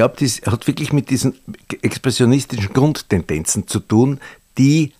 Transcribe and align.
glaube, 0.00 0.16
das 0.18 0.40
hat 0.50 0.66
wirklich 0.66 0.94
mit 0.94 1.10
diesen 1.10 1.34
expressionistischen 1.82 2.72
Grundtendenzen 2.72 3.66
zu 3.66 3.80
tun, 3.80 4.18
die 4.56 4.94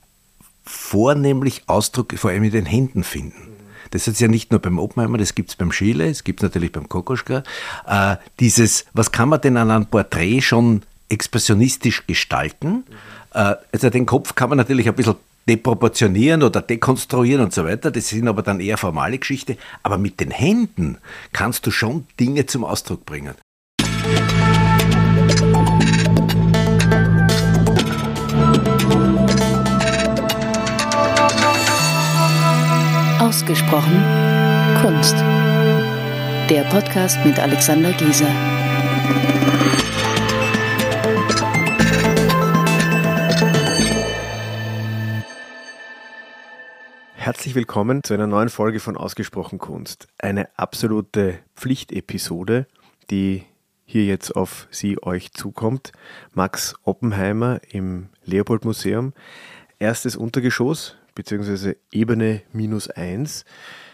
vornehmlich 0.63 1.63
Ausdruck 1.69 2.13
vor 2.19 2.31
allem 2.31 2.45
in 2.45 2.51
den 2.51 2.67
Händen 2.67 3.03
finden. 3.03 3.57
Das 3.93 4.07
ist 4.07 4.21
ja 4.21 4.29
nicht 4.29 4.51
nur 4.51 4.61
beim 4.61 4.79
Oppenheimer, 4.79 5.17
das 5.17 5.35
gibt 5.35 5.49
es 5.49 5.57
beim 5.57 5.73
Schiele, 5.73 6.07
es 6.07 6.23
gibt 6.23 6.41
es 6.41 6.43
natürlich 6.43 6.71
beim 6.71 6.87
Kokoschka. 6.87 7.45
Äh, 7.87 8.17
dieses, 8.41 8.85
was 8.93 9.11
kann 9.11 9.31
man 9.31 9.41
denn 9.41 9.57
an 9.57 9.71
einem 9.71 9.87
Porträt 9.87 10.43
schon 10.43 10.83
expressionistisch 11.09 12.07
gestalten? 12.07 12.85
Äh, 13.33 13.55
also 13.73 13.89
den 13.89 14.05
Kopf 14.05 14.35
kann 14.35 14.51
man 14.51 14.59
natürlich 14.59 14.87
ein 14.87 14.95
bisschen 14.95 15.17
deproportionieren 15.49 16.43
oder 16.43 16.61
dekonstruieren 16.61 17.43
und 17.45 17.55
so 17.55 17.65
weiter. 17.65 17.91
Das 17.91 18.11
sind 18.11 18.29
aber 18.29 18.43
dann 18.43 18.61
eher 18.61 18.77
formale 18.77 19.17
Geschichte. 19.17 19.57
Aber 19.83 19.97
mit 19.97 20.21
den 20.21 20.31
Händen 20.31 20.99
kannst 21.33 21.67
du 21.67 21.71
schon 21.71 22.07
Dinge 22.21 22.45
zum 22.45 22.65
Ausdruck 22.65 23.07
bringen. 23.07 23.35
Ausgesprochen 33.21 34.03
Kunst. 34.81 35.15
Der 36.49 36.65
Podcast 36.71 37.19
mit 37.23 37.39
Alexander 37.39 37.93
Gieser. 37.93 38.27
Herzlich 47.15 47.55
willkommen 47.55 48.03
zu 48.03 48.15
einer 48.15 48.27
neuen 48.27 48.49
Folge 48.49 48.81
von 48.81 48.97
Ausgesprochen 48.97 49.59
Kunst. 49.59 50.09
Eine 50.17 50.49
absolute 50.57 51.41
Pflichtepisode, 51.57 52.67
die 53.11 53.45
hier 53.85 54.07
jetzt 54.07 54.35
auf 54.35 54.67
Sie 54.71 54.97
euch 55.03 55.33
zukommt. 55.33 55.93
Max 56.33 56.75
Oppenheimer 56.85 57.61
im 57.71 58.09
Leopold 58.25 58.65
Museum. 58.65 59.13
Erstes 59.79 60.17
Untergeschoss, 60.17 60.97
beziehungsweise 61.15 61.77
Ebene 61.93 62.43
minus 62.53 62.89
eins. 62.89 63.45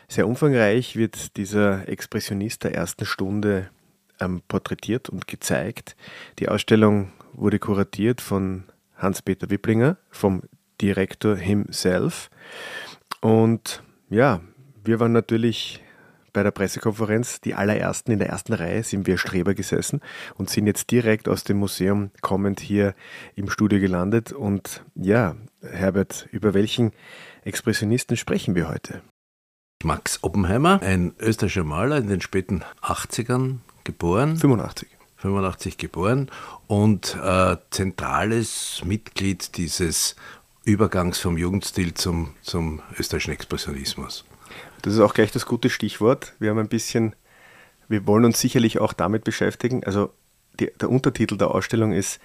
Sehr 0.09 0.29
umfangreich 0.29 0.97
wird 0.97 1.37
dieser 1.37 1.89
Expressionist 1.89 2.65
der 2.65 2.75
ersten 2.75 3.07
Stunde 3.07 3.71
ähm, 4.21 4.43
porträtiert 4.49 5.09
und 5.09 5.27
gezeigt. 5.27 5.97
Die 6.39 6.49
Ausstellung 6.49 7.13
wurde 7.33 7.59
kuratiert 7.59 8.21
von 8.21 8.65
Hans-Peter 8.97 9.51
Wipplinger, 9.51 9.99
vom 10.11 10.43
Direktor 10.81 11.37
himself. 11.37 12.31
Und 13.21 13.83
ja, 14.09 14.41
wir 14.85 15.01
waren 15.01 15.13
natürlich 15.13 15.83
bei 16.37 16.43
der 16.43 16.51
Pressekonferenz, 16.51 17.41
die 17.41 17.55
allerersten 17.55 18.13
in 18.13 18.19
der 18.19 18.29
ersten 18.29 18.53
Reihe, 18.53 18.85
sind 18.85 19.07
wir 19.07 19.17
Streber 19.17 19.55
gesessen 19.55 20.03
und 20.35 20.51
sind 20.51 20.67
jetzt 20.67 20.91
direkt 20.91 21.31
aus 21.31 21.45
dem 21.45 21.57
Museum 21.57 22.11
kommend 22.21 22.61
hier 22.61 22.95
im 23.37 23.49
Studio 23.49 23.81
gelandet. 23.81 24.33
Und 24.33 24.85
ja, 24.95 25.35
Herbert, 25.63 26.29
über 26.33 26.53
welchen 26.53 26.93
Expressionisten 27.43 28.19
sprechen 28.19 28.55
wir 28.55 28.69
heute? 28.69 29.01
Max 29.83 30.19
Oppenheimer, 30.23 30.83
ein 30.83 31.15
österreichischer 31.19 31.65
Maler 31.65 31.97
in 31.97 32.09
den 32.09 32.21
späten 32.21 32.63
80ern 32.83 33.61
geboren. 33.85 34.37
85. 34.37 34.91
85 35.17 35.79
geboren 35.79 36.31
und 36.67 37.17
äh, 37.17 37.57
zentrales 37.71 38.83
Mitglied 38.85 39.57
dieses 39.57 40.17
Übergangs 40.65 41.19
vom 41.19 41.39
Jugendstil 41.39 41.95
zum, 41.95 42.35
zum 42.43 42.83
österreichischen 42.99 43.33
Expressionismus. 43.33 44.27
Das 44.87 44.95
ist 44.95 45.01
auch 45.01 45.15
gleich 45.15 45.33
das 45.33 45.47
gute 45.47 45.69
Stichwort. 45.69 46.35
Wir 46.39 46.51
haben 46.51 46.61
ein 46.61 46.69
bisschen, 46.69 47.17
wir 47.89 48.07
wollen 48.07 48.25
uns 48.25 48.39
sicherlich 48.39 48.79
auch 48.79 48.93
damit 48.93 49.25
beschäftigen. 49.25 49.83
Also 49.83 50.13
die, 50.61 50.71
der 50.81 50.91
Untertitel 50.91 51.37
der 51.37 51.51
Ausstellung 51.51 51.91
ist 51.91 52.21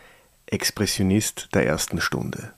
Expressionist 0.46 1.50
der 1.56 1.66
ersten 1.66 2.00
Stunde. 2.02 2.54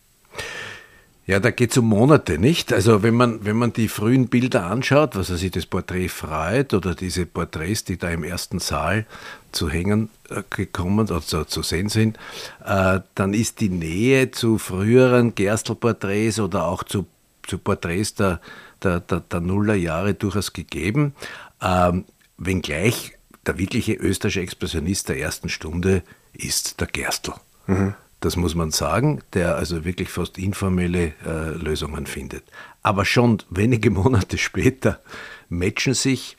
Ja, 1.26 1.40
da 1.40 1.52
geht 1.52 1.72
es 1.72 1.78
um 1.78 1.86
Monate, 1.86 2.38
nicht? 2.38 2.74
Also 2.74 3.02
wenn 3.02 3.14
man, 3.14 3.46
wenn 3.46 3.56
man 3.56 3.72
die 3.72 3.88
frühen 3.88 4.28
Bilder 4.28 4.66
anschaut, 4.66 5.16
was 5.16 5.30
er 5.30 5.38
sich 5.38 5.52
das 5.52 5.66
Porträt 5.66 6.10
freut 6.10 6.74
oder 6.74 6.96
diese 6.96 7.26
Porträts, 7.26 7.86
die 7.86 7.96
da 7.96 8.10
im 8.10 8.26
ersten 8.26 8.60
Saal 8.60 9.06
zu 9.54 9.70
hängen 9.70 10.10
äh, 10.30 10.44
gekommen 10.50 11.00
oder 11.00 11.22
zu, 11.22 11.46
zu 11.46 11.62
sehen 11.62 11.88
sind, 11.88 12.18
äh, 12.66 13.00
dann 13.16 13.34
ist 13.34 13.62
die 13.62 13.70
Nähe 13.70 14.32
zu 14.32 14.58
früheren 14.58 15.34
Gerstl-Porträts 15.34 16.42
oder 16.42 16.66
auch 16.66 16.84
zu, 16.84 17.06
zu 17.44 17.58
Porträts 17.58 18.16
der, 18.16 18.42
der, 18.84 19.00
der, 19.00 19.20
der 19.22 19.40
Nullerjahre 19.40 20.14
durchaus 20.14 20.54
gegeben. 20.54 21.14
Ähm, 21.62 22.06
wenngleich 22.38 23.14
der 23.46 23.58
wirkliche 23.58 23.94
österreichische 23.94 24.42
Expressionist 24.42 25.10
der 25.10 25.20
ersten 25.20 25.50
Stunde 25.50 26.04
ist 26.34 26.80
der 26.80 26.88
Gerstl. 26.88 27.34
Mhm. 27.68 27.96
Das 28.20 28.38
muss 28.38 28.56
man 28.56 28.72
sagen, 28.72 29.22
der 29.34 29.58
also 29.58 29.84
wirklich 29.84 30.10
fast 30.10 30.38
informelle 30.38 31.14
äh, 31.26 31.50
Lösungen 31.56 32.06
findet. 32.06 32.44
Aber 32.82 33.04
schon 33.04 33.44
wenige 33.50 33.90
Monate 33.92 34.38
später 34.38 35.02
matchen 35.50 35.94
sich 35.94 36.38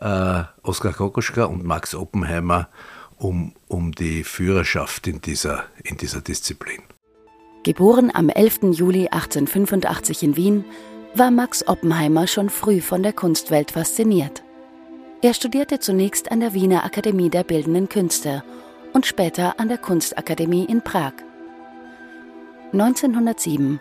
äh, 0.00 0.44
Oskar 0.62 0.92
Kokoschka 0.92 1.44
und 1.44 1.64
Max 1.64 1.94
Oppenheimer 1.94 2.68
um, 3.16 3.52
um 3.66 3.92
die 3.92 4.22
Führerschaft 4.22 5.08
in 5.08 5.20
dieser, 5.20 5.64
in 5.82 5.96
dieser 5.96 6.20
Disziplin. 6.20 6.82
Geboren 7.64 8.12
am 8.14 8.28
11. 8.28 8.60
Juli 8.72 9.08
1885 9.08 10.22
in 10.22 10.36
Wien, 10.36 10.64
war 11.14 11.30
Max 11.30 11.66
Oppenheimer 11.66 12.26
schon 12.26 12.50
früh 12.50 12.80
von 12.80 13.02
der 13.02 13.12
Kunstwelt 13.12 13.72
fasziniert. 13.72 14.42
Er 15.20 15.34
studierte 15.34 15.80
zunächst 15.80 16.30
an 16.30 16.40
der 16.40 16.54
Wiener 16.54 16.84
Akademie 16.84 17.30
der 17.30 17.42
Bildenden 17.42 17.88
Künste 17.88 18.44
und 18.92 19.06
später 19.06 19.58
an 19.58 19.68
der 19.68 19.78
Kunstakademie 19.78 20.64
in 20.64 20.82
Prag. 20.82 21.12
1907 22.72 23.80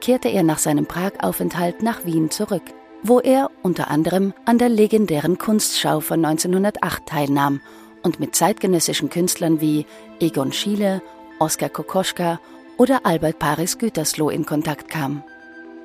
kehrte 0.00 0.28
er 0.28 0.42
nach 0.42 0.58
seinem 0.58 0.86
Prag-Aufenthalt 0.86 1.82
nach 1.82 2.04
Wien 2.04 2.30
zurück, 2.30 2.62
wo 3.02 3.20
er 3.20 3.50
unter 3.62 3.90
anderem 3.90 4.32
an 4.44 4.58
der 4.58 4.68
legendären 4.68 5.38
Kunstschau 5.38 6.00
von 6.00 6.24
1908 6.24 7.06
teilnahm 7.06 7.60
und 8.02 8.20
mit 8.20 8.36
zeitgenössischen 8.36 9.10
Künstlern 9.10 9.60
wie 9.60 9.86
Egon 10.20 10.52
Schiele, 10.52 11.02
Oskar 11.38 11.68
Kokoschka 11.68 12.40
oder 12.76 13.04
Albert 13.04 13.38
Paris 13.38 13.78
Gütersloh 13.78 14.30
in 14.30 14.46
Kontakt 14.46 14.88
kam. 14.88 15.24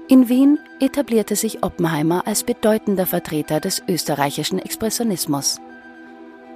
In 0.10 0.28
Wien 0.28 0.60
etablierte 0.80 1.36
sich 1.36 1.64
Oppenheimer 1.64 2.28
als 2.28 2.44
bedeutender 2.44 3.06
Vertreter 3.06 3.60
des 3.60 3.82
österreichischen 3.88 4.60
Expressionismus. 4.60 5.62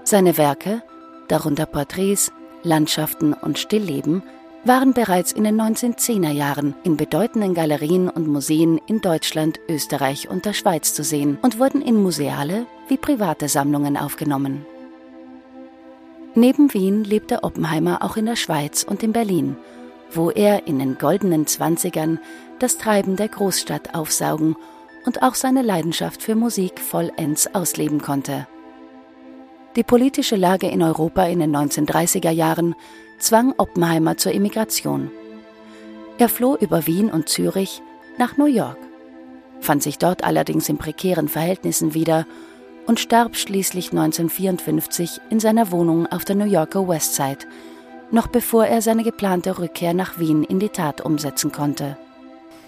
Seine 0.04 0.38
Werke 0.38 0.84
darunter 1.28 1.66
Porträts, 1.66 2.32
Landschaften 2.64 3.34
und 3.34 3.58
Stillleben, 3.58 4.24
waren 4.64 4.94
bereits 4.94 5.32
in 5.32 5.46
den 5.46 5.62
1910er 5.62 6.32
Jahren 6.32 6.76
in 6.84 6.98
bedeutenden 6.98 7.54
Galerien 7.54 8.10
und 8.10 8.28
Museen 8.28 8.82
in 8.88 9.02
Deutschland, 9.02 9.60
Österreich 9.70 10.30
und 10.30 10.46
der 10.46 10.54
Schweiz 10.54 10.94
zu 10.94 11.04
sehen 11.04 11.38
und 11.42 11.60
wurden 11.60 11.82
in 11.82 12.02
museale 12.02 12.66
wie 12.90 12.98
private 12.98 13.48
Sammlungen 13.48 13.96
aufgenommen. 13.96 14.66
Neben 16.36 16.74
Wien 16.74 17.04
lebte 17.04 17.44
Oppenheimer 17.44 18.04
auch 18.04 18.18
in 18.18 18.26
der 18.26 18.36
Schweiz 18.36 18.84
und 18.84 19.04
in 19.04 19.14
Berlin, 19.14 19.58
wo 20.12 20.30
er 20.32 20.68
in 20.68 20.80
den 20.80 20.98
goldenen 20.98 21.48
Zwanzigern 21.48 22.20
das 22.60 22.78
Treiben 22.78 23.16
der 23.16 23.28
Großstadt 23.28 23.94
aufsaugen 23.94 24.56
und 25.06 25.24
auch 25.24 25.36
seine 25.36 25.62
Leidenschaft 25.62 26.22
für 26.22 26.36
Musik 26.36 26.80
vollends 26.80 27.54
ausleben 27.54 28.02
konnte. 28.02 28.48
Die 29.76 29.84
politische 29.84 30.36
Lage 30.36 30.68
in 30.68 30.82
Europa 30.82 31.24
in 31.26 31.40
den 31.40 31.56
1930er 31.56 32.32
Jahren 32.32 32.76
zwang 33.20 33.54
Oppenheimer 33.58 34.18
zur 34.18 34.34
Emigration. 34.34 35.12
Er 36.18 36.30
floh 36.30 36.56
über 36.56 36.88
Wien 36.88 37.12
und 37.12 37.30
Zürich 37.30 37.82
nach 38.18 38.38
New 38.38 38.48
York, 38.48 38.80
fand 39.60 39.84
sich 39.84 39.98
dort 39.98 40.24
allerdings 40.24 40.68
in 40.68 40.78
prekären 40.78 41.28
Verhältnissen 41.28 41.94
wieder 41.94 42.26
und 42.88 43.00
starb 43.00 43.36
schließlich 43.36 43.92
1954 43.92 45.22
in 45.30 45.40
seiner 45.40 45.72
Wohnung 45.72 46.08
auf 46.08 46.26
der 46.26 46.36
New 46.36 46.46
Yorker 46.46 46.88
Westside, 46.88 47.46
noch 48.12 48.28
bevor 48.28 48.66
er 48.66 48.82
seine 48.82 49.04
geplante 49.04 49.60
Rückkehr 49.60 49.94
nach 49.94 50.20
Wien 50.20 50.44
in 50.44 50.60
die 50.60 50.70
Tat 50.70 51.02
umsetzen 51.02 51.52
konnte. 51.52 51.98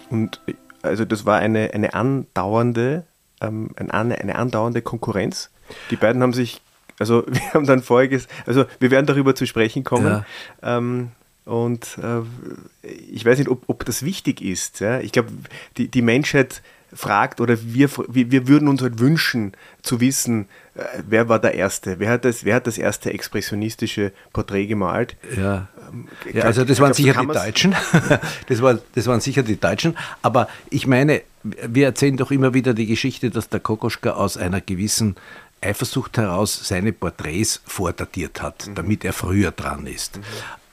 Und 0.09 0.41
also 0.81 1.05
das 1.05 1.25
war 1.25 1.39
eine, 1.39 1.71
eine 1.73 1.93
andauernde, 1.93 3.03
ähm, 3.41 3.69
eine, 3.77 4.19
eine 4.19 4.35
andauernde 4.35 4.81
Konkurrenz. 4.81 5.49
Die 5.91 5.95
beiden 5.95 6.21
haben 6.21 6.33
sich 6.33 6.61
also 6.99 7.23
wir 7.27 7.53
haben 7.53 7.65
dann 7.65 7.81
voriges, 7.81 8.27
also 8.45 8.65
wir 8.79 8.91
werden 8.91 9.07
darüber 9.07 9.33
zu 9.33 9.47
sprechen 9.47 9.83
kommen. 9.83 10.23
Ja. 10.61 10.77
Ähm, 10.77 11.11
und 11.45 11.97
äh, 11.97 12.87
ich 13.11 13.25
weiß 13.25 13.39
nicht, 13.39 13.49
ob, 13.49 13.63
ob 13.67 13.83
das 13.85 14.03
wichtig 14.03 14.41
ist. 14.41 14.81
Ja? 14.81 14.99
Ich 14.99 15.11
glaube, 15.11 15.29
die, 15.77 15.87
die 15.87 16.03
Menschheit 16.03 16.61
fragt 16.93 17.39
oder 17.41 17.57
wir, 17.61 17.89
wir 18.07 18.47
würden 18.47 18.67
uns 18.67 18.81
halt 18.81 18.99
wünschen 18.99 19.53
zu 19.81 19.99
wissen, 20.01 20.47
äh, 20.75 20.83
wer 21.07 21.29
war 21.29 21.39
der 21.39 21.53
Erste, 21.53 21.99
wer 21.99 22.09
hat 22.09 22.25
das, 22.25 22.45
wer 22.45 22.55
hat 22.55 22.67
das 22.67 22.77
erste 22.77 23.13
expressionistische 23.13 24.11
Porträt 24.33 24.67
gemalt. 24.67 25.15
Ja, 25.37 25.67
ähm, 25.91 26.07
ja 26.33 26.43
also 26.43 26.65
das 26.65 26.79
waren 26.79 26.93
sicher 26.93 27.19
die 27.21 27.27
Deutschen. 27.27 27.75
das, 28.47 28.61
war, 28.61 28.79
das 28.95 29.07
waren 29.07 29.21
sicher 29.21 29.43
die 29.43 29.59
Deutschen. 29.59 29.97
Aber 30.21 30.47
ich 30.69 30.87
meine, 30.87 31.21
wir 31.43 31.85
erzählen 31.85 32.17
doch 32.17 32.31
immer 32.31 32.53
wieder 32.53 32.73
die 32.73 32.87
Geschichte, 32.87 33.29
dass 33.29 33.49
der 33.49 33.59
Kokoschka 33.59 34.11
aus 34.11 34.37
einer 34.37 34.61
gewissen 34.61 35.15
Eifersucht 35.61 36.17
heraus 36.17 36.67
seine 36.67 36.93
Porträts 36.93 37.61
vordatiert 37.65 38.41
hat, 38.41 38.67
mhm. 38.67 38.75
damit 38.75 39.05
er 39.05 39.13
früher 39.13 39.51
dran 39.51 39.85
ist. 39.87 40.17
Mhm. 40.17 40.23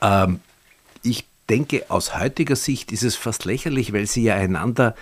Ähm, 0.01 0.41
ich 1.03 1.27
denke, 1.49 1.85
aus 1.89 2.19
heutiger 2.19 2.57
Sicht 2.57 2.93
ist 2.93 3.03
es 3.03 3.17
fast 3.17 3.45
lächerlich, 3.45 3.93
weil 3.93 4.07
sie 4.07 4.25
ja 4.25 4.35
einander 4.35 4.95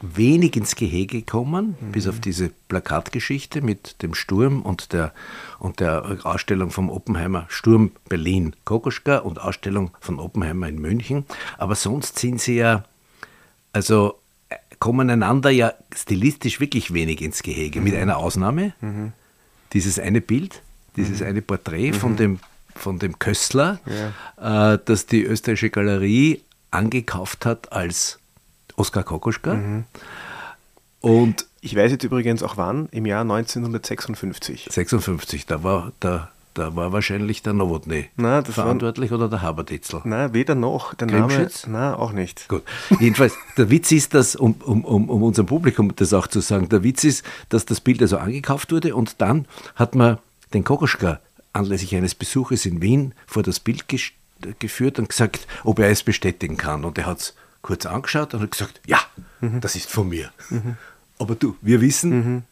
wenig 0.00 0.56
ins 0.56 0.76
Gehege 0.76 1.22
kommen, 1.22 1.76
mhm. 1.80 1.92
bis 1.92 2.06
auf 2.06 2.20
diese 2.20 2.50
Plakatgeschichte 2.68 3.62
mit 3.62 4.02
dem 4.02 4.14
Sturm 4.14 4.62
und 4.62 4.92
der, 4.92 5.12
und 5.58 5.80
der 5.80 6.18
Ausstellung 6.24 6.70
vom 6.70 6.90
Oppenheimer 6.90 7.46
Sturm 7.48 7.92
Berlin 8.08 8.54
Kokoschka 8.64 9.18
und 9.18 9.40
Ausstellung 9.40 9.90
von 10.00 10.20
Oppenheimer 10.20 10.68
in 10.68 10.78
München. 10.78 11.24
Aber 11.58 11.74
sonst 11.74 12.18
sind 12.18 12.40
sie 12.40 12.56
ja, 12.56 12.84
also 13.72 14.18
kommen 14.78 15.08
einander 15.08 15.50
ja 15.50 15.72
stilistisch 15.94 16.60
wirklich 16.60 16.92
wenig 16.92 17.22
ins 17.22 17.42
Gehege, 17.42 17.78
mhm. 17.78 17.84
mit 17.84 17.94
einer 17.94 18.18
Ausnahme. 18.18 18.74
Mhm. 18.80 19.12
Dieses 19.72 19.98
eine 19.98 20.20
Bild, 20.20 20.62
dieses 20.96 21.20
mhm. 21.20 21.26
eine 21.26 21.42
Porträt 21.42 21.92
von 21.92 22.12
mhm. 22.12 22.16
dem 22.16 22.40
von 22.74 22.98
dem 22.98 23.18
Köstler, 23.18 23.80
ja. 24.38 24.74
äh, 24.74 24.78
das 24.84 25.06
die 25.06 25.22
österreichische 25.22 25.70
Galerie 25.70 26.42
angekauft 26.70 27.46
hat 27.46 27.72
als 27.72 28.18
Oskar 28.76 29.02
Kokoschka. 29.02 29.54
Mhm. 29.54 29.84
Und 31.00 31.46
ich 31.60 31.74
weiß 31.76 31.90
jetzt 31.92 32.04
übrigens 32.04 32.42
auch 32.42 32.56
wann, 32.56 32.88
im 32.90 33.06
Jahr 33.06 33.22
1956. 33.22 34.68
56, 34.70 35.46
da 35.46 35.62
war 35.62 35.92
der 36.02 36.30
da 36.56 36.74
war 36.74 36.90
wahrscheinlich 36.90 37.42
der 37.42 37.52
Nowotny 37.52 38.08
verantwortlich 38.16 39.10
war, 39.10 39.18
oder 39.18 39.28
der 39.28 39.42
Haberditzel. 39.42 40.00
Nein, 40.04 40.32
weder 40.32 40.54
noch. 40.54 40.94
Der 40.94 41.06
Name, 41.06 41.50
nein, 41.66 41.94
auch 41.94 42.12
nicht. 42.12 42.48
Gut. 42.48 42.62
Jedenfalls, 42.98 43.36
der 43.58 43.68
Witz 43.68 43.92
ist, 43.92 44.14
dass, 44.14 44.36
um, 44.36 44.54
um, 44.64 44.84
um, 44.84 45.10
um 45.10 45.22
unserem 45.22 45.46
Publikum 45.46 45.94
das 45.94 46.14
auch 46.14 46.26
zu 46.26 46.40
sagen, 46.40 46.70
der 46.70 46.82
Witz 46.82 47.04
ist, 47.04 47.26
dass 47.50 47.66
das 47.66 47.82
Bild 47.82 48.00
also 48.00 48.16
angekauft 48.16 48.72
wurde 48.72 48.96
und 48.96 49.20
dann 49.20 49.46
hat 49.74 49.94
man 49.94 50.16
den 50.54 50.64
Kokoschka 50.64 51.20
anlässlich 51.52 51.94
eines 51.94 52.14
Besuches 52.14 52.64
in 52.64 52.80
Wien 52.80 53.12
vor 53.26 53.42
das 53.42 53.60
Bild 53.60 53.84
geführt 54.58 54.98
und 54.98 55.10
gesagt, 55.10 55.46
ob 55.64 55.78
er 55.78 55.90
es 55.90 56.02
bestätigen 56.02 56.56
kann. 56.56 56.86
Und 56.86 56.96
er 56.96 57.06
hat 57.06 57.18
es 57.18 57.34
kurz 57.66 57.84
angeschaut 57.84 58.32
und 58.32 58.40
hat 58.40 58.50
gesagt, 58.52 58.80
ja, 58.86 59.00
mhm. 59.40 59.60
das 59.60 59.74
ist 59.74 59.90
von 59.90 60.08
mir. 60.08 60.30
Mhm. 60.50 60.76
Aber 61.18 61.34
du, 61.34 61.56
wir 61.60 61.80
wissen, 61.80 62.10
mhm. 62.10 62.42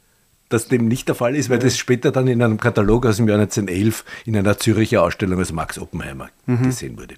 dass 0.49 0.69
dem 0.69 0.89
nicht 0.89 1.09
der 1.09 1.15
Fall 1.15 1.37
ist, 1.37 1.51
weil 1.51 1.59
ja. 1.59 1.65
das 1.65 1.79
später 1.79 2.11
dann 2.11 2.27
in 2.27 2.43
einem 2.43 2.59
Katalog 2.59 3.07
aus 3.07 3.17
dem 3.17 3.29
Jahr 3.29 3.39
1911 3.39 4.05
in 4.25 4.37
einer 4.37 4.59
Züricher 4.59 5.03
Ausstellung 5.03 5.39
als 5.39 5.53
Max 5.53 5.79
Oppenheimer 5.79 6.29
mhm. 6.47 6.65
gesehen 6.65 6.99
wurde. 6.99 7.15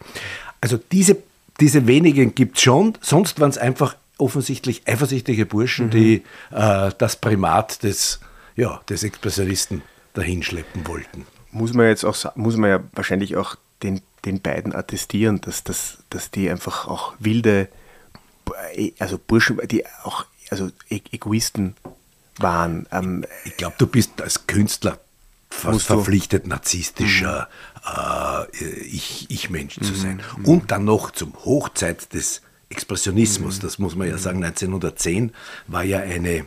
Also 0.61 0.79
diese, 0.93 1.17
diese 1.59 1.87
wenigen 1.87 2.35
gibt 2.35 2.57
es 2.59 2.63
schon, 2.63 2.99
sonst 3.01 3.41
waren 3.41 3.51
es 3.51 3.59
einfach 3.59 3.97
offensichtlich 4.19 4.83
eifersüchtige 4.87 5.47
Burschen, 5.47 5.87
mhm. 5.87 5.91
die 5.91 6.23
äh, 6.51 6.91
das 6.99 7.17
Primat 7.17 7.83
des, 7.83 8.21
ja, 8.57 8.81
des 8.89 9.05
Expressionisten 9.05 9.83
dahinschleppen 10.15 10.87
wollten. 10.87 11.27
Muss 11.51 11.73
man 11.73 11.87
jetzt 11.87 12.05
auch 12.05 12.37
muss 12.37 12.57
man 12.57 12.71
ja 12.71 12.81
wahrscheinlich 12.93 13.37
auch 13.37 13.57
den, 13.83 14.01
den 14.25 14.41
beiden 14.41 14.75
attestieren, 14.75 15.41
dass, 15.41 15.65
dass, 15.65 15.99
dass 16.11 16.31
die 16.31 16.51
einfach 16.51 16.87
auch 16.89 17.15
wilde 17.19 17.69
also 18.99 19.19
Burschen, 19.19 19.61
die 19.69 19.85
auch 20.05 20.27
also 20.51 20.71
e 20.89 21.01
Egoisten 21.11 21.75
waren. 22.39 22.87
Ähm, 22.93 23.25
ich 23.45 23.57
glaube, 23.57 23.77
du 23.79 23.87
bist 23.87 24.21
als 24.21 24.47
Künstler 24.47 24.99
fast 25.51 25.87
verpflichtet, 25.87 26.47
narzisstischer 26.47 27.49
mhm. 27.85 28.67
äh, 28.67 28.81
Ich-Mensch 29.29 29.79
ich 29.79 29.87
zu 29.87 29.93
mhm. 29.93 29.97
sein. 29.97 30.23
Mhm. 30.39 30.45
Und 30.45 30.71
dann 30.71 30.85
noch 30.85 31.11
zum 31.11 31.35
Hochzeit 31.45 32.13
des 32.13 32.43
Expressionismus, 32.69 33.59
mhm. 33.59 33.63
das 33.63 33.79
muss 33.79 33.95
man 33.95 34.09
ja 34.09 34.19
sagen, 34.19 34.45
1910 34.45 35.33
war 35.67 35.85
ja 35.85 36.01
eine 36.01 36.47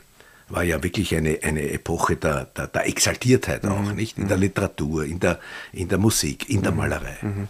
war 0.50 0.64
ja 0.64 0.82
wirklich 0.82 1.16
eine, 1.16 1.40
eine 1.44 1.72
Epoche 1.72 2.16
der, 2.16 2.46
der, 2.46 2.68
der 2.68 2.88
Exaltiertheit 2.88 3.66
auch, 3.66 3.80
mhm. 3.80 3.96
nicht? 3.96 4.18
In 4.18 4.28
der 4.28 4.38
mhm. 4.38 4.44
Literatur, 4.44 5.06
in 5.06 5.20
der, 5.20 5.40
in 5.74 5.88
der 5.88 5.98
Musik, 5.98 6.50
in 6.50 6.62
der 6.62 6.72
mhm. 6.72 6.78
Malerei. 6.78 7.18
Mhm. 7.22 7.48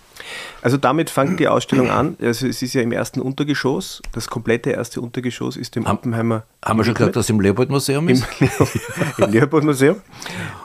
Also 0.61 0.77
damit 0.77 1.09
fängt 1.09 1.39
die 1.39 1.47
Ausstellung 1.47 1.89
an. 1.89 2.17
Also 2.21 2.47
es 2.47 2.61
ist 2.61 2.73
ja 2.73 2.81
im 2.81 2.91
ersten 2.91 3.21
Untergeschoss. 3.21 4.01
Das 4.11 4.27
komplette 4.27 4.71
erste 4.71 5.01
Untergeschoss 5.01 5.55
ist 5.57 5.77
im 5.77 5.85
Oppenheimer. 5.85 6.43
Haben 6.63 6.79
wir 6.79 6.83
schon 6.83 6.93
gesagt, 6.93 7.15
dass 7.15 7.25
es 7.25 7.29
im 7.29 7.39
Leopold-Museum 7.39 8.09
ist? 8.09 8.25
Im, 8.39 9.23
Im 9.23 9.31
Leopold-Museum. 9.31 9.97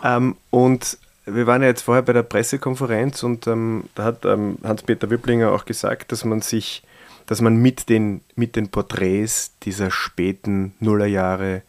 ähm, 0.03 0.37
und 0.51 0.99
wir 1.27 1.47
waren 1.47 1.63
ja 1.63 1.69
jetzt 1.69 1.83
vorher 1.83 2.03
bei 2.03 2.13
der 2.13 2.23
Pressekonferenz 2.23 3.23
und 3.23 3.47
ähm, 3.47 3.85
da 3.95 4.05
hat 4.05 4.25
ähm, 4.25 4.59
Hans-Peter 4.63 5.09
Wipplinger 5.09 5.53
auch 5.53 5.65
gesagt, 5.65 6.13
dass 6.13 6.25
man 6.25 6.43
sich, 6.43 6.83
dass 7.27 7.41
man 7.41 7.57
mit 7.57 7.89
den, 7.89 8.21
mit 8.35 8.57
den 8.57 8.69
Porträts 8.69 9.53
dieser 9.63 9.91
späten 9.91 10.75
Nullerjahre 10.81 11.63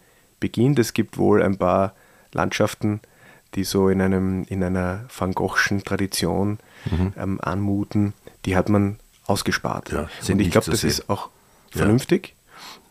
beginnt. 0.45 0.77
Es 0.77 0.93
gibt 0.93 1.17
wohl 1.17 1.41
ein 1.41 1.57
paar 1.57 1.95
Landschaften, 2.31 2.99
die 3.55 3.63
so 3.63 3.89
in, 3.89 3.99
einem, 3.99 4.43
in 4.47 4.63
einer 4.63 5.05
Van 5.17 5.33
Goghschen 5.33 5.83
Tradition 5.83 6.59
mhm. 6.91 7.13
ähm, 7.17 7.39
anmuten. 7.41 8.13
Die 8.45 8.55
hat 8.55 8.69
man 8.69 8.99
ausgespart. 9.25 9.91
Ja, 9.91 10.07
Und 10.29 10.39
ich 10.39 10.51
glaube, 10.51 10.69
das 10.69 10.81
sehen. 10.81 10.91
ist 10.91 11.09
auch 11.09 11.29
vernünftig. 11.71 12.27
Ja. 12.27 12.33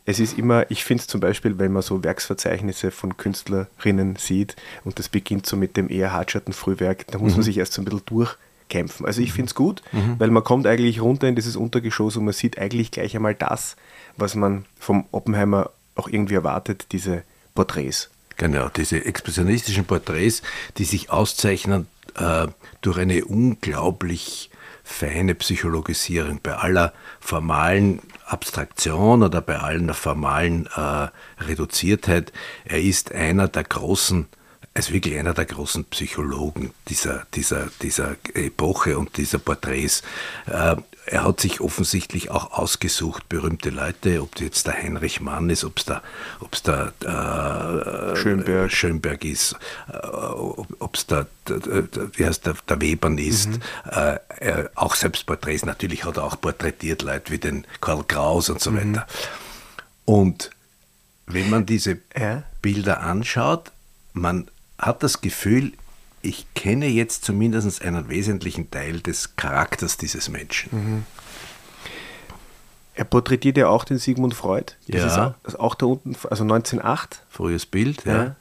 Es 0.07 0.19
ist 0.19 0.37
immer, 0.37 0.69
ich 0.69 0.85
finde 0.85 1.03
es 1.03 1.07
zum 1.07 1.21
Beispiel, 1.21 1.59
wenn 1.61 1.73
man 1.73 1.83
so 1.83 2.03
Werksverzeichnisse 2.03 2.91
von 2.91 3.17
Künstlerinnen 3.17 4.17
sieht 4.17 4.57
und 4.85 4.99
das 4.99 5.09
beginnt 5.09 5.47
so 5.47 5.57
mit 5.57 5.77
dem 5.77 5.89
eher 5.89 6.13
hartschatten 6.13 6.53
Frühwerk, 6.53 7.07
da 7.07 7.19
muss 7.19 7.33
mhm. 7.33 7.37
man 7.37 7.43
sich 7.45 7.57
erst 7.57 7.75
so 7.75 7.83
ein 7.83 7.85
bisschen 7.85 8.03
durchkämpfen. 8.07 9.07
Also 9.07 9.23
ich 9.23 9.33
finde 9.33 9.51
es 9.51 9.55
gut, 9.55 9.83
mhm. 9.93 10.17
weil 10.19 10.31
man 10.31 10.43
kommt 10.43 10.67
eigentlich 10.67 11.01
runter 11.01 11.29
in 11.29 11.37
dieses 11.37 11.55
Untergeschoss 11.55 12.17
und 12.17 12.25
man 12.25 12.35
sieht 12.35 12.59
eigentlich 12.59 12.91
gleich 12.91 13.15
einmal 13.15 13.37
das, 13.37 13.77
was 14.17 14.35
man 14.35 14.65
vom 14.79 15.07
Oppenheimer 15.13 15.71
auch 15.95 16.09
irgendwie 16.09 16.35
erwartet, 16.35 16.89
diese 16.91 17.23
Porträts. 17.55 18.11
Genau, 18.37 18.69
diese 18.69 19.05
expressionistischen 19.05 19.85
Porträts, 19.85 20.43
die 20.77 20.85
sich 20.85 21.11
auszeichnen 21.11 21.87
äh, 22.17 22.49
durch 22.81 22.99
eine 22.99 23.25
unglaublich 23.25 24.51
feine 24.83 25.35
Psychologisierung 25.37 26.41
bei 26.43 26.57
aller 26.57 26.93
formalen 27.21 28.01
Abstraktion 28.27 29.23
oder 29.23 29.41
bei 29.41 29.59
aller 29.59 29.95
formalen 29.95 30.67
äh, 30.75 31.09
Reduziertheit. 31.43 32.33
Er 32.65 32.81
ist 32.81 33.13
einer 33.13 33.49
der 33.49 33.65
großen 33.65 34.27
als 34.75 34.93
wirklich 34.93 35.17
einer 35.17 35.35
der 35.35 35.45
großen 35.45 35.85
Psychologen 35.85 36.73
dieser, 36.89 37.27
dieser, 37.35 37.69
dieser 37.81 38.17
Epoche 38.35 38.99
und 38.99 39.17
dieser 39.17 39.39
Porträts. 39.39 40.03
Äh, 40.47 40.75
er 41.07 41.25
hat 41.25 41.41
sich 41.41 41.61
offensichtlich 41.61 42.31
auch 42.31 42.53
ausgesucht, 42.53 43.29
berühmmte 43.29 43.71
Leute, 43.71 44.23
ob 44.23 44.35
das 44.35 44.43
jetzt 44.43 44.67
der 44.67 44.75
Heinrich 44.75 45.21
Mann 45.21 45.51
ist, 45.51 45.65
ob 45.65 45.79
es 45.79 45.85
der, 45.85 46.03
ob's 46.41 46.63
der 46.63 46.93
äh, 47.03 48.17
Schönberg. 48.17 48.73
Schönberg 48.73 49.25
ist, 49.25 49.55
äh, 49.93 49.97
ob 50.07 50.95
es 50.95 51.07
der, 51.07 51.27
der, 51.49 51.59
der, 51.59 52.09
der, 52.31 52.55
der 52.69 52.81
Webern 52.81 53.19
ist. 53.19 53.49
Mhm. 53.49 53.61
Äh, 53.91 54.19
er, 54.39 54.71
auch 54.75 54.95
Selbstporträts, 54.95 55.67
natürlich 55.67 56.05
hat 56.05 56.17
er 56.17 56.25
auch 56.25 56.41
porträtiert 56.41 57.03
Leute 57.03 57.33
wie 57.33 57.39
den 57.39 57.67
Karl 57.81 58.05
Kraus 58.05 58.49
und 58.49 58.61
so 58.61 58.71
mhm. 58.71 58.95
weiter. 58.95 59.07
Und 60.07 60.51
wenn 61.27 61.51
man 61.51 61.67
diese 61.67 61.99
ja. 62.17 62.45
Bilder 62.63 63.01
anschaut, 63.01 63.73
man 64.15 64.51
hat 64.79 65.03
das 65.03 65.21
Gefühl, 65.21 65.73
ich 66.25 66.47
kenne 66.55 66.87
jetzt 66.87 67.25
zumindest 67.25 67.83
einen 67.83 68.09
wesentlichen 68.09 68.71
Teil 68.71 69.01
des 69.01 69.37
Charakters 69.37 69.97
dieses 69.97 70.29
Menschen. 70.29 70.71
Mhm. 70.73 71.07
Er 72.95 73.05
porträtiert 73.05 73.57
ja 73.57 73.69
auch 73.69 73.85
den 73.85 73.99
Sigmund 73.99 74.35
Freud. 74.35 74.73
Das 74.89 75.17
ja. 75.17 75.35
ist 75.45 75.59
auch, 75.59 75.75
da 75.75 75.87
unten, 75.87 76.17
also 76.31 76.45
1908. 76.45 77.23
Frühes 77.29 77.67
Bild, 77.67 78.05
ja. 78.05 78.25
ja. 78.25 78.37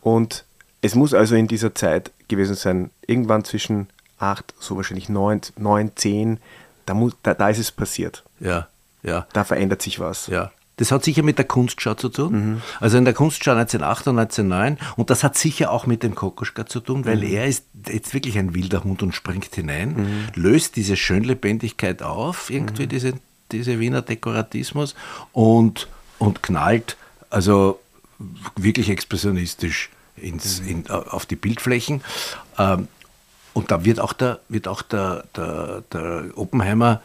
Und 0.00 0.44
es 0.80 0.94
muss 0.94 1.14
also 1.14 1.36
in 1.36 1.46
dieser 1.46 1.74
Zeit 1.74 2.10
gewesen 2.28 2.56
sein, 2.56 2.90
irgendwann 3.06 3.44
zwischen 3.44 3.88
8, 4.18 4.54
so 4.58 4.76
wahrscheinlich 4.76 5.08
9, 5.08 5.42
9 5.56 5.92
10, 5.94 6.40
da, 6.86 6.94
muss, 6.94 7.14
da, 7.22 7.34
da 7.34 7.48
ist 7.48 7.58
es 7.58 7.70
passiert. 7.70 8.24
Ja, 8.40 8.66
ja. 9.02 9.26
Da 9.32 9.44
verändert 9.44 9.82
sich 9.82 10.00
was. 10.00 10.26
Ja. 10.26 10.50
Das 10.76 10.90
hat 10.90 11.04
sicher 11.04 11.22
mit 11.22 11.38
der 11.38 11.44
Kunstschau 11.44 11.94
zu 11.94 12.08
tun. 12.08 12.32
Mhm. 12.32 12.62
Also 12.80 12.96
in 12.96 13.04
der 13.04 13.14
Kunstschau 13.14 13.52
1908 13.52 14.08
und 14.08 14.18
1909. 14.18 14.78
Und 14.96 15.10
das 15.10 15.22
hat 15.22 15.36
sicher 15.36 15.70
auch 15.70 15.86
mit 15.86 16.02
dem 16.02 16.14
Kokoschka 16.14 16.66
zu 16.66 16.80
tun, 16.80 17.04
weil 17.04 17.18
mhm. 17.18 17.34
er 17.34 17.46
ist 17.46 17.66
jetzt 17.88 18.14
wirklich 18.14 18.38
ein 18.38 18.54
wilder 18.54 18.82
Hund 18.82 19.02
und 19.02 19.14
springt 19.14 19.54
hinein, 19.54 19.94
mhm. 19.94 20.42
löst 20.42 20.76
diese 20.76 20.96
Schönlebendigkeit 20.96 22.02
auf, 22.02 22.50
irgendwie 22.50 22.84
mhm. 22.84 22.88
diese, 22.88 23.12
diese 23.52 23.80
Wiener 23.80 24.02
Dekoratismus 24.02 24.94
und, 25.32 25.88
und 26.18 26.42
knallt 26.42 26.96
also 27.28 27.80
wirklich 28.56 28.90
expressionistisch 28.90 29.90
ins, 30.16 30.60
mhm. 30.62 30.68
in, 30.68 30.90
auf 30.90 31.26
die 31.26 31.36
Bildflächen. 31.36 32.02
Ähm, 32.58 32.88
und 33.54 33.70
da 33.70 33.84
wird 33.84 34.00
auch 34.00 34.12
der, 34.12 34.40
wird 34.48 34.68
auch 34.68 34.82
der, 34.82 35.24
der, 35.36 35.82
der 35.92 36.24
Oppenheimer 36.36 37.02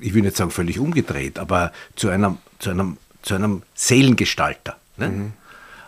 ich 0.00 0.14
will 0.14 0.22
nicht 0.22 0.36
sagen 0.36 0.50
völlig 0.50 0.78
umgedreht, 0.78 1.38
aber 1.38 1.72
zu 1.96 2.08
einem, 2.08 2.38
zu 2.58 2.70
einem, 2.70 2.96
zu 3.22 3.34
einem 3.34 3.62
Seelengestalter. 3.74 4.76
Ne? 4.96 5.08
Mhm. 5.08 5.32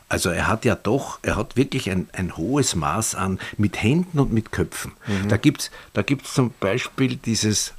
Also 0.08 0.30
er 0.30 0.48
hat 0.48 0.64
ja 0.64 0.74
doch, 0.74 1.20
er 1.22 1.36
hat 1.36 1.56
wirklich 1.56 1.88
ein, 1.88 2.08
ein 2.12 2.36
hohes 2.36 2.74
Maß 2.74 3.14
an 3.14 3.38
mit 3.58 3.80
Händen 3.80 4.18
und 4.18 4.32
mit 4.32 4.50
Köpfen. 4.50 4.92
Mhm. 5.06 5.28
Da 5.28 5.36
gibt 5.36 5.60
es 5.62 5.70
da 5.92 6.02
gibt's 6.02 6.34
zum 6.34 6.52
Beispiel 6.58 7.14
dieses, 7.16 7.74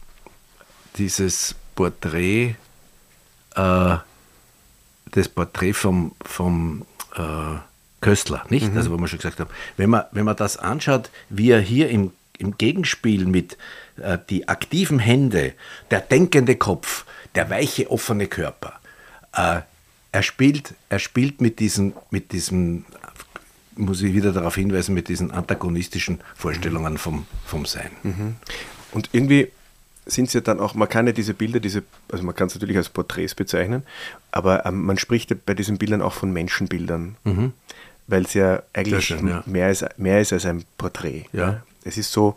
dieses 0.97 1.55
Porträt, 1.75 2.55
äh, 3.55 3.97
das 5.11 5.27
Porträt 5.27 5.73
vom, 5.73 6.13
vom 6.23 6.85
äh, 7.15 7.57
Köstler, 7.99 8.45
nicht? 8.49 8.71
Mhm. 8.71 8.77
Also 8.77 8.91
wo 8.91 8.97
wir 8.97 9.09
schon 9.09 9.19
gesagt 9.19 9.41
haben, 9.41 9.49
wenn 9.75 9.89
man, 9.89 10.03
wenn 10.13 10.23
man 10.23 10.37
das 10.37 10.55
anschaut, 10.55 11.09
wie 11.29 11.51
er 11.51 11.59
hier 11.59 11.89
im, 11.89 12.13
im 12.37 12.57
Gegenspiel 12.57 13.25
mit 13.25 13.53
äh, 13.53 13.57
die 14.29 14.47
aktiven 14.47 14.99
Hände, 14.99 15.53
der 15.89 16.01
denkende 16.01 16.55
Kopf, 16.55 17.05
der 17.35 17.49
weiche, 17.49 17.89
offene 17.89 18.27
Körper, 18.27 18.79
äh, 19.33 19.61
er 20.11 20.23
spielt, 20.23 20.73
er 20.89 20.99
spielt 20.99 21.41
mit 21.41 21.59
diesen, 21.59 21.93
mit 22.09 22.31
diesem, 22.31 22.85
muss 23.75 24.01
ich 24.01 24.13
wieder 24.13 24.33
darauf 24.33 24.55
hinweisen, 24.55 24.93
mit 24.93 25.07
diesen 25.07 25.31
antagonistischen 25.31 26.19
Vorstellungen 26.35 26.97
vom, 26.97 27.25
vom 27.45 27.65
Sein. 27.65 27.91
Mhm. 28.03 28.35
Und 28.91 29.09
irgendwie 29.13 29.47
sind 30.05 30.27
es 30.27 30.33
ja 30.33 30.41
dann 30.41 30.59
auch, 30.59 30.73
man 30.73 30.89
kann 30.89 31.07
ja 31.07 31.13
diese 31.13 31.33
Bilder, 31.33 31.59
diese, 31.59 31.83
also 32.11 32.23
man 32.23 32.35
kann 32.35 32.47
es 32.47 32.55
natürlich 32.55 32.75
als 32.75 32.89
Porträts 32.89 33.35
bezeichnen, 33.35 33.83
aber 34.31 34.65
ähm, 34.65 34.83
man 34.83 34.97
spricht 34.97 35.29
ja 35.29 35.37
bei 35.45 35.53
diesen 35.53 35.77
Bildern 35.77 36.01
auch 36.01 36.13
von 36.13 36.33
Menschenbildern, 36.33 37.15
mhm. 37.23 37.53
weil 38.07 38.23
es 38.23 38.33
ja 38.33 38.63
eigentlich 38.73 39.05
schön, 39.05 39.27
ja. 39.27 39.43
Mehr, 39.45 39.69
ist, 39.69 39.85
mehr 39.97 40.19
ist 40.19 40.33
als 40.33 40.45
ein 40.45 40.65
Porträt. 40.77 41.25
Ja. 41.31 41.49
ja. 41.49 41.63
Es 41.83 41.97
ist 41.97 42.11
so, 42.11 42.35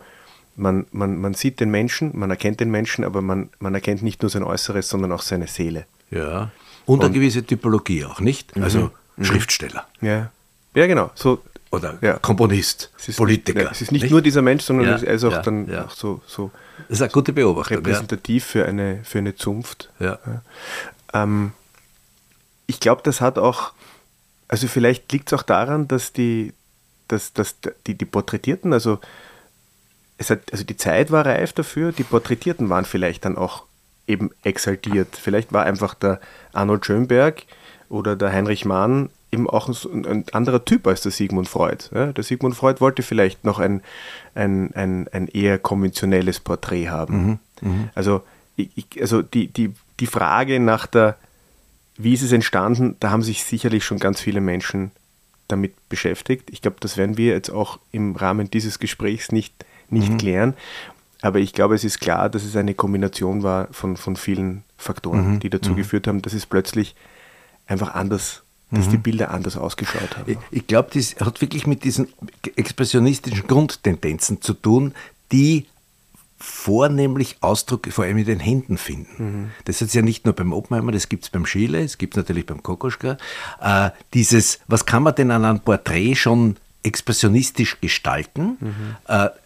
man, 0.56 0.86
man, 0.92 1.20
man 1.20 1.34
sieht 1.34 1.60
den 1.60 1.70
Menschen, 1.70 2.16
man 2.16 2.30
erkennt 2.30 2.60
den 2.60 2.70
Menschen, 2.70 3.04
aber 3.04 3.22
man, 3.22 3.50
man 3.58 3.74
erkennt 3.74 4.02
nicht 4.02 4.22
nur 4.22 4.30
sein 4.30 4.42
Äußeres, 4.42 4.88
sondern 4.88 5.12
auch 5.12 5.22
seine 5.22 5.46
Seele. 5.46 5.86
Ja. 6.10 6.50
Und, 6.86 6.98
Und 6.98 7.04
eine 7.04 7.14
gewisse 7.14 7.44
Typologie 7.44 8.04
auch, 8.04 8.20
nicht? 8.20 8.56
Also 8.60 8.80
mhm. 8.80 8.90
mhm. 9.16 9.24
Schriftsteller. 9.24 9.86
Ja. 10.00 10.30
Ja, 10.74 10.86
genau. 10.86 11.10
So, 11.14 11.42
Oder 11.70 11.98
ja. 12.00 12.18
Komponist, 12.18 12.90
ist, 13.06 13.16
Politiker. 13.16 13.62
Ja, 13.62 13.70
es 13.70 13.80
ist 13.80 13.92
nicht, 13.92 14.02
nicht, 14.02 14.10
nur 14.10 14.22
dieser 14.22 14.42
Mensch, 14.42 14.64
sondern 14.64 14.86
ja, 14.86 14.94
es 14.96 15.02
ist 15.02 15.24
auch 15.24 15.42
dann 15.42 15.72
auch 15.76 15.90
so, 15.90 16.20
so 16.26 16.50
das 16.88 16.98
ist 16.98 17.02
eine 17.02 17.10
gute 17.10 17.32
Beobachtung. 17.32 17.78
Repräsentativ 17.78 18.44
für, 18.44 18.66
eine, 18.66 19.00
für 19.04 19.18
eine 19.18 19.36
Zunft. 19.36 19.90
Ja. 20.00 20.18
Ähm, 21.12 21.52
ich 22.66 22.80
glaube, 22.80 23.02
das 23.04 23.20
hat 23.20 23.38
auch, 23.38 23.72
also 24.48 24.66
vielleicht 24.66 25.10
liegt 25.12 25.28
es 25.28 25.38
auch 25.38 25.42
daran, 25.42 25.86
dass 25.88 26.12
die, 26.12 26.52
dass, 27.08 27.32
dass 27.32 27.56
die, 27.86 27.94
die 27.94 28.04
Porträtierten, 28.04 28.72
also 28.72 28.98
es 30.18 30.30
hat, 30.30 30.52
also 30.52 30.64
die 30.64 30.76
Zeit 30.76 31.10
war 31.10 31.26
reif 31.26 31.52
dafür, 31.52 31.92
die 31.92 32.04
Porträtierten 32.04 32.68
waren 32.68 32.84
vielleicht 32.84 33.24
dann 33.24 33.36
auch 33.36 33.64
eben 34.06 34.30
exaltiert. 34.42 35.16
Vielleicht 35.16 35.52
war 35.52 35.64
einfach 35.64 35.94
der 35.94 36.20
Arnold 36.52 36.86
Schönberg 36.86 37.42
oder 37.88 38.16
der 38.16 38.32
Heinrich 38.32 38.64
Mann 38.64 39.10
eben 39.32 39.50
auch 39.50 39.68
ein, 39.68 40.06
ein 40.06 40.24
anderer 40.32 40.64
Typ 40.64 40.86
als 40.86 41.00
der 41.02 41.10
Sigmund 41.12 41.48
Freud. 41.48 41.84
Ja, 41.92 42.12
der 42.12 42.24
Sigmund 42.24 42.54
Freud 42.54 42.80
wollte 42.80 43.02
vielleicht 43.02 43.44
noch 43.44 43.58
ein, 43.58 43.82
ein, 44.34 44.72
ein, 44.74 45.08
ein 45.08 45.28
eher 45.28 45.58
konventionelles 45.58 46.40
Porträt 46.40 46.88
haben. 46.88 47.40
Mhm, 47.60 47.68
mh. 47.68 47.88
Also, 47.94 48.22
ich, 48.56 48.86
also 49.00 49.22
die, 49.22 49.48
die, 49.48 49.72
die 49.98 50.06
Frage 50.06 50.60
nach 50.60 50.86
der, 50.86 51.16
wie 51.96 52.14
ist 52.14 52.22
es 52.22 52.30
entstanden, 52.32 52.96
da 53.00 53.10
haben 53.10 53.22
sich 53.22 53.42
sicherlich 53.42 53.84
schon 53.84 53.98
ganz 53.98 54.20
viele 54.20 54.40
Menschen 54.40 54.92
damit 55.48 55.88
beschäftigt. 55.88 56.50
Ich 56.50 56.62
glaube, 56.62 56.76
das 56.80 56.96
werden 56.96 57.16
wir 57.16 57.32
jetzt 57.32 57.50
auch 57.50 57.78
im 57.90 58.14
Rahmen 58.16 58.50
dieses 58.50 58.78
Gesprächs 58.78 59.32
nicht, 59.32 59.64
nicht 59.90 60.12
mhm. 60.12 60.18
klären. 60.18 60.54
Aber 61.22 61.38
ich 61.38 61.52
glaube, 61.52 61.74
es 61.74 61.84
ist 61.84 62.00
klar, 62.00 62.28
dass 62.28 62.44
es 62.44 62.56
eine 62.56 62.74
Kombination 62.74 63.42
war 63.42 63.68
von, 63.72 63.96
von 63.96 64.16
vielen 64.16 64.62
Faktoren, 64.76 65.34
mhm. 65.34 65.40
die 65.40 65.50
dazu 65.50 65.72
mhm. 65.72 65.76
geführt 65.76 66.06
haben, 66.06 66.20
dass 66.20 66.34
es 66.34 66.46
plötzlich 66.46 66.94
einfach 67.66 67.94
anders 67.94 68.44
dass 68.70 68.86
mhm. 68.86 68.90
die 68.92 68.96
Bilder 68.98 69.30
anders 69.30 69.56
ausgeschaut 69.56 70.16
haben. 70.16 70.32
Ich, 70.32 70.38
ich 70.50 70.66
glaube, 70.66 70.90
das 70.94 71.16
hat 71.20 71.40
wirklich 71.40 71.66
mit 71.66 71.84
diesen 71.84 72.08
expressionistischen 72.56 73.46
Grundtendenzen 73.46 74.40
zu 74.40 74.54
tun, 74.54 74.94
die 75.32 75.66
vornehmlich 76.38 77.38
Ausdruck 77.40 77.90
vor 77.90 78.04
allem 78.04 78.18
in 78.18 78.24
den 78.24 78.40
Händen 78.40 78.76
finden. 78.76 79.24
Mhm. 79.24 79.50
Das 79.64 79.80
ist 79.80 79.94
ja 79.94 80.02
nicht 80.02 80.24
nur 80.26 80.34
beim 80.34 80.52
Oppenheimer, 80.52 80.92
das 80.92 81.08
gibt 81.08 81.24
es 81.24 81.30
beim 81.30 81.46
Schiele, 81.46 81.82
es 81.82 81.96
gibt 81.96 82.14
es 82.14 82.16
natürlich 82.18 82.46
beim 82.46 82.62
Kokoschka. 82.62 83.16
Äh, 83.60 83.90
dieses, 84.12 84.60
was 84.66 84.84
kann 84.84 85.02
man 85.02 85.14
denn 85.14 85.30
an 85.30 85.44
einem 85.44 85.60
Porträt 85.60 86.16
schon 86.16 86.56
expressionistisch 86.84 87.80
gestalten? 87.80 88.56
Mhm. 88.60 88.96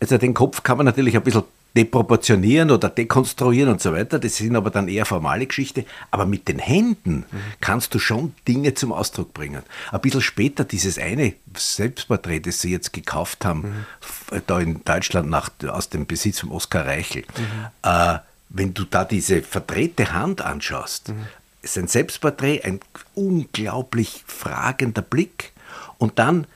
Also 0.01 0.19
den 0.19 0.35
Kopf 0.35 0.63
kann 0.63 0.77
man 0.77 0.87
natürlich 0.87 1.17
ein 1.17 1.23
bisschen 1.23 1.45
deproportionieren 1.77 2.71
oder 2.71 2.89
dekonstruieren 2.89 3.71
und 3.71 3.81
so 3.81 3.93
weiter. 3.93 4.19
Das 4.19 4.37
sind 4.37 4.57
aber 4.57 4.71
dann 4.71 4.89
eher 4.89 5.05
formale 5.05 5.47
Geschichte. 5.47 5.85
Aber 6.11 6.27
mit 6.27 6.49
den 6.49 6.59
Händen 6.59 7.25
kannst 7.61 7.95
du 7.95 7.99
schon 7.99 8.35
Dinge 8.49 8.75
zum 8.75 8.93
Ausdruck 8.93 9.33
bringen. 9.35 9.63
Ein 9.93 10.01
bisschen 10.01 10.23
später 10.23 10.65
dieses 10.65 10.99
eine 10.99 11.35
Selbstporträt, 11.55 12.41
das 12.41 12.61
sie 12.61 12.73
jetzt 12.73 12.93
gekauft 12.93 13.45
haben, 13.45 13.87
mhm. 14.33 14.43
da 14.47 14.59
in 14.61 14.83
Deutschland 14.85 15.31
nach, 15.31 15.51
aus 15.69 15.89
dem 15.89 16.07
Besitz 16.07 16.41
von 16.41 16.51
Oskar 16.51 16.87
Reichel. 16.87 17.23
Mhm. 17.23 17.89
Äh, 17.89 18.19
wenn 18.49 18.75
du 18.75 18.85
da 18.85 19.05
diese 19.05 19.43
verdrehte 19.43 20.13
Hand 20.13 20.41
anschaust, 20.41 21.11
mhm. 21.11 21.27
ist 21.63 21.79
ein 21.79 21.87
Selbstporträt, 21.87 22.63
ein 22.65 22.81
unglaublich 23.15 24.25
fragender 24.27 25.03
Blick 25.03 25.53
und 25.99 26.19
dann 26.19 26.47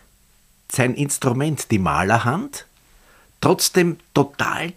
sein 0.73 0.95
Instrument, 0.95 1.71
die 1.71 1.79
Malerhand, 1.79 2.67
trotzdem 3.41 3.99
total 4.14 4.73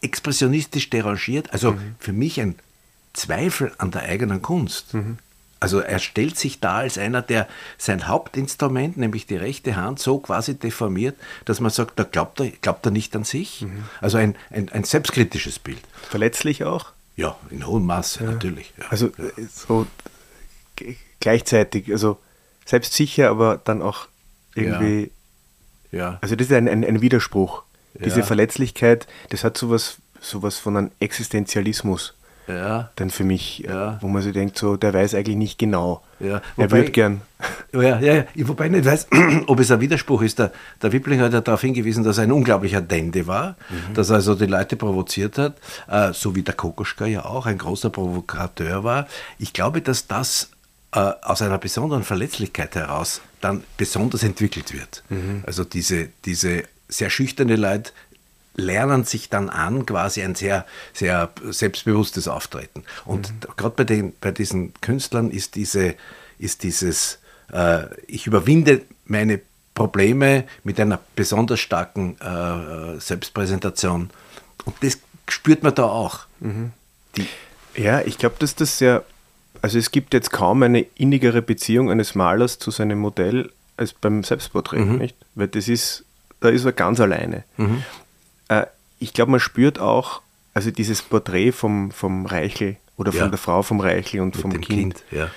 expressionistisch 0.00 0.90
derangiert. 0.90 1.52
Also 1.52 1.72
mhm. 1.72 1.94
für 1.98 2.12
mich 2.12 2.40
ein 2.40 2.56
Zweifel 3.12 3.72
an 3.78 3.92
der 3.92 4.02
eigenen 4.02 4.42
Kunst. 4.42 4.94
Mhm. 4.94 5.18
Also 5.60 5.78
er 5.78 5.98
stellt 5.98 6.36
sich 6.36 6.60
da 6.60 6.78
als 6.78 6.98
einer, 6.98 7.22
der 7.22 7.48
sein 7.78 8.06
Hauptinstrument, 8.06 8.98
nämlich 8.98 9.26
die 9.26 9.36
rechte 9.36 9.76
Hand, 9.76 9.98
so 9.98 10.18
quasi 10.18 10.56
deformiert, 10.56 11.16
dass 11.46 11.60
man 11.60 11.70
sagt, 11.70 11.98
da 11.98 12.04
glaubt 12.04 12.40
er, 12.40 12.50
glaubt 12.50 12.84
er 12.84 12.90
nicht 12.90 13.14
an 13.16 13.24
sich. 13.24 13.62
Mhm. 13.62 13.84
Also 14.00 14.18
ein, 14.18 14.36
ein, 14.50 14.68
ein, 14.70 14.84
selbstkritisches 14.84 15.58
Bild. 15.58 15.80
Verletzlich 16.10 16.64
auch? 16.64 16.92
Ja, 17.16 17.36
in 17.50 17.66
hohem 17.66 17.86
Maße, 17.86 18.24
ja. 18.24 18.30
natürlich. 18.32 18.74
Ja. 18.76 18.86
Also 18.90 19.10
so 19.48 19.86
gleichzeitig, 21.20 21.90
also 21.92 22.18
selbstsicher, 22.66 23.30
aber 23.30 23.58
dann 23.64 23.80
auch 23.80 24.08
irgendwie. 24.54 25.10
Ja. 25.90 25.98
ja. 25.98 26.18
Also 26.20 26.36
das 26.36 26.48
ist 26.48 26.52
ein, 26.52 26.68
ein, 26.68 26.84
ein 26.84 27.00
Widerspruch. 27.00 27.62
Diese 27.94 28.20
ja. 28.20 28.26
Verletzlichkeit, 28.26 29.06
das 29.28 29.44
hat 29.44 29.56
sowas, 29.56 29.98
sowas 30.20 30.58
von 30.58 30.76
einem 30.76 30.90
Existenzialismus. 30.98 32.14
Ja. 32.46 32.90
Dann 32.96 33.10
für 33.10 33.24
mich, 33.24 33.60
ja. 33.60 33.98
wo 34.02 34.08
man 34.08 34.20
sich 34.20 34.32
denkt, 34.32 34.58
so, 34.58 34.76
der 34.76 34.92
weiß 34.92 35.14
eigentlich 35.14 35.36
nicht 35.36 35.58
genau. 35.58 36.02
Ja. 36.20 36.42
er 36.56 36.70
würde 36.70 36.90
gern. 36.90 37.22
Ja, 37.72 37.98
ja, 38.00 38.14
ja, 38.34 38.48
wobei 38.48 38.66
ich 38.66 38.72
nicht 38.72 38.84
weiß, 38.84 39.08
ob 39.46 39.60
es 39.60 39.70
ein 39.70 39.80
Widerspruch 39.80 40.22
ist. 40.22 40.38
Der, 40.38 40.52
der 40.82 40.92
Wippling 40.92 41.20
hat 41.20 41.32
ja 41.32 41.40
darauf 41.40 41.62
hingewiesen, 41.62 42.04
dass 42.04 42.18
er 42.18 42.24
ein 42.24 42.32
unglaublicher 42.32 42.80
Dende 42.80 43.26
war, 43.26 43.56
mhm. 43.70 43.94
dass 43.94 44.10
er 44.10 44.16
also 44.16 44.34
die 44.34 44.46
Leute 44.46 44.76
provoziert 44.76 45.38
hat, 45.38 45.56
äh, 45.88 46.12
so 46.12 46.34
wie 46.34 46.42
der 46.42 46.54
Kokoschka 46.54 47.06
ja 47.06 47.24
auch 47.24 47.46
ein 47.46 47.58
großer 47.58 47.90
Provokateur 47.90 48.84
war. 48.84 49.08
Ich 49.38 49.52
glaube, 49.52 49.80
dass 49.80 50.06
das 50.06 50.44
äh, 50.44 50.53
aus 51.00 51.42
einer 51.42 51.58
besonderen 51.58 52.04
Verletzlichkeit 52.04 52.74
heraus 52.74 53.20
dann 53.40 53.64
besonders 53.76 54.22
entwickelt 54.22 54.72
wird. 54.72 55.02
Mhm. 55.08 55.42
Also 55.46 55.64
diese, 55.64 56.08
diese 56.24 56.64
sehr 56.88 57.10
schüchterne 57.10 57.56
Leute 57.56 57.92
lernen 58.56 59.04
sich 59.04 59.28
dann 59.28 59.50
an, 59.50 59.84
quasi 59.86 60.22
ein 60.22 60.34
sehr, 60.34 60.64
sehr 60.92 61.30
selbstbewusstes 61.50 62.28
Auftreten. 62.28 62.84
Und 63.04 63.30
mhm. 63.30 63.56
gerade 63.56 63.84
bei, 63.84 64.12
bei 64.20 64.30
diesen 64.30 64.72
Künstlern 64.80 65.30
ist, 65.30 65.56
diese, 65.56 65.94
ist 66.38 66.62
dieses, 66.62 67.18
äh, 67.52 67.86
ich 68.06 68.26
überwinde 68.26 68.82
meine 69.06 69.40
Probleme 69.74 70.44
mit 70.62 70.78
einer 70.78 71.00
besonders 71.16 71.58
starken 71.60 72.16
äh, 72.20 73.00
Selbstpräsentation. 73.00 74.10
Und 74.64 74.76
das 74.82 74.98
spürt 75.28 75.62
man 75.62 75.74
da 75.74 75.84
auch. 75.84 76.20
Mhm. 76.38 76.72
ja, 77.74 78.00
ich 78.02 78.18
glaube, 78.18 78.36
dass 78.38 78.54
das 78.54 78.78
sehr, 78.78 79.04
also 79.62 79.78
es 79.78 79.90
gibt 79.90 80.14
jetzt 80.14 80.30
kaum 80.30 80.62
eine 80.62 80.80
innigere 80.80 81.42
Beziehung 81.42 81.90
eines 81.90 82.14
Malers 82.14 82.58
zu 82.58 82.70
seinem 82.70 82.98
Modell 82.98 83.50
als 83.76 83.92
beim 83.92 84.22
Selbstporträt, 84.22 84.84
mhm. 84.84 84.98
nicht? 84.98 85.16
Weil 85.34 85.48
das 85.48 85.68
ist 85.68 86.04
da 86.44 86.50
ist 86.50 86.64
er 86.66 86.72
ganz 86.72 87.00
alleine. 87.00 87.44
Mhm. 87.56 87.82
Äh, 88.48 88.66
ich 88.98 89.14
glaube, 89.14 89.30
man 89.30 89.40
spürt 89.40 89.78
auch, 89.78 90.20
also 90.52 90.70
dieses 90.70 91.00
Porträt 91.00 91.52
vom, 91.52 91.90
vom 91.90 92.26
Reichel 92.26 92.76
oder 92.96 93.12
von 93.12 93.20
ja. 93.22 93.28
der 93.28 93.38
Frau 93.38 93.62
vom 93.62 93.80
Reichel 93.80 94.20
und 94.20 94.34
Mit 94.34 94.42
vom 94.42 94.50
Kind, 94.52 94.64
kind 94.66 95.04
ja. 95.10 95.30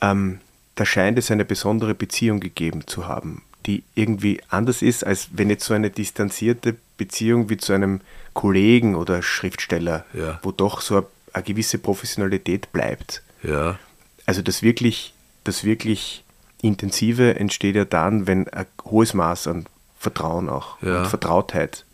ähm, 0.00 0.40
da 0.76 0.86
scheint 0.86 1.18
es 1.18 1.32
eine 1.32 1.44
besondere 1.44 1.94
Beziehung 1.94 2.38
gegeben 2.38 2.86
zu 2.86 3.08
haben, 3.08 3.42
die 3.66 3.82
irgendwie 3.96 4.40
anders 4.48 4.82
ist, 4.82 5.04
als 5.04 5.30
wenn 5.32 5.50
jetzt 5.50 5.64
so 5.64 5.74
eine 5.74 5.90
distanzierte 5.90 6.76
Beziehung 6.96 7.50
wie 7.50 7.56
zu 7.56 7.72
einem 7.72 8.00
Kollegen 8.32 8.94
oder 8.94 9.22
Schriftsteller, 9.22 10.04
ja. 10.14 10.38
wo 10.42 10.52
doch 10.52 10.80
so 10.80 10.98
eine, 10.98 11.06
eine, 11.32 11.42
gewisse 11.42 11.78
Professionalität 11.78 12.70
bleibt. 12.72 13.22
Ja. 13.42 13.78
Also 14.26 14.42
das 14.42 14.62
wirklich, 14.62 15.14
das 15.44 15.64
wirklich 15.64 16.24
Intensive 16.62 17.36
entsteht 17.36 17.76
ja 17.76 17.84
dann, 17.84 18.26
wenn 18.26 18.48
ein 18.48 18.66
hohes 18.84 19.14
Maß 19.14 19.48
an 19.48 19.66
Vertrauen 19.98 20.48
auch 20.48 20.80
ja. 20.82 21.00
und 21.00 21.06
Vertrautheit 21.06 21.84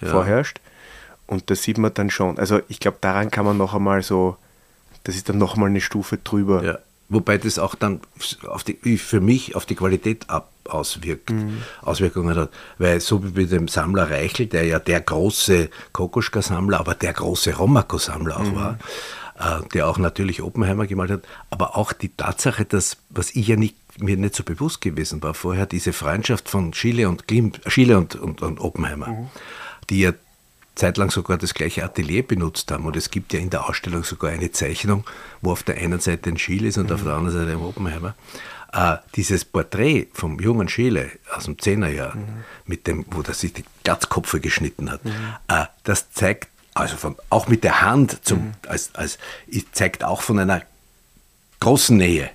ja. 0.00 0.08
vorherrscht. 0.08 0.60
Und 1.26 1.50
das 1.50 1.62
sieht 1.62 1.78
man 1.78 1.94
dann 1.94 2.10
schon. 2.10 2.38
Also 2.38 2.60
ich 2.68 2.80
glaube, 2.80 2.98
daran 3.00 3.30
kann 3.30 3.44
man 3.44 3.56
noch 3.56 3.74
einmal 3.74 4.02
so, 4.02 4.36
das 5.04 5.16
ist 5.16 5.28
dann 5.28 5.38
noch 5.38 5.56
mal 5.56 5.66
eine 5.66 5.80
Stufe 5.80 6.18
drüber. 6.18 6.64
Ja. 6.64 6.78
Wobei 7.08 7.38
das 7.38 7.58
auch 7.58 7.74
dann 7.74 8.00
auf 8.46 8.64
die, 8.64 8.98
für 8.98 9.20
mich 9.20 9.54
auf 9.54 9.66
die 9.66 9.74
Qualität 9.74 10.28
ab, 10.30 10.50
auswirkt, 10.64 11.30
mhm. 11.30 11.62
Auswirkungen 11.82 12.34
hat. 12.36 12.50
Weil 12.78 13.00
so 13.00 13.22
wie 13.24 13.30
bei 13.30 13.44
dem 13.44 13.68
Sammler 13.68 14.10
Reichel, 14.10 14.46
der 14.46 14.64
ja 14.64 14.78
der 14.78 15.00
große 15.00 15.68
Kokoschka-Sammler, 15.92 16.80
aber 16.80 16.94
der 16.94 17.12
große 17.12 17.54
Romako-Sammler 17.54 18.36
auch 18.36 18.44
mhm. 18.44 18.56
war, 18.56 18.78
der 19.72 19.88
auch 19.88 19.98
natürlich 19.98 20.42
Oppenheimer 20.42 20.86
gemalt 20.86 21.10
hat, 21.10 21.22
aber 21.50 21.76
auch 21.76 21.92
die 21.92 22.10
Tatsache, 22.10 22.64
dass, 22.64 22.98
was 23.10 23.34
ich 23.34 23.48
ja 23.48 23.56
nicht 23.56 23.74
mir 23.98 24.16
nicht 24.16 24.34
so 24.34 24.44
bewusst 24.44 24.80
gewesen 24.80 25.22
war 25.22 25.34
vorher, 25.34 25.66
diese 25.66 25.92
Freundschaft 25.92 26.48
von 26.48 26.72
Schiele 26.74 27.08
und, 27.08 27.28
Klimt, 27.28 27.60
Schiele 27.66 27.98
und, 27.98 28.16
und, 28.16 28.42
und 28.42 28.60
Oppenheimer, 28.60 29.08
mhm. 29.08 29.28
die 29.90 30.00
ja 30.00 30.12
zeitlang 30.74 31.10
sogar 31.10 31.38
das 31.38 31.54
gleiche 31.54 31.84
Atelier 31.84 32.26
benutzt 32.26 32.70
haben. 32.70 32.84
Und 32.84 32.96
es 32.96 33.10
gibt 33.10 33.32
ja 33.32 33.38
in 33.38 33.50
der 33.50 33.68
Ausstellung 33.68 34.02
sogar 34.02 34.32
eine 34.32 34.50
Zeichnung, 34.50 35.04
wo 35.40 35.52
auf 35.52 35.62
der 35.62 35.76
einen 35.76 36.00
Seite 36.00 36.30
ein 36.30 36.38
Schiele 36.38 36.68
ist 36.68 36.78
und 36.78 36.88
mhm. 36.88 36.94
auf 36.94 37.02
der 37.04 37.14
anderen 37.14 37.38
Seite 37.38 37.52
ein 37.52 37.64
Oppenheimer. 37.64 38.14
Äh, 38.72 38.96
dieses 39.14 39.44
Porträt 39.44 40.08
vom 40.12 40.40
jungen 40.40 40.68
Schiele 40.68 41.12
aus 41.32 41.44
dem 41.44 41.58
Zehnerjahr, 41.58 42.16
mhm. 42.16 42.44
mit 42.66 42.86
dem, 42.88 43.04
wo 43.10 43.22
er 43.22 43.34
sich 43.34 43.52
die 43.52 43.64
Glatzkopfe 43.84 44.40
geschnitten 44.40 44.90
hat, 44.90 45.04
mhm. 45.04 45.12
äh, 45.46 45.66
das 45.84 46.10
zeigt, 46.10 46.48
also 46.74 46.96
von, 46.96 47.16
auch 47.30 47.48
mit 47.48 47.64
der 47.64 47.82
Hand, 47.82 48.24
zum, 48.24 48.38
mhm. 48.38 48.52
als, 48.68 48.94
als, 48.94 49.18
zeigt 49.72 50.04
auch 50.04 50.22
von 50.22 50.38
einer 50.38 50.62
großen 51.60 51.96
Nähe. 51.96 52.30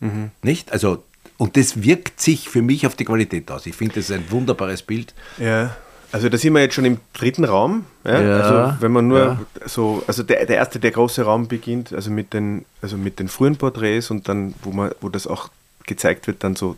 Mhm. 0.00 0.30
Nicht? 0.42 0.72
Also, 0.72 1.04
und 1.36 1.56
das 1.56 1.82
wirkt 1.82 2.20
sich 2.20 2.48
für 2.48 2.62
mich 2.62 2.86
auf 2.86 2.96
die 2.96 3.04
Qualität 3.04 3.50
aus. 3.50 3.66
Ich 3.66 3.76
finde, 3.76 3.94
das 3.94 4.10
ist 4.10 4.12
ein 4.12 4.30
wunderbares 4.30 4.82
Bild. 4.82 5.14
Ja. 5.38 5.76
Also 6.10 6.28
da 6.28 6.38
sind 6.38 6.54
wir 6.54 6.60
jetzt 6.60 6.74
schon 6.74 6.86
im 6.86 6.98
dritten 7.12 7.44
Raum. 7.44 7.84
Ja? 8.04 8.20
ja 8.20 8.36
also 8.40 8.82
wenn 8.82 8.92
man 8.92 9.08
nur 9.08 9.18
ja. 9.18 9.38
so, 9.66 10.02
also 10.06 10.22
der, 10.22 10.46
der 10.46 10.56
erste, 10.56 10.80
der 10.80 10.90
große 10.90 11.22
Raum 11.22 11.48
beginnt, 11.48 11.92
also 11.92 12.10
mit 12.10 12.32
den, 12.32 12.64
also 12.80 12.96
mit 12.96 13.18
den 13.20 13.28
frühen 13.28 13.56
Porträts 13.56 14.10
und 14.10 14.28
dann, 14.28 14.54
wo 14.62 14.70
man, 14.70 14.90
wo 15.00 15.10
das 15.10 15.26
auch 15.26 15.50
gezeigt 15.86 16.26
wird, 16.26 16.42
dann 16.44 16.56
so 16.56 16.76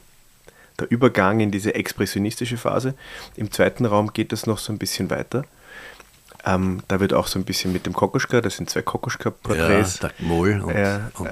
der 0.81 0.91
Übergang 0.91 1.41
in 1.41 1.51
diese 1.51 1.75
expressionistische 1.75 2.57
Phase. 2.57 2.95
Im 3.37 3.53
zweiten 3.53 3.87
Raum 3.87 4.13
geht 4.13 4.33
das 4.33 4.47
noch 4.47 4.59
so 4.59 4.73
ein 4.73 4.79
bisschen 4.79 5.11
weiter. 5.11 5.45
Ähm, 6.45 6.83
da 6.89 7.01
wird 7.01 7.13
auch 7.13 7.27
so 7.27 7.39
ein 7.39 7.45
bisschen 7.45 7.73
mit 7.73 7.87
dem 7.87 7.93
Kokoschka, 7.93 8.41
das 8.41 8.57
sind 8.57 8.71
zwei 8.71 8.83
Kokoschka-Porträts. 8.83 10.01
Ja, 10.01 10.11
Moll 10.21 10.61
und, 10.61 10.75
äh, 10.75 10.99
und, 11.19 11.29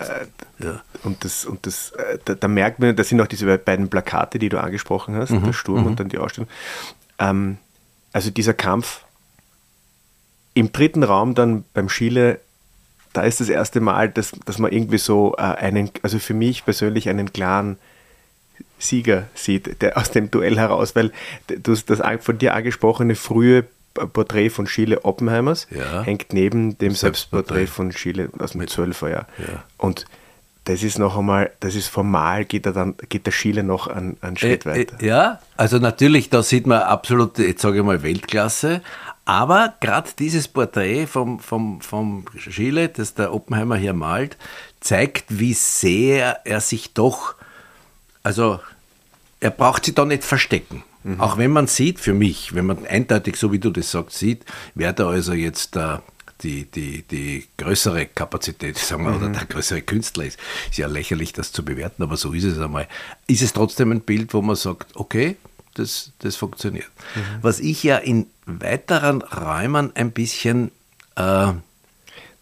ja. 0.58 0.82
und, 1.02 1.24
das, 1.24 1.44
und 1.44 1.66
das, 1.66 1.92
äh, 1.92 2.18
da, 2.24 2.34
da, 2.34 2.48
merkt 2.48 2.78
man, 2.78 2.94
das 2.94 3.08
sind 3.08 3.20
auch 3.20 3.26
diese 3.26 3.58
beiden 3.58 3.88
Plakate, 3.88 4.38
die 4.38 4.48
du 4.48 4.60
angesprochen 4.60 5.16
hast, 5.16 5.30
mhm, 5.30 5.44
der 5.44 5.52
Sturm 5.52 5.80
mhm. 5.80 5.86
und 5.86 6.00
dann 6.00 6.08
die 6.08 6.18
Ausstellung. 6.18 6.48
Ähm, 7.18 7.58
also 8.12 8.30
dieser 8.30 8.54
Kampf 8.54 9.04
im 10.54 10.72
dritten 10.72 11.04
Raum 11.04 11.34
dann 11.34 11.64
beim 11.72 11.88
Chile, 11.88 12.40
da 13.12 13.22
ist 13.22 13.40
das 13.40 13.48
erste 13.48 13.80
Mal, 13.80 14.10
dass, 14.10 14.32
dass 14.44 14.58
man 14.58 14.72
irgendwie 14.72 14.98
so 14.98 15.34
äh, 15.38 15.42
einen, 15.42 15.90
also 16.02 16.18
für 16.18 16.34
mich 16.34 16.64
persönlich 16.64 17.08
einen 17.08 17.32
klaren 17.32 17.78
Sieger 18.78 19.28
sieht, 19.34 19.80
der 19.82 19.96
aus 19.96 20.10
dem 20.10 20.30
Duell 20.30 20.58
heraus, 20.58 20.94
weil 20.94 21.12
das, 21.46 21.84
das 21.86 22.00
von 22.20 22.38
dir 22.38 22.54
angesprochene 22.54 23.14
frühe 23.14 23.64
Porträt 24.06 24.50
von 24.50 24.66
Chile 24.66 25.04
Oppenheimers 25.04 25.66
ja. 25.70 26.02
hängt 26.02 26.32
neben 26.32 26.78
dem 26.78 26.94
Selbstporträt, 26.94 27.66
von 27.66 27.90
Chile 27.90 28.30
aus 28.38 28.52
dem 28.52 28.62
12er 28.62 29.08
Jahr. 29.10 29.26
Ja. 29.38 29.64
Und 29.76 30.06
das 30.64 30.82
ist 30.82 30.98
noch 30.98 31.16
einmal, 31.16 31.50
das 31.60 31.74
ist 31.74 31.88
formal, 31.88 32.44
geht, 32.44 32.66
er 32.66 32.72
dann, 32.72 32.94
geht 33.08 33.24
der 33.24 33.32
Schiele 33.32 33.62
noch 33.62 33.86
einen, 33.86 34.18
einen 34.20 34.36
Schritt 34.36 34.66
äh, 34.66 34.70
weiter. 34.70 35.00
Äh, 35.00 35.06
ja, 35.06 35.40
also 35.56 35.78
natürlich, 35.78 36.28
da 36.28 36.42
sieht 36.42 36.66
man 36.66 36.82
absolut, 36.82 37.38
jetzt 37.38 37.62
sage 37.62 37.78
ich 37.78 37.84
mal, 37.84 38.02
Weltklasse. 38.02 38.82
Aber 39.24 39.74
gerade 39.80 40.10
dieses 40.18 40.46
Porträt 40.46 41.06
vom, 41.06 41.40
vom, 41.40 41.80
vom 41.80 42.24
Schiele, 42.36 42.88
das 42.88 43.14
der 43.14 43.32
Oppenheimer 43.32 43.76
hier 43.76 43.94
malt, 43.94 44.36
zeigt, 44.80 45.24
wie 45.28 45.54
sehr 45.54 46.40
er 46.46 46.60
sich 46.60 46.92
doch, 46.92 47.34
also 48.22 48.60
er 49.40 49.50
braucht 49.50 49.84
sich 49.84 49.94
da 49.94 50.04
nicht 50.04 50.24
verstecken. 50.24 50.82
Mhm. 51.08 51.20
Auch 51.20 51.38
wenn 51.38 51.50
man 51.50 51.66
sieht, 51.66 52.00
für 52.00 52.12
mich, 52.12 52.54
wenn 52.54 52.66
man 52.66 52.86
eindeutig, 52.86 53.36
so 53.36 53.50
wie 53.50 53.58
du 53.58 53.70
das 53.70 53.90
sagst, 53.90 54.18
sieht, 54.18 54.44
wer 54.74 54.92
da 54.92 55.08
also 55.08 55.32
jetzt 55.32 55.74
der 55.74 56.02
die, 56.42 56.66
die, 56.66 57.02
die 57.02 57.48
größere 57.56 58.06
Kapazität, 58.06 58.78
sagen 58.78 59.02
wir, 59.02 59.10
mhm. 59.10 59.16
oder 59.16 59.28
der 59.30 59.44
größere 59.46 59.82
Künstler 59.82 60.24
ist. 60.24 60.38
Ist 60.70 60.78
ja 60.78 60.86
lächerlich, 60.86 61.32
das 61.32 61.50
zu 61.50 61.64
bewerten, 61.64 62.02
aber 62.04 62.16
so 62.16 62.32
ist 62.32 62.44
es 62.44 62.60
einmal. 62.60 62.86
Ist 63.26 63.42
es 63.42 63.52
trotzdem 63.52 63.90
ein 63.90 64.02
Bild, 64.02 64.34
wo 64.34 64.42
man 64.42 64.54
sagt, 64.54 64.94
okay, 64.94 65.36
das, 65.74 66.12
das 66.20 66.36
funktioniert. 66.36 66.90
Mhm. 67.16 67.20
Was 67.42 67.58
ich 67.58 67.82
ja 67.82 67.96
in 67.96 68.26
weiteren 68.46 69.22
Räumen 69.22 69.90
ein 69.96 70.12
bisschen 70.12 70.70
äh, 71.16 71.52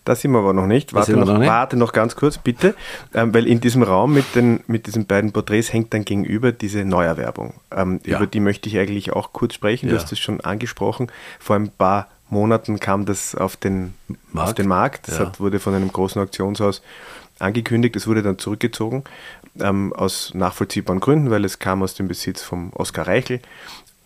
da 0.07 0.15
sind 0.15 0.31
wir 0.31 0.39
aber 0.39 0.53
noch 0.53 0.67
nicht. 0.67 0.95
Warte, 0.95 1.13
noch, 1.17 1.27
noch 1.27 1.39
nicht. 1.39 1.49
warte 1.49 1.77
noch 1.77 1.93
ganz 1.93 2.17
kurz, 2.17 2.39
bitte. 2.39 2.75
Ähm, 3.13 3.35
weil 3.35 3.47
in 3.47 3.61
diesem 3.61 3.83
Raum 3.83 4.15
mit, 4.15 4.35
den, 4.35 4.61
mit 4.69 4.87
diesen 4.87 5.07
beiden 5.07 5.33
Porträts 5.33 5.73
hängt 5.73 5.93
dann 5.93 6.05
gegenüber 6.05 6.53
diese 6.53 6.85
Neuerwerbung. 6.85 7.55
Ähm, 7.71 8.01
ja. 8.05 8.17
Über 8.17 8.27
die 8.27 8.41
möchte 8.41 8.69
ich 8.69 8.79
eigentlich 8.79 9.13
auch 9.13 9.33
kurz 9.33 9.55
sprechen. 9.55 9.89
Du 9.89 9.95
ja. 9.97 10.01
hast 10.01 10.13
es 10.13 10.19
schon 10.19 10.41
angesprochen. 10.41 11.11
Vor 11.41 11.57
ein 11.57 11.71
paar 11.71 12.09
Monaten 12.31 12.79
kam 12.79 13.05
das 13.05 13.35
auf 13.35 13.57
den 13.57 13.95
Markt. 14.33 14.49
Auf 14.49 14.55
den 14.55 14.69
Markt. 14.69 15.09
Das 15.09 15.19
ja. 15.19 15.27
hat, 15.27 15.41
wurde 15.41 15.59
von 15.59 15.75
einem 15.75 15.93
großen 15.93 16.23
Auktionshaus 16.23 16.83
angekündigt. 17.41 17.97
Es 17.97 18.07
wurde 18.07 18.23
dann 18.23 18.39
zurückgezogen 18.39 19.03
ähm, 19.61 19.93
aus 19.93 20.33
nachvollziehbaren 20.35 21.01
Gründen, 21.01 21.31
weil 21.31 21.45
es 21.45 21.59
kam 21.59 21.83
aus 21.83 21.95
dem 21.95 22.09
Besitz 22.09 22.43
von 22.43 22.71
Oskar 22.73 23.09
Reichel. 23.09 23.41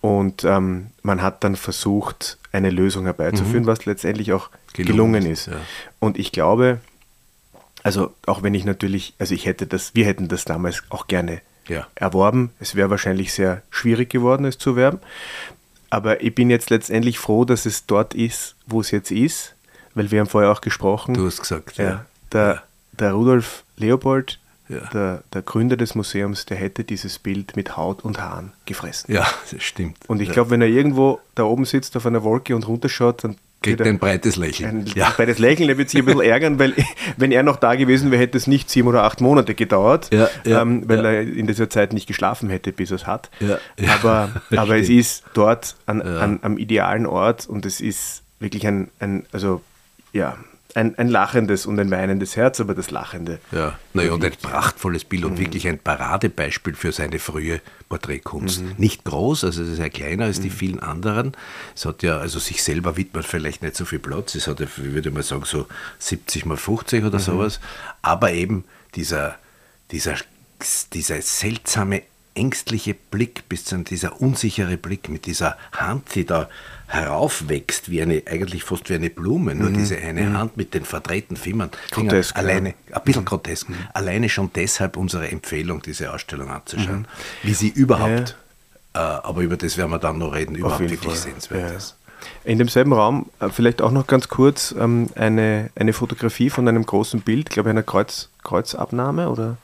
Und 0.00 0.44
ähm, 0.44 0.86
man 1.02 1.20
hat 1.20 1.44
dann 1.44 1.56
versucht, 1.56 2.38
eine 2.52 2.70
Lösung 2.70 3.04
herbeizuführen, 3.04 3.62
mhm. 3.64 3.68
was 3.68 3.86
letztendlich 3.86 4.32
auch 4.32 4.50
gelungen, 4.72 5.12
gelungen 5.12 5.26
ist. 5.26 5.46
Ja. 5.46 5.60
Und 5.98 6.18
ich 6.18 6.32
glaube, 6.32 6.80
also 7.82 8.14
auch 8.26 8.42
wenn 8.42 8.54
ich 8.54 8.64
natürlich, 8.64 9.14
also 9.18 9.34
ich 9.34 9.46
hätte 9.46 9.66
das, 9.66 9.94
wir 9.94 10.04
hätten 10.04 10.28
das 10.28 10.44
damals 10.44 10.82
auch 10.90 11.06
gerne 11.06 11.40
ja. 11.68 11.86
erworben. 11.94 12.50
Es 12.58 12.74
wäre 12.74 12.90
wahrscheinlich 12.90 13.32
sehr 13.32 13.62
schwierig 13.70 14.10
geworden, 14.10 14.44
es 14.44 14.58
zu 14.58 14.70
erwerben. 14.70 14.98
Aber 15.88 16.22
ich 16.22 16.34
bin 16.34 16.50
jetzt 16.50 16.70
letztendlich 16.70 17.18
froh, 17.18 17.44
dass 17.44 17.66
es 17.66 17.86
dort 17.86 18.14
ist, 18.14 18.56
wo 18.66 18.80
es 18.80 18.90
jetzt 18.90 19.10
ist, 19.10 19.54
weil 19.94 20.10
wir 20.10 20.20
haben 20.20 20.28
vorher 20.28 20.50
auch 20.50 20.60
gesprochen. 20.60 21.14
Du 21.14 21.26
hast 21.26 21.40
gesagt, 21.40 21.78
ja. 21.78 21.84
ja 21.84 22.06
der, 22.32 22.62
der 22.92 23.12
Rudolf 23.12 23.64
Leopold, 23.76 24.38
ja. 24.70 24.88
der, 24.92 25.22
der, 25.32 25.42
Gründer 25.42 25.76
des 25.76 25.94
Museums, 25.94 26.46
der 26.46 26.56
hätte 26.56 26.84
dieses 26.84 27.18
Bild 27.18 27.56
mit 27.56 27.76
Haut 27.76 28.04
und 28.04 28.20
Haaren 28.20 28.52
gefressen. 28.66 29.12
Ja, 29.12 29.26
das 29.50 29.62
stimmt. 29.62 29.98
Und 30.06 30.20
ich 30.20 30.28
ja. 30.28 30.34
glaube, 30.34 30.50
wenn 30.50 30.62
er 30.62 30.68
irgendwo 30.68 31.20
da 31.34 31.44
oben 31.44 31.64
sitzt 31.64 31.96
auf 31.96 32.06
einer 32.06 32.22
Wolke 32.22 32.54
und 32.54 32.66
runterschaut, 32.66 33.24
dann 33.24 33.36
Kriegt 33.62 33.82
ein 33.82 33.98
breites 33.98 34.36
Lächeln. 34.36 34.70
Ein 34.70 34.86
ja. 34.94 35.10
breites 35.10 35.38
Lächeln, 35.38 35.68
er 35.68 35.76
wird 35.76 35.90
sich 35.90 36.00
ein 36.00 36.06
bisschen 36.06 36.22
ärgern, 36.22 36.58
weil 36.58 36.74
wenn 37.18 37.30
er 37.30 37.42
noch 37.42 37.56
da 37.56 37.74
gewesen 37.74 38.10
wäre, 38.10 38.22
hätte 38.22 38.38
es 38.38 38.46
nicht 38.46 38.70
sieben 38.70 38.88
oder 38.88 39.04
acht 39.04 39.20
Monate 39.20 39.54
gedauert, 39.54 40.08
ja, 40.12 40.30
ja, 40.44 40.62
ähm, 40.62 40.88
weil 40.88 41.04
er 41.04 41.20
in 41.20 41.46
dieser 41.46 41.68
Zeit 41.68 41.92
nicht 41.92 42.06
geschlafen 42.06 42.48
hätte, 42.48 42.72
bis 42.72 42.90
er 42.90 42.96
es 42.96 43.06
hat. 43.06 43.30
Aber, 43.86 44.30
aber 44.56 44.78
es 44.78 44.88
ist 44.88 45.24
dort 45.34 45.76
an, 45.84 46.00
an, 46.00 46.38
am 46.40 46.56
idealen 46.56 47.04
Ort 47.04 47.46
und 47.46 47.66
es 47.66 47.82
ist 47.82 48.22
wirklich 48.38 48.66
ein, 48.66 48.88
ein 48.98 49.26
also 49.30 49.60
ja, 50.14 50.38
ein, 50.76 50.96
ein 50.98 51.08
lachendes 51.08 51.66
und 51.66 51.78
ein 51.78 51.90
weinendes 51.90 52.36
Herz, 52.36 52.60
aber 52.60 52.74
das 52.74 52.90
Lachende. 52.90 53.38
Ja, 53.52 53.78
naja, 53.92 54.12
und 54.12 54.24
ein 54.24 54.32
prachtvolles 54.40 55.04
Bild 55.04 55.24
und 55.24 55.34
mhm. 55.34 55.38
wirklich 55.38 55.68
ein 55.68 55.78
Paradebeispiel 55.78 56.74
für 56.74 56.92
seine 56.92 57.18
frühe 57.18 57.60
Porträtkunst. 57.88 58.62
Mhm. 58.62 58.74
Nicht 58.76 59.04
groß, 59.04 59.44
also 59.44 59.62
es 59.62 59.70
ist 59.70 59.78
ja 59.78 59.88
kleiner 59.88 60.24
als 60.24 60.38
mhm. 60.38 60.42
die 60.42 60.50
vielen 60.50 60.80
anderen. 60.80 61.32
Es 61.74 61.84
hat 61.84 62.02
ja, 62.02 62.18
also 62.18 62.38
sich 62.38 62.62
selber 62.62 62.96
widmet 62.96 63.24
vielleicht 63.24 63.62
nicht 63.62 63.76
so 63.76 63.84
viel 63.84 63.98
Platz. 63.98 64.34
Es 64.34 64.46
hat 64.46 64.60
ja, 64.60 64.66
ich 64.66 64.92
würde 64.92 65.10
mal 65.10 65.22
sagen, 65.22 65.44
so 65.44 65.66
70 65.98 66.46
mal 66.46 66.56
50 66.56 67.04
oder 67.04 67.18
mhm. 67.18 67.22
sowas. 67.22 67.60
Aber 68.02 68.32
eben 68.32 68.64
dieser, 68.94 69.36
dieser, 69.90 70.16
dieser 70.92 71.22
seltsame 71.22 72.02
ängstliche 72.40 72.94
Blick, 72.94 73.48
bis 73.50 73.66
zu 73.66 73.76
dieser 73.78 74.20
unsichere 74.20 74.78
Blick 74.78 75.10
mit 75.10 75.26
dieser 75.26 75.58
Hand, 75.72 76.14
die 76.14 76.24
da 76.24 76.48
heraufwächst, 76.86 77.90
wie 77.90 78.00
eine, 78.00 78.22
eigentlich 78.26 78.64
fast 78.64 78.88
wie 78.88 78.94
eine 78.94 79.10
Blume, 79.10 79.54
nur 79.54 79.68
mhm. 79.68 79.74
diese 79.74 79.98
eine 79.98 80.22
mhm. 80.22 80.38
Hand 80.38 80.56
mit 80.56 80.72
den 80.72 80.84
verdrehten 80.84 81.36
Fingern. 81.36 81.70
Grotesk, 81.90 82.36
alleine, 82.36 82.74
ja. 82.88 82.96
ein 82.96 83.04
bisschen 83.04 83.22
mhm. 83.22 83.26
grotesk. 83.26 83.68
Mhm. 83.68 83.76
Alleine 83.92 84.28
schon 84.30 84.50
deshalb 84.54 84.96
unsere 84.96 85.30
Empfehlung, 85.30 85.82
diese 85.82 86.12
Ausstellung 86.12 86.50
anzuschauen, 86.50 87.00
mhm. 87.00 87.06
wie 87.42 87.54
sie 87.54 87.68
überhaupt, 87.68 88.36
ja. 88.94 89.18
äh, 89.18 89.20
aber 89.22 89.42
über 89.42 89.58
das 89.58 89.76
werden 89.76 89.90
wir 89.90 89.98
dann 89.98 90.16
noch 90.16 90.34
reden, 90.34 90.54
überhaupt 90.54 90.80
wirklich 90.80 91.00
Fall. 91.00 91.14
sehenswert 91.16 91.76
ist. 91.76 91.96
In 92.44 92.58
demselben 92.58 92.94
Raum, 92.94 93.26
äh, 93.38 93.50
vielleicht 93.50 93.82
auch 93.82 93.90
noch 93.90 94.06
ganz 94.06 94.28
kurz, 94.28 94.74
ähm, 94.78 95.10
eine, 95.14 95.70
eine 95.74 95.92
Fotografie 95.92 96.48
von 96.48 96.66
einem 96.66 96.86
großen 96.86 97.20
Bild, 97.20 97.50
glaube 97.50 97.68
ich, 97.68 97.70
einer 97.70 97.82
Kreuz, 97.82 98.30
Kreuzabnahme 98.42 99.28
oder? 99.28 99.58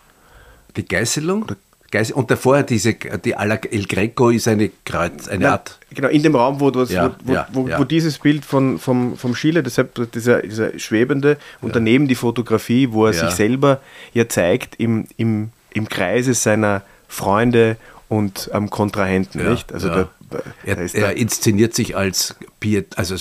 Die 0.76 0.84
Geißelung? 0.84 1.44
Oder 1.44 1.56
und 2.14 2.30
davor 2.30 2.62
diese, 2.62 2.94
die 2.94 3.36
Alla 3.36 3.56
El 3.70 3.86
Greco 3.86 4.30
ist 4.30 4.48
eine 4.48 4.70
Kreuz, 4.84 5.28
eine 5.28 5.44
Nein, 5.44 5.52
Art. 5.52 5.78
Genau, 5.94 6.08
in 6.08 6.22
dem 6.22 6.34
Raum, 6.34 6.60
wo, 6.60 6.70
das, 6.70 6.90
ja, 6.90 7.14
wo, 7.24 7.32
ja, 7.32 7.48
wo, 7.52 7.68
ja. 7.68 7.78
wo, 7.78 7.84
dieses 7.84 8.18
Bild 8.18 8.44
von, 8.44 8.78
vom, 8.78 9.16
vom 9.16 9.34
Schiele, 9.34 9.62
deshalb 9.62 10.12
dieser, 10.12 10.42
dieser 10.42 10.78
schwebende, 10.78 11.38
und 11.62 11.74
daneben 11.74 12.08
die 12.08 12.14
Fotografie, 12.14 12.92
wo 12.92 13.06
er 13.06 13.12
sich 13.12 13.30
selber 13.30 13.80
ja 14.12 14.28
zeigt 14.28 14.76
im, 14.76 15.06
im, 15.16 15.50
im 15.72 15.88
Kreise 15.88 16.34
seiner 16.34 16.82
Freunde 17.08 17.76
und 18.08 18.50
am 18.52 18.70
Kontrahenten, 18.70 19.48
nicht? 19.48 19.72
Also 19.72 19.88
da 19.88 20.08
er, 20.64 20.94
er, 20.94 21.16
inszeniert 21.16 21.74
sich 21.74 21.96
als 21.96 22.36
Piet, 22.60 22.98
also 22.98 23.14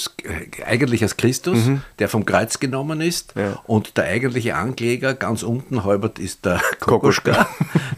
eigentlich 0.65 1.03
als 1.03 1.17
Christus, 1.17 1.65
mhm. 1.65 1.81
der 1.99 2.09
vom 2.09 2.25
Kreuz 2.25 2.59
genommen 2.59 3.01
ist. 3.01 3.33
Ja. 3.35 3.61
Und 3.65 3.97
der 3.97 4.05
eigentliche 4.05 4.55
Ankläger 4.55 5.13
ganz 5.13 5.43
unten 5.43 5.83
halbert 5.83 6.19
ist 6.19 6.45
der 6.45 6.61
Kokoschka, 6.79 7.47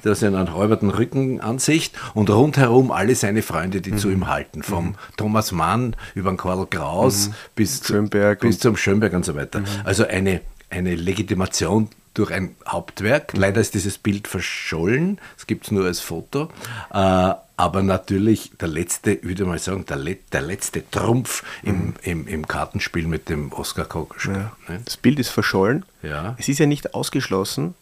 der 0.03 0.11
ist 0.11 0.23
in 0.23 0.35
einer 0.35 0.53
halberten 0.53 0.89
Rückenansicht 0.89 1.95
und 2.13 2.29
rundherum 2.29 2.91
alle 2.91 3.15
seine 3.15 3.41
Freunde, 3.41 3.81
die 3.81 3.91
mhm. 3.91 3.97
zu 3.97 4.09
ihm 4.09 4.27
halten. 4.27 4.63
Vom 4.63 4.87
mhm. 4.87 4.95
Thomas 5.15 5.51
Mann 5.51 5.95
über 6.15 6.31
den 6.31 6.37
Karl 6.37 6.67
Kraus 6.67 7.29
mhm. 7.29 7.33
bis, 7.55 7.85
Schönberg 7.85 8.41
bis 8.41 8.59
zum 8.59 8.75
Schönberg 8.75 9.13
und 9.13 9.25
so 9.25 9.35
weiter. 9.35 9.59
Mhm. 9.59 9.65
Also 9.83 10.05
eine, 10.05 10.41
eine 10.69 10.95
Legitimation 10.95 11.89
durch 12.17 12.32
ein 12.32 12.56
Hauptwerk. 12.67 13.34
Leider 13.36 13.62
ist 13.62 13.73
dieses 13.73 13.97
Bild 13.97 14.27
verschollen, 14.27 15.19
es 15.38 15.45
gibt 15.45 15.65
es 15.65 15.71
nur 15.71 15.86
als 15.86 15.99
Foto. 15.99 16.49
Äh, 16.91 17.34
aber 17.60 17.82
natürlich 17.82 18.51
der 18.60 18.67
letzte, 18.67 19.13
ich 19.13 19.23
würde 19.23 19.45
mal 19.45 19.60
sagen, 19.60 19.86
der, 19.86 19.97
Let 19.97 20.32
der 20.32 20.41
letzte 20.41 20.89
Trumpf 20.89 21.43
im, 21.63 21.75
mhm. 21.75 21.93
im, 22.03 22.27
im, 22.27 22.47
Kartenspiel 22.47 23.08
mit 23.08 23.30
dem 23.30 23.51
Oskar 23.51 23.86
Kokoschka. 23.86 24.32
Ja. 24.32 24.51
Ne? 24.67 24.82
Das 24.86 24.97
Bild 24.97 25.19
ist 25.19 25.30
verschollen. 25.30 25.86
Ja. 26.03 26.36
Es 26.38 26.49
ist 26.49 26.60
ja 26.60 26.65
nicht 26.67 26.93
ausgeschlossen, 26.93 27.73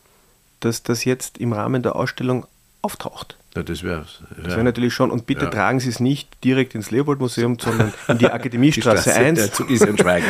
dass 0.62 0.84
das 0.84 1.04
jetzt 1.04 1.38
im 1.38 1.54
Rahmen 1.54 1.84
der 1.84 1.96
Ausstellung 1.96 2.46
auftaucht. 2.82 3.38
Ja, 3.56 3.64
das 3.64 3.84
wäre 3.84 4.00
ja. 4.00 4.44
Das 4.44 4.54
wäre 4.54 4.64
natürlich 4.64 4.94
schon. 4.94 5.12
Und 5.12 5.26
bitte 5.26 5.46
ja. 5.46 5.50
tragen 5.50 5.80
Sie 5.80 5.88
es 5.88 6.02
nicht 6.02 6.44
direkt 6.44 6.76
ins 6.76 6.92
Leopold-Museum, 6.92 7.58
sondern 7.58 7.94
in 8.10 8.18
die 8.18 8.28
Akademiestraße 8.32 9.12
die 9.12 9.16
1. 9.16 9.64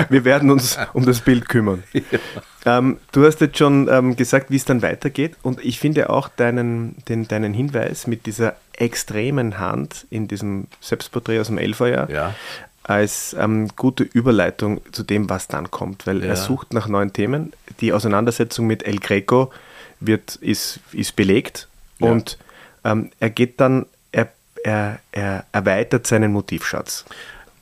Wir 0.10 0.26
werden 0.26 0.52
uns 0.52 0.78
um 0.94 1.06
das 1.06 1.22
Bild 1.22 1.50
kümmern. 1.50 1.84
Ja. 2.12 2.80
Ähm, 2.80 2.98
du 3.12 3.26
hast 3.26 3.42
jetzt 3.42 3.58
schon 3.58 3.88
ähm, 3.90 4.16
gesagt, 4.16 4.50
wie 4.50 4.56
es 4.56 4.66
dann 4.66 4.82
weitergeht. 4.82 5.36
Und 5.44 5.64
ich 5.64 5.80
finde 5.80 6.10
auch 6.10 6.30
deinen, 6.30 6.96
den, 7.08 7.28
deinen 7.28 7.54
Hinweis 7.54 8.08
mit 8.08 8.26
dieser 8.26 8.56
extremen 8.74 9.60
Hand 9.60 10.08
in 10.10 10.28
diesem 10.28 10.68
Selbstporträt 10.82 11.40
aus 11.40 11.48
dem 11.48 11.58
Elferjahr 11.58 12.10
ja. 12.10 12.36
als 12.84 13.36
ähm, 13.40 13.70
gute 13.76 14.04
Überleitung 14.04 14.82
zu 14.92 15.04
dem, 15.04 15.30
was 15.30 15.48
dann 15.48 15.70
kommt. 15.70 16.08
Weil 16.08 16.24
er 16.24 16.36
sucht 16.36 16.74
nach 16.74 16.88
neuen 16.88 17.14
Themen. 17.14 17.54
Die 17.82 17.94
Auseinandersetzung 17.94 18.66
mit 18.66 18.84
El 18.84 18.98
Greco 18.98 19.52
wird, 20.00 20.36
ist, 20.36 20.80
ist 20.92 21.16
belegt. 21.16 21.68
Und 22.00 22.38
ähm, 22.86 23.10
er 23.20 23.30
geht 23.32 23.60
dann, 23.60 23.88
er, 24.12 24.30
er, 24.64 25.00
er 25.12 25.46
erweitert 25.52 26.08
seinen 26.08 26.32
Motivschatz. 26.32 27.04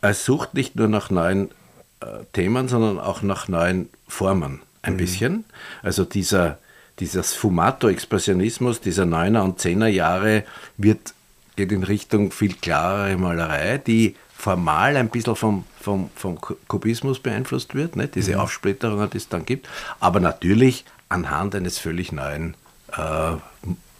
Er 0.02 0.14
sucht 0.14 0.54
nicht 0.54 0.76
nur 0.76 0.90
nach 0.90 1.10
neuen 1.10 1.50
äh, 2.02 2.06
Themen, 2.34 2.68
sondern 2.68 3.00
auch 3.00 3.22
nach 3.22 3.48
neuen 3.48 3.90
Formen 4.08 4.62
ein 4.82 4.94
mhm. 4.94 4.98
bisschen. 4.98 5.46
Also 5.82 6.04
dieser, 6.04 6.60
dieser 7.00 7.24
Sfumato-Expressionismus 7.24 8.82
dieser 8.82 9.04
9er 9.04 9.42
und 9.42 9.60
10er 9.60 9.88
Jahre 9.88 10.44
wird, 10.78 11.14
geht 11.56 11.72
in 11.72 11.84
Richtung 11.84 12.32
viel 12.32 12.56
klarere 12.56 13.18
Malerei, 13.18 13.78
die 13.78 14.16
formal 14.36 14.98
ein 14.98 15.08
bisschen 15.08 15.38
vom, 15.38 15.64
vom, 15.80 16.10
vom 16.16 16.38
Kubismus 16.68 17.20
beeinflusst 17.20 17.76
wird, 17.76 17.96
ne? 17.96 18.10
diese 18.10 18.34
mhm. 18.34 18.40
Aufsplitterungen, 18.42 19.10
die 19.10 19.18
es 19.18 19.30
dann 19.30 19.46
gibt, 19.46 19.70
aber 20.02 20.20
natürlich 20.20 20.84
anhand 21.08 21.56
eines 21.56 21.78
völlig 21.78 22.12
neuen 22.12 22.56
äh, 22.92 23.36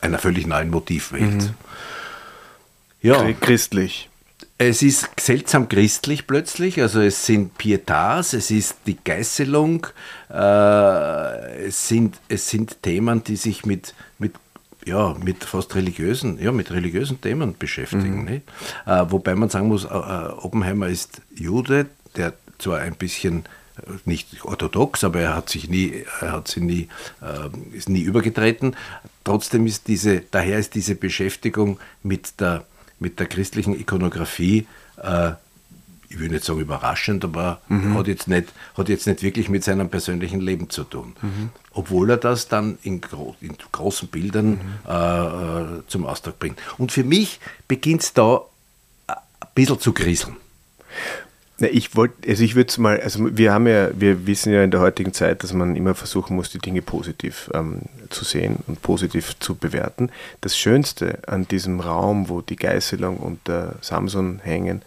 einer 0.04 0.20
völlig 0.20 0.46
neuen 0.46 0.70
Motivwelt. 0.70 1.34
Mhm. 1.34 1.50
Ja. 3.02 3.32
Christlich. 3.34 4.10
Es 4.58 4.82
ist 4.82 5.10
seltsam 5.20 5.68
christlich 5.68 6.28
plötzlich, 6.28 6.82
also 6.82 7.02
es 7.02 7.26
sind 7.26 7.58
Pietas, 7.58 8.34
es 8.34 8.52
ist 8.52 8.78
die 8.86 8.98
Geißelung, 9.04 9.88
äh, 10.30 11.66
es, 11.66 11.88
sind, 11.88 12.18
es 12.30 12.50
sind 12.50 12.82
Themen, 12.82 13.24
die 13.24 13.36
sich 13.36 13.66
mit, 13.66 13.94
mit, 14.20 14.36
ja, 14.86 15.16
mit 15.22 15.44
fast 15.44 15.76
religiösen, 15.76 16.40
ja, 16.40 16.52
mit 16.52 16.72
religiösen 16.72 17.20
Themen 17.20 17.56
beschäftigen. 17.58 18.24
Mhm. 18.24 18.42
Äh, 18.86 19.06
wobei 19.10 19.36
man 19.36 19.50
sagen 19.50 19.68
muss, 19.68 19.86
äh, 19.86 19.88
äh, 19.90 20.30
Oppenheimer 20.38 20.88
ist 20.88 21.22
Jude, 21.36 21.88
der 22.16 22.34
zwar 22.60 22.80
ein 22.80 22.96
bisschen 22.96 23.44
nicht 24.06 24.44
orthodox, 24.46 25.04
aber 25.04 25.22
er 25.22 25.36
hat 25.36 25.50
sich 25.50 25.70
nie, 25.70 26.06
er 26.22 26.34
hat 26.34 26.48
sie 26.48 26.62
nie, 26.62 26.90
äh, 27.22 27.76
ist 27.76 27.90
nie 27.90 28.02
übergetreten. 28.02 28.76
Trotzdem 29.24 29.66
ist 29.66 29.88
diese, 29.88 30.22
daher 30.32 30.60
ist 30.60 30.76
diese 30.76 30.96
Beschäftigung 30.96 31.80
mit 32.04 32.40
der, 32.40 32.66
mit 33.00 33.20
der 33.20 33.28
christlichen 33.28 33.80
Ikonografie, 33.80 34.68
äh, 35.02 35.32
ich 36.14 36.20
will 36.20 36.30
nicht 36.30 36.44
sagen 36.44 36.60
überraschend, 36.60 37.26
aber 37.26 37.60
mhm. 37.70 37.98
hat, 37.98 38.08
jetzt 38.08 38.28
nicht, 38.28 38.54
hat 38.78 38.88
jetzt 38.88 39.08
nicht 39.08 39.24
wirklich 39.24 39.50
mit 39.50 39.64
seinem 39.64 39.90
persönlichen 39.90 40.42
Leben 40.42 40.70
zu 40.70 40.84
tun. 40.84 41.16
Mhm. 41.22 41.50
Obwohl 41.72 42.12
er 42.12 42.18
das 42.18 42.48
dann 42.48 42.78
in, 42.84 43.02
gro 43.02 43.36
in 43.42 43.58
großen 43.72 44.08
Bildern 44.10 44.50
mhm. 44.50 44.60
äh, 44.88 45.80
äh 45.80 45.84
zum 45.88 46.06
Ausdruck 46.06 46.38
bringt. 46.38 46.60
Und 46.78 46.92
für 46.92 47.04
mich 47.04 47.40
beginnt 47.68 48.04
es 48.04 48.14
da 48.14 48.42
ein 49.08 49.18
bisschen 49.56 49.80
zu 49.80 49.92
kriseln. 49.92 50.38
Na, 51.64 51.70
ich 51.72 51.96
wollte, 51.96 52.28
also 52.28 52.44
ich 52.44 52.56
würde 52.56 52.68
es 52.68 52.78
mal, 52.78 53.00
also 53.00 53.38
wir 53.38 53.54
haben 53.54 53.68
ja, 53.68 53.90
wir 53.98 54.28
wissen 54.28 54.52
ja 54.52 54.66
in 54.66 54.72
der 54.72 54.82
heutigen 54.82 55.14
Zeit, 55.14 55.44
dass 55.44 55.54
man 55.54 55.78
immer 55.78 55.96
versuchen 55.96 56.36
muss, 56.36 56.50
die 56.50 56.60
Dinge 56.60 56.82
positiv 56.82 57.50
ähm, 57.54 57.84
zu 58.10 58.26
sehen 58.26 58.58
und 58.68 58.82
positiv 58.82 59.40
zu 59.40 59.56
bewerten. 59.56 60.10
Das 60.42 60.58
Schönste 60.58 61.20
an 61.26 61.48
diesem 61.48 61.80
Raum, 61.80 62.28
wo 62.28 62.42
die 62.42 62.58
Geißelung 62.58 63.16
und 63.16 63.48
der 63.48 63.76
Samson 63.80 64.42
hängen, 64.44 64.82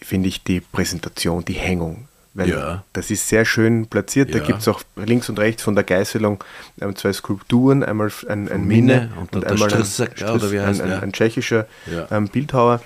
finde 0.00 0.28
ich 0.28 0.44
die 0.44 0.60
Präsentation, 0.60 1.44
die 1.44 1.54
Hängung. 1.54 2.06
Weil 2.34 2.50
ja. 2.50 2.84
das 2.92 3.10
ist 3.10 3.28
sehr 3.28 3.44
schön 3.44 3.88
platziert. 3.88 4.28
Ja. 4.28 4.38
Da 4.38 4.46
gibt 4.46 4.60
es 4.60 4.68
auch 4.68 4.82
links 4.94 5.28
und 5.28 5.40
rechts 5.40 5.64
von 5.64 5.74
der 5.74 5.82
Geißelung 5.82 6.44
ähm, 6.80 6.94
zwei 6.94 7.12
Skulpturen, 7.12 7.82
einmal 7.82 8.12
ein, 8.28 8.48
ein 8.48 8.64
Minne, 8.64 9.10
und, 9.18 9.34
und 9.34 9.44
einmal 9.44 9.74
ein, 9.74 9.82
ein, 9.82 10.80
ein, 10.80 10.92
ein, 11.02 11.12
tschechischer 11.12 11.66
ähm, 12.12 12.28
Bildhauer. 12.28 12.80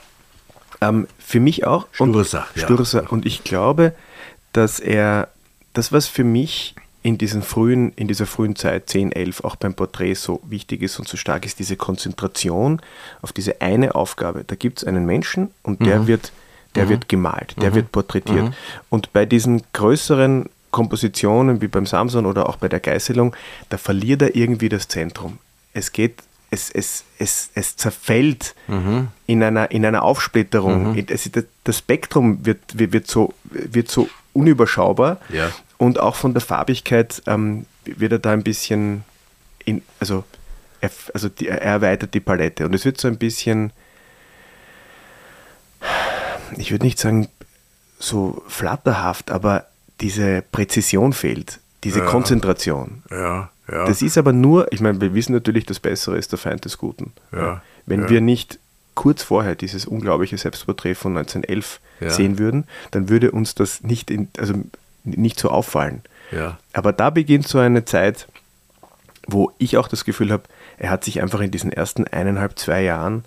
Ähm, 0.81 1.07
für 1.19 1.41
mich 1.41 1.67
auch. 1.67 1.87
Sturza. 1.93 2.47
Und, 2.55 2.63
Sturza. 2.63 3.01
Und 3.09 3.27
ich 3.27 3.45
glaube, 3.45 3.95
dass 4.53 4.81
er, 4.81 5.29
das 5.73 5.93
was 5.93 6.07
für 6.07 6.25
mich 6.25 6.75
in, 7.03 7.17
diesen 7.17 7.43
frühen, 7.43 7.93
in 7.97 8.09
dieser 8.09 8.27
frühen 8.27 8.57
Zeit, 8.57 8.91
10, 8.91 9.13
11, 9.13 9.45
auch 9.45 9.57
beim 9.57 9.75
Porträt 9.75 10.15
so 10.15 10.41
wichtig 10.45 10.83
ist 10.83 10.99
und 10.99 11.09
so 11.09 11.17
stark 11.17 11.47
ist, 11.47 11.59
diese 11.59 11.77
Konzentration 11.77 12.81
auf 13.23 13.33
diese 13.33 13.61
eine 13.61 13.95
Aufgabe. 13.95 14.45
Da 14.47 14.55
gibt 14.55 14.79
es 14.79 14.85
einen 14.85 15.07
Menschen 15.07 15.51
und 15.63 15.85
der 15.85 16.01
mhm. 16.01 16.07
wird 16.07 16.33
der 16.75 16.85
mhm. 16.85 16.91
wird 16.91 17.09
gemalt, 17.09 17.57
der 17.61 17.71
mhm. 17.71 17.75
wird 17.75 17.93
porträtiert. 17.93 18.45
Mhm. 18.45 18.55
Und 18.91 19.13
bei 19.13 19.27
diesen 19.27 19.63
größeren 19.73 20.49
Kompositionen 20.71 21.61
wie 21.61 21.69
beim 21.69 21.87
Samson 21.87 22.27
oder 22.27 22.49
auch 22.49 22.57
bei 22.57 22.69
der 22.69 22.81
Geißelung, 22.81 23.35
da 23.71 23.77
verliert 23.77 24.23
er 24.23 24.37
irgendwie 24.37 24.69
das 24.69 24.87
Zentrum. 24.87 25.39
Es 25.73 25.93
geht 25.93 26.23
es, 26.51 26.71
es, 26.71 27.05
es, 27.19 27.51
es 27.55 27.77
zerfällt 27.77 28.55
mhm. 28.67 29.09
in, 29.27 29.43
einer, 29.43 29.71
in 29.71 29.87
einer 29.87 30.03
Aufsplitterung. 30.03 30.93
Mhm. 30.93 31.07
Es, 31.09 31.31
das 31.65 31.79
Spektrum 31.79 32.45
wird, 32.45 32.59
wird, 32.75 33.07
so, 33.07 33.35
wird 33.45 33.91
so 33.91 34.09
unüberschaubar 34.33 35.19
ja. 35.29 35.51
und 35.79 36.01
auch 36.01 36.17
von 36.17 36.35
der 36.35 36.41
Farbigkeit 36.41 37.23
ähm, 37.27 37.67
wird 37.85 38.13
er 38.13 38.19
da 38.19 38.33
ein 38.33 38.43
bisschen, 38.43 39.05
in, 39.65 39.83
also, 40.01 40.25
er, 40.81 40.91
also 41.15 41.29
die, 41.29 41.49
er 41.49 41.63
erweitert 41.63 42.15
die 42.15 42.21
Palette 42.21 42.67
und 42.67 42.75
es 42.75 42.85
wird 42.85 43.01
so 43.01 43.09
ein 43.09 43.19
bisschen, 43.19 43.73
ich 46.57 46.71
würde 46.71 46.85
nicht 46.85 46.99
sagen 46.99 47.29
so 47.99 48.43
flatterhaft, 48.49 49.31
aber 49.31 49.67
diese 50.01 50.43
Präzision 50.53 51.13
fehlt, 51.13 51.61
diese 51.85 52.01
ja. 52.01 52.07
Konzentration. 52.07 53.03
Ja. 53.11 53.51
Ja. 53.71 53.87
Das 53.87 54.03
ist 54.03 54.19
aber 54.19 54.33
nur, 54.33 54.73
ich 54.73 54.81
meine, 54.81 55.01
wir 55.01 55.15
wissen 55.15 55.33
natürlich, 55.33 55.65
das 55.67 55.81
Bessere 55.81 56.19
ist 56.19 56.33
der 56.33 56.39
Feind 56.39 56.65
des 56.65 56.79
Guten. 56.79 57.13
Ja. 57.33 57.63
Wenn 57.87 58.09
wir 58.09 58.21
nicht 58.21 58.59
kurz 58.95 59.23
vorher 59.23 59.55
dieses 59.55 59.87
unglaubliche 59.87 60.37
Selbstporträt 60.37 60.95
von 60.95 61.17
1911 61.17 61.81
sehen 62.09 62.39
würden, 62.39 62.67
dann 62.91 63.09
würde 63.09 63.31
uns 63.31 63.55
das 63.55 63.83
nicht, 63.83 64.11
in, 64.11 64.29
also 64.39 64.55
nicht 65.05 65.39
so 65.39 65.51
auffallen. 65.51 66.03
Aber 66.73 66.93
da 66.93 67.11
beginnt 67.11 67.47
so 67.47 67.59
eine 67.59 67.85
Zeit, 67.85 68.27
wo 69.27 69.53
ich 69.59 69.77
auch 69.77 69.89
das 69.89 70.05
Gefühl 70.05 70.33
habe, 70.33 70.45
er 70.79 70.91
hat 70.91 71.05
sich 71.05 71.23
einfach 71.23 71.41
in 71.41 71.51
diesen 71.51 71.73
ersten 71.73 72.07
eineinhalb, 72.07 72.59
zwei 72.59 72.83
Jahren 72.83 73.25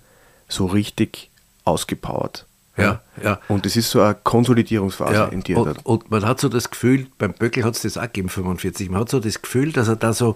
so 0.48 0.66
richtig 0.66 1.30
ausgepowert. 1.64 2.46
Ja, 2.76 3.00
ja. 3.22 3.40
Und 3.48 3.66
es 3.66 3.76
ist 3.76 3.90
so 3.90 4.00
eine 4.00 4.16
Konsolidierungsphase 4.16 5.14
ja, 5.14 5.24
in 5.26 5.42
dir. 5.42 5.58
Und, 5.58 5.86
und, 5.86 6.10
man 6.10 6.24
hat 6.24 6.40
so 6.40 6.48
das 6.48 6.70
Gefühl, 6.70 7.06
beim 7.18 7.32
Böckel 7.32 7.64
hat 7.64 7.76
es 7.76 7.82
das 7.82 7.96
auch 7.96 8.02
gegeben, 8.02 8.28
45, 8.28 8.90
man 8.90 9.02
hat 9.02 9.10
so 9.10 9.20
das 9.20 9.40
Gefühl, 9.42 9.72
dass 9.72 9.88
er 9.88 9.96
da 9.96 10.12
so 10.12 10.34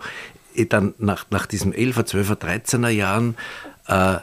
eh 0.55 0.65
dann 0.65 0.95
nach, 0.99 1.27
nach 1.31 1.47
diesem 1.47 1.73
11er, 1.73 2.05
12er, 2.05 2.37
13er 2.37 2.89
Jahren 2.89 3.37
äh, 3.87 4.19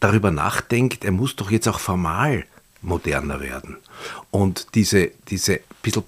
darüber 0.00 0.30
nachdenkt, 0.30 1.04
er 1.04 1.12
muss 1.12 1.36
doch 1.36 1.50
jetzt 1.50 1.68
auch 1.68 1.80
formal 1.80 2.44
moderner 2.82 3.40
werden. 3.40 3.76
Und 4.30 4.74
diese, 4.74 5.10
diese 5.28 5.60
bisschen 5.82 6.04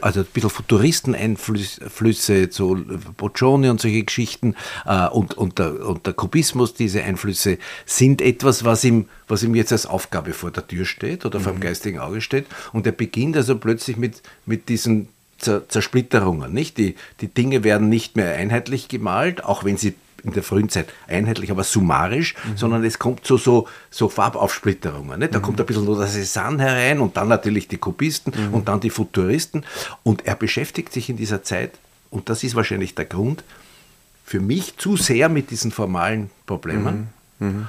also 0.00 0.20
ein 0.20 0.26
bisschen 0.32 0.50
Futuristeneinflüsse, 0.50 2.48
so 2.50 2.76
Boccioni 3.16 3.68
und 3.68 3.80
solche 3.80 4.02
Geschichten 4.02 4.54
äh, 4.86 5.08
und, 5.08 5.34
und, 5.34 5.58
der, 5.58 5.86
und 5.86 6.06
der 6.06 6.14
Kubismus, 6.14 6.74
diese 6.74 7.02
Einflüsse 7.02 7.58
sind 7.84 8.22
etwas, 8.22 8.64
was 8.64 8.84
ihm, 8.84 9.08
was 9.26 9.42
ihm 9.42 9.54
jetzt 9.54 9.72
als 9.72 9.86
Aufgabe 9.86 10.32
vor 10.32 10.50
der 10.50 10.66
Tür 10.66 10.84
steht 10.84 11.26
oder 11.26 11.38
mhm. 11.38 11.42
vor 11.44 11.52
dem 11.52 11.60
geistigen 11.60 11.98
Auge 11.98 12.20
steht. 12.20 12.46
Und 12.72 12.86
er 12.86 12.92
beginnt 12.92 13.36
also 13.36 13.58
plötzlich 13.58 13.96
mit, 13.96 14.22
mit 14.46 14.68
diesen 14.68 15.08
Zersplitterungen. 15.38 16.52
Nicht? 16.52 16.78
Die, 16.78 16.96
die 17.20 17.28
Dinge 17.28 17.62
werden 17.62 17.88
nicht 17.88 18.16
mehr 18.16 18.34
einheitlich 18.34 18.88
gemalt, 18.88 19.44
auch 19.44 19.64
wenn 19.64 19.76
sie 19.76 19.94
in 20.24 20.32
der 20.32 20.42
frühen 20.42 20.68
Zeit 20.68 20.92
einheitlich, 21.06 21.50
aber 21.50 21.64
summarisch, 21.64 22.34
mhm. 22.34 22.56
sondern 22.56 22.84
es 22.84 22.98
kommt 22.98 23.24
zu 23.24 23.36
so, 23.36 23.68
so 23.90 24.08
Farbaufsplitterungen. 24.08 25.18
Nicht? 25.18 25.34
Da 25.34 25.38
mhm. 25.38 25.42
kommt 25.42 25.60
ein 25.60 25.66
bisschen 25.66 25.84
nur 25.84 25.98
der 25.98 26.08
Cézanne 26.08 26.60
herein 26.60 27.00
und 27.00 27.16
dann 27.16 27.28
natürlich 27.28 27.68
die 27.68 27.78
Kubisten 27.78 28.32
mhm. 28.36 28.54
und 28.54 28.68
dann 28.68 28.80
die 28.80 28.90
Futuristen. 28.90 29.64
Und 30.02 30.26
er 30.26 30.34
beschäftigt 30.34 30.92
sich 30.92 31.08
in 31.08 31.16
dieser 31.16 31.42
Zeit, 31.42 31.72
und 32.10 32.28
das 32.28 32.42
ist 32.42 32.54
wahrscheinlich 32.54 32.94
der 32.94 33.04
Grund, 33.04 33.44
für 34.24 34.40
mich 34.40 34.76
zu 34.76 34.96
sehr 34.96 35.28
mit 35.28 35.50
diesen 35.50 35.70
formalen 35.70 36.30
Problemen. 36.46 37.08
Mhm. 37.38 37.46
Mhm. 37.46 37.68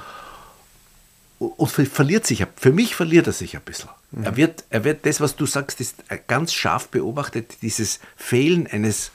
Und 1.38 1.70
verliert 1.70 2.26
sich, 2.26 2.44
für 2.56 2.70
mich 2.70 2.94
verliert 2.94 3.26
er 3.26 3.32
sich 3.32 3.56
ein 3.56 3.62
bisschen. 3.62 3.88
Mhm. 4.10 4.24
Er, 4.24 4.36
wird, 4.36 4.64
er 4.68 4.84
wird 4.84 5.06
das, 5.06 5.20
was 5.20 5.36
du 5.36 5.46
sagst, 5.46 5.80
ist 5.80 5.96
ganz 6.26 6.52
scharf 6.52 6.88
beobachtet, 6.88 7.56
dieses 7.62 8.00
Fehlen 8.16 8.66
eines, 8.66 9.10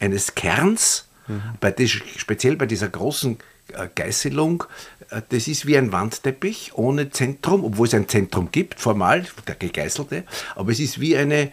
eines 0.00 0.34
Kerns, 0.34 1.06
Mhm. 1.28 1.42
Bei 1.60 1.70
des, 1.70 1.90
speziell 1.90 2.56
bei 2.56 2.66
dieser 2.66 2.88
großen 2.88 3.38
äh, 3.72 3.88
Geißelung, 3.94 4.64
äh, 5.10 5.22
das 5.28 5.48
ist 5.48 5.66
wie 5.66 5.76
ein 5.76 5.92
Wandteppich 5.92 6.72
ohne 6.74 7.10
Zentrum, 7.10 7.64
obwohl 7.64 7.86
es 7.86 7.94
ein 7.94 8.08
Zentrum 8.08 8.50
gibt, 8.52 8.80
formal, 8.80 9.24
der 9.46 9.54
Gegeißelte, 9.56 10.24
aber 10.54 10.72
es 10.72 10.80
ist 10.80 11.00
wie 11.00 11.16
eine, 11.16 11.52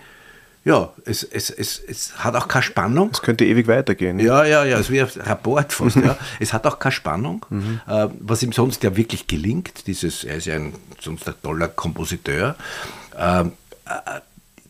ja, 0.66 0.94
es, 1.06 1.24
es, 1.24 1.50
es, 1.50 1.78
es 1.80 2.24
hat 2.24 2.36
auch 2.36 2.48
keine 2.48 2.64
Spannung. 2.64 3.10
Es 3.12 3.22
könnte 3.22 3.46
ewig 3.46 3.68
weitergehen. 3.68 4.20
Ja, 4.20 4.46
ja, 4.46 4.64
ja, 4.64 4.78
es 4.78 4.90
ist 4.90 4.92
wie 4.92 5.02
ein 5.02 5.10
Rapport 5.18 5.74
fast. 5.74 5.98
ja. 5.98 6.18
Es 6.40 6.54
hat 6.54 6.66
auch 6.66 6.80
keine 6.80 6.94
Spannung, 6.94 7.46
mhm. 7.50 7.82
äh, 7.86 8.08
was 8.20 8.44
ihm 8.44 8.54
sonst 8.54 8.82
ja 8.84 8.96
wirklich 8.96 9.28
gelingt. 9.28 9.88
Dieses, 9.88 10.24
er 10.24 10.38
ist 10.38 10.46
ja 10.46 10.56
ein, 10.56 10.74
sonst 11.02 11.28
ein 11.28 11.34
toller 11.44 11.68
Kompositeur. 11.68 12.56
Ähm, 13.18 13.52
äh, 13.86 14.22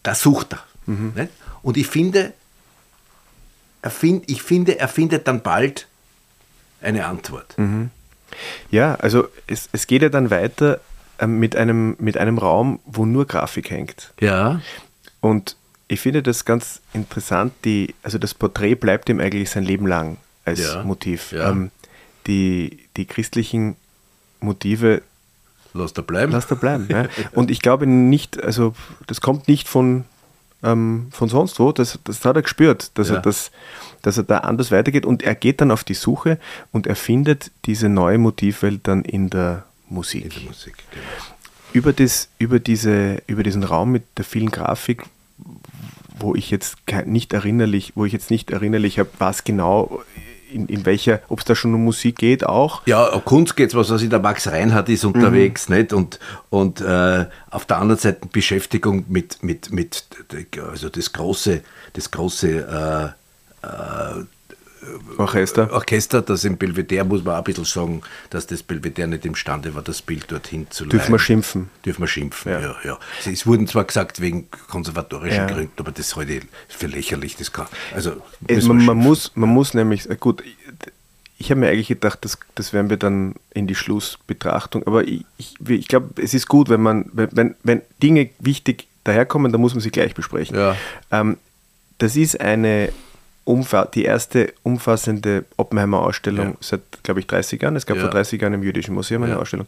da 0.01 0.15
sucht 0.15 0.53
er. 0.53 0.63
Mhm. 0.87 1.27
Und 1.61 1.77
ich 1.77 1.87
finde, 1.87 2.33
find, 3.91 4.29
ich 4.29 4.41
finde, 4.41 4.79
er 4.79 4.87
findet 4.87 5.27
dann 5.27 5.41
bald 5.41 5.87
eine 6.81 7.05
Antwort. 7.05 7.57
Mhm. 7.57 7.89
Ja, 8.71 8.95
also 8.95 9.27
es, 9.47 9.69
es 9.71 9.87
geht 9.87 10.01
ja 10.01 10.09
dann 10.09 10.29
weiter 10.29 10.79
äh, 11.19 11.27
mit, 11.27 11.55
einem, 11.55 11.95
mit 11.99 12.17
einem 12.17 12.37
Raum, 12.37 12.79
wo 12.85 13.05
nur 13.05 13.25
Grafik 13.25 13.69
hängt. 13.69 14.13
Ja. 14.19 14.61
Und 15.21 15.55
ich 15.87 15.99
finde 15.99 16.23
das 16.23 16.45
ganz 16.45 16.81
interessant, 16.93 17.53
die, 17.65 17.93
also 18.03 18.17
das 18.17 18.33
Porträt 18.33 18.75
bleibt 18.75 19.09
ihm 19.09 19.19
eigentlich 19.19 19.49
sein 19.49 19.63
Leben 19.63 19.87
lang 19.87 20.17
als 20.45 20.59
ja, 20.59 20.83
Motiv. 20.83 21.31
Ja. 21.31 21.51
Ähm, 21.51 21.71
die, 22.27 22.79
die 22.97 23.05
christlichen 23.05 23.75
Motive 24.39 25.01
Lass 25.73 25.93
da 25.93 26.03
bleiben. 26.03 26.31
Lass 26.31 26.47
da 26.47 26.55
bleiben. 26.55 26.87
ja. 26.89 27.07
Und 27.31 27.49
ich 27.49 27.61
glaube 27.61 27.87
nicht, 27.87 28.41
also 28.43 28.75
das 29.07 29.21
kommt 29.21 29.47
nicht 29.47 29.67
von, 29.67 30.05
ähm, 30.63 31.07
von 31.11 31.29
sonst 31.29 31.59
wo, 31.59 31.71
das, 31.71 31.99
das 32.03 32.23
hat 32.25 32.35
er 32.35 32.41
gespürt, 32.41 32.91
dass, 32.95 33.09
ja. 33.09 33.15
er 33.15 33.21
das, 33.21 33.51
dass 34.01 34.17
er 34.17 34.23
da 34.23 34.39
anders 34.39 34.71
weitergeht 34.71 35.05
und 35.05 35.23
er 35.23 35.35
geht 35.35 35.61
dann 35.61 35.71
auf 35.71 35.83
die 35.83 35.93
Suche 35.93 36.39
und 36.71 36.87
er 36.87 36.95
findet 36.95 37.51
diese 37.65 37.89
neue 37.89 38.17
Motivwelt 38.17 38.87
dann 38.87 39.03
in 39.03 39.29
der 39.29 39.65
Musik. 39.89 40.23
In 40.23 40.29
der 40.29 40.41
Musik 40.43 40.75
genau. 40.91 41.03
über, 41.73 41.93
das, 41.93 42.29
über, 42.39 42.59
diese, 42.59 43.21
über 43.27 43.43
diesen 43.43 43.63
Raum 43.63 43.91
mit 43.91 44.03
der 44.17 44.25
vielen 44.25 44.51
Grafik 44.51 45.03
wo 46.19 46.35
ich 46.35 46.51
jetzt 46.51 46.77
nicht 47.05 47.33
erinnerlich, 47.33 47.93
wo 47.95 48.05
ich 48.05 48.13
jetzt 48.13 48.29
nicht 48.29 48.51
erinnerlich 48.51 48.99
habe, 48.99 49.09
was 49.17 49.43
genau 49.43 50.03
in, 50.53 50.67
in 50.67 50.85
welcher, 50.85 51.21
ob 51.29 51.39
es 51.39 51.45
da 51.45 51.55
schon 51.55 51.73
um 51.73 51.83
Musik 51.83 52.17
geht 52.17 52.45
auch. 52.45 52.81
Ja, 52.85 53.09
Kunst 53.25 53.55
geht 53.55 53.69
es, 53.69 53.75
was 53.75 53.89
weiß 53.89 54.01
ich, 54.01 54.09
der 54.09 54.19
Max 54.19 54.47
Reinhardt 54.47 54.89
ist 54.89 55.03
unterwegs, 55.05 55.69
mhm. 55.69 55.75
nicht? 55.75 55.93
Und, 55.93 56.19
und 56.49 56.81
äh, 56.81 57.25
auf 57.49 57.65
der 57.65 57.77
anderen 57.77 57.99
Seite 57.99 58.27
Beschäftigung 58.31 59.05
mit, 59.07 59.43
mit, 59.43 59.71
mit 59.71 60.05
also 60.61 60.89
das 60.89 61.11
große, 61.11 61.61
das 61.93 62.11
große 62.11 63.13
äh, 63.63 63.67
äh, 63.67 64.23
Orchester. 65.17 65.71
Orchester, 65.71 66.21
das 66.21 66.43
im 66.43 66.57
Belvedere 66.57 67.05
muss 67.05 67.23
man 67.23 67.35
auch 67.35 67.39
ein 67.39 67.43
bisschen 67.43 67.65
sagen, 67.65 68.01
dass 68.29 68.47
das 68.47 68.63
Belvedere 68.63 69.07
nicht 69.07 69.25
imstande 69.25 69.73
war, 69.75 69.81
das 69.81 70.01
Bild 70.01 70.31
dorthin 70.31 70.67
zu 70.69 70.83
leiten. 70.83 70.97
Dürfen 70.97 71.11
wir 71.11 71.19
schimpfen? 71.19 71.69
Dürfen 71.85 72.01
wir 72.01 72.07
schimpfen, 72.07 72.51
ja. 72.51 72.59
ja, 72.59 72.75
ja. 72.83 72.99
Es 73.25 73.45
wurden 73.45 73.67
zwar 73.67 73.85
gesagt 73.85 74.21
wegen 74.21 74.47
konservatorischen 74.69 75.37
ja. 75.37 75.47
Gründen, 75.47 75.73
aber 75.77 75.91
das 75.91 76.15
halte 76.15 76.33
ich 76.33 76.43
für 76.67 76.87
lächerlich. 76.87 77.35
Das 77.35 77.51
kann, 77.51 77.67
also 77.93 78.21
man, 78.47 78.85
man, 78.85 78.97
muss, 78.97 79.31
man 79.35 79.49
muss 79.49 79.73
nämlich, 79.73 80.07
gut, 80.19 80.43
ich 81.37 81.51
habe 81.51 81.59
mir 81.59 81.69
eigentlich 81.69 81.89
gedacht, 81.89 82.19
das, 82.21 82.37
das 82.55 82.73
werden 82.73 82.89
wir 82.89 82.97
dann 82.97 83.35
in 83.53 83.67
die 83.67 83.75
Schlussbetrachtung, 83.75 84.87
aber 84.87 85.07
ich, 85.07 85.25
ich, 85.37 85.55
ich 85.67 85.87
glaube, 85.87 86.21
es 86.21 86.33
ist 86.33 86.47
gut, 86.47 86.69
wenn 86.69 86.81
man, 86.81 87.09
wenn, 87.13 87.55
wenn 87.63 87.81
Dinge 88.01 88.29
wichtig 88.39 88.87
daherkommen, 89.03 89.51
dann 89.51 89.61
muss 89.61 89.73
man 89.73 89.81
sie 89.81 89.91
gleich 89.91 90.13
besprechen. 90.15 90.55
Ja. 90.55 90.77
Ähm, 91.11 91.37
das 91.97 92.15
ist 92.15 92.39
eine 92.39 92.91
die 93.45 94.05
erste 94.05 94.53
umfassende 94.63 95.45
Oppenheimer-Ausstellung 95.57 96.47
ja. 96.47 96.57
seit, 96.59 96.81
glaube 97.03 97.19
ich, 97.19 97.27
30 97.27 97.61
Jahren. 97.61 97.75
Es 97.75 97.85
gab 97.85 97.97
ja. 97.97 98.03
vor 98.03 98.11
30 98.11 98.41
Jahren 98.41 98.53
im 98.53 98.63
Jüdischen 98.63 98.93
Museum 98.93 99.23
eine 99.23 99.33
ja. 99.33 99.39
Ausstellung. 99.39 99.67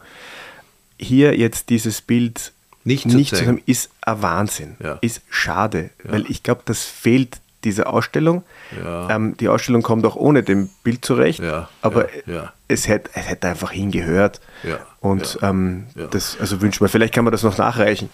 Hier 0.97 1.37
jetzt 1.37 1.69
dieses 1.69 2.01
Bild 2.01 2.53
nicht, 2.85 3.05
nicht 3.05 3.31
zu, 3.31 3.37
zeigen, 3.37 3.61
ist 3.65 3.89
ein 4.01 4.21
Wahnsinn. 4.21 4.77
Ist 5.01 5.21
schade, 5.29 5.89
weil 6.03 6.25
ich 6.29 6.43
glaube, 6.43 6.61
das 6.65 6.83
fehlt 6.83 7.39
dieser 7.63 7.91
Ausstellung. 7.91 8.43
Ähm, 9.09 9.35
die 9.37 9.49
Ausstellung 9.49 9.81
kommt 9.81 10.05
auch 10.05 10.15
ohne 10.15 10.43
dem 10.43 10.69
Bild 10.83 11.03
zurecht, 11.03 11.41
aber 11.81 12.07
Es, 12.67 12.87
hätte, 12.87 13.09
es 13.13 13.27
hätte 13.27 13.47
einfach 13.47 13.71
hingehört. 13.71 14.39
Und 14.99 15.39
ähm, 15.41 15.87
das, 16.11 16.37
also 16.39 16.61
wünschen 16.61 16.81
wir, 16.81 16.89
vielleicht 16.89 17.13
kann 17.13 17.25
man 17.25 17.31
das 17.31 17.43
noch 17.43 17.57
nachreichen. 17.57 18.09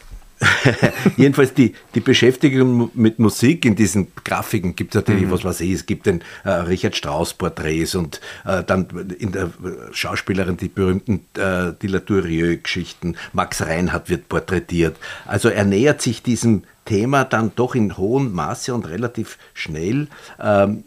Jedenfalls 1.17 1.53
die, 1.53 1.73
die 1.93 1.99
Beschäftigung 1.99 2.89
mit 2.93 3.19
Musik 3.19 3.65
in 3.65 3.75
diesen 3.75 4.11
Grafiken 4.23 4.75
gibt 4.75 4.95
es 4.95 5.01
natürlich, 5.01 5.25
mhm. 5.25 5.31
was 5.31 5.43
weiß 5.43 5.61
ich, 5.61 5.71
es 5.71 5.85
gibt 5.85 6.05
den 6.05 6.23
äh, 6.43 6.49
Richard 6.49 6.95
Strauss 6.95 7.33
Porträts 7.33 7.95
und 7.95 8.21
äh, 8.45 8.63
dann 8.63 8.87
in 9.19 9.31
der 9.31 9.51
Schauspielerin 9.91 10.57
die 10.57 10.67
berühmten 10.67 11.25
äh, 11.37 11.73
Dilaturieux-Geschichten, 11.81 13.15
Max 13.33 13.61
Reinhardt 13.61 14.09
wird 14.09 14.29
porträtiert. 14.29 14.97
Also 15.25 15.49
er 15.49 15.65
nähert 15.65 16.01
sich 16.01 16.23
diesem 16.23 16.63
Thema 16.85 17.23
dann 17.23 17.51
doch 17.55 17.75
in 17.75 17.97
hohem 17.97 18.33
Maße 18.33 18.73
und 18.73 18.87
relativ 18.87 19.37
schnell, 19.53 20.07
ähm, 20.39 20.83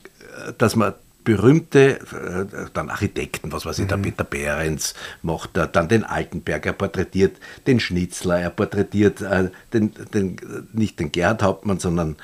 dass 0.59 0.75
man 0.75 0.95
berühmte, 1.25 1.99
äh, 2.01 2.69
dann 2.73 2.91
Architekten, 2.91 3.51
was 3.51 3.67
weiß 3.67 3.79
ich, 3.79 3.85
mhm. 3.85 3.89
der 3.89 3.97
Peter 3.97 4.25
Behrens 4.25 4.95
macht 5.23 5.57
er, 5.57 5.67
dann 5.67 5.89
den 5.89 6.05
Altenberg, 6.05 6.67
er 6.67 6.75
porträtiert 6.75 7.39
den 7.67 7.81
Schnitzler, 7.81 8.39
er 8.41 8.51
porträtiert 8.51 9.23
äh, 9.23 9.51
den, 9.73 9.93
den, 10.13 10.37
nicht 10.73 11.01
den 11.01 11.11
Gerhard 11.11 11.43
Hauptmann, 11.43 11.81
sondern 11.81 12.17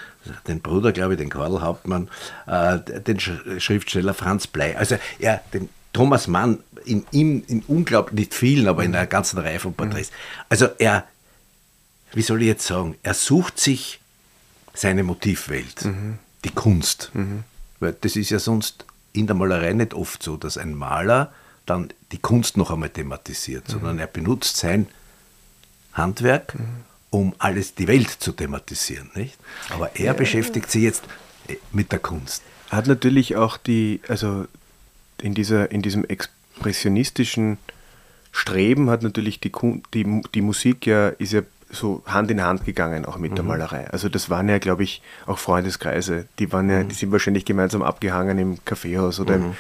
den 0.46 0.60
Bruder, 0.60 0.92
glaube 0.92 1.14
ich, 1.14 1.18
den 1.18 1.30
Karl 1.30 1.60
Hauptmann, 1.60 2.08
äh, 2.46 2.78
den 2.78 3.18
Schriftsteller 3.18 4.14
Franz 4.14 4.46
Blei. 4.46 4.76
Also 4.76 4.96
er, 5.18 5.40
den 5.52 5.68
Thomas 5.92 6.28
Mann, 6.28 6.60
in 6.84 7.04
ihm, 7.10 7.42
in 7.48 7.62
unglaublich, 7.66 8.14
nicht 8.14 8.34
vielen, 8.34 8.68
aber 8.68 8.84
in 8.84 8.94
einer 8.94 9.06
ganzen 9.06 9.38
Reihe 9.38 9.58
von 9.58 9.74
Porträts. 9.74 10.10
Also 10.48 10.68
er, 10.78 11.04
wie 12.12 12.22
soll 12.22 12.42
ich 12.42 12.48
jetzt 12.48 12.66
sagen, 12.66 12.96
er 13.02 13.14
sucht 13.14 13.58
sich 13.58 14.00
seine 14.72 15.02
Motivwelt, 15.02 15.84
mhm. 15.84 16.18
die 16.44 16.50
Kunst. 16.50 17.10
Mhm. 17.14 17.44
Weil 17.80 17.96
das 18.00 18.14
ist 18.16 18.30
ja 18.30 18.38
sonst 18.38 18.84
in 19.12 19.26
der 19.26 19.36
Malerei 19.36 19.72
nicht 19.72 19.94
oft 19.94 20.22
so, 20.22 20.36
dass 20.36 20.58
ein 20.58 20.74
Maler 20.74 21.32
dann 21.66 21.92
die 22.12 22.18
Kunst 22.18 22.56
noch 22.56 22.70
einmal 22.70 22.90
thematisiert, 22.90 23.68
mhm. 23.68 23.72
sondern 23.72 23.98
er 23.98 24.06
benutzt 24.06 24.56
sein 24.56 24.88
Handwerk, 25.92 26.58
mhm. 26.58 26.66
um 27.10 27.34
alles, 27.38 27.74
die 27.74 27.88
Welt 27.88 28.10
zu 28.10 28.32
thematisieren. 28.32 29.10
Nicht? 29.14 29.38
Aber 29.70 29.96
er 29.96 30.06
ja. 30.06 30.12
beschäftigt 30.12 30.70
sich 30.70 30.82
jetzt 30.82 31.04
äh, 31.48 31.56
mit 31.72 31.92
der 31.92 31.98
Kunst. 31.98 32.42
Hat 32.70 32.86
natürlich 32.86 33.36
auch 33.36 33.56
die, 33.56 34.00
also 34.08 34.46
in, 35.18 35.34
dieser, 35.34 35.70
in 35.70 35.82
diesem 35.82 36.04
expressionistischen 36.04 37.58
Streben 38.32 38.90
hat 38.90 39.02
natürlich 39.02 39.40
die, 39.40 39.52
die, 39.92 40.22
die 40.34 40.40
Musik 40.40 40.86
ja, 40.86 41.08
ist 41.08 41.32
ja 41.32 41.42
so 41.72 42.02
Hand 42.06 42.30
in 42.30 42.42
Hand 42.42 42.64
gegangen, 42.64 43.04
auch 43.04 43.16
mit 43.18 43.33
mhm. 43.33 43.37
der 43.37 43.44
Malerei. 43.44 43.88
Also 43.90 44.09
das 44.09 44.30
waren 44.30 44.48
ja, 44.48 44.59
glaube 44.59 44.83
ich, 44.83 45.02
auch 45.26 45.38
Freundeskreise. 45.38 46.26
Die 46.38 46.52
waren 46.52 46.68
ja, 46.68 46.83
mhm. 46.83 46.88
die 46.88 46.94
sind 46.94 47.12
wahrscheinlich 47.12 47.44
gemeinsam 47.44 47.83
abgehangen 47.83 48.38
im 48.38 48.64
Kaffeehaus 48.64 49.20
oder 49.20 49.38
mhm. 49.38 49.44
im, 49.44 49.54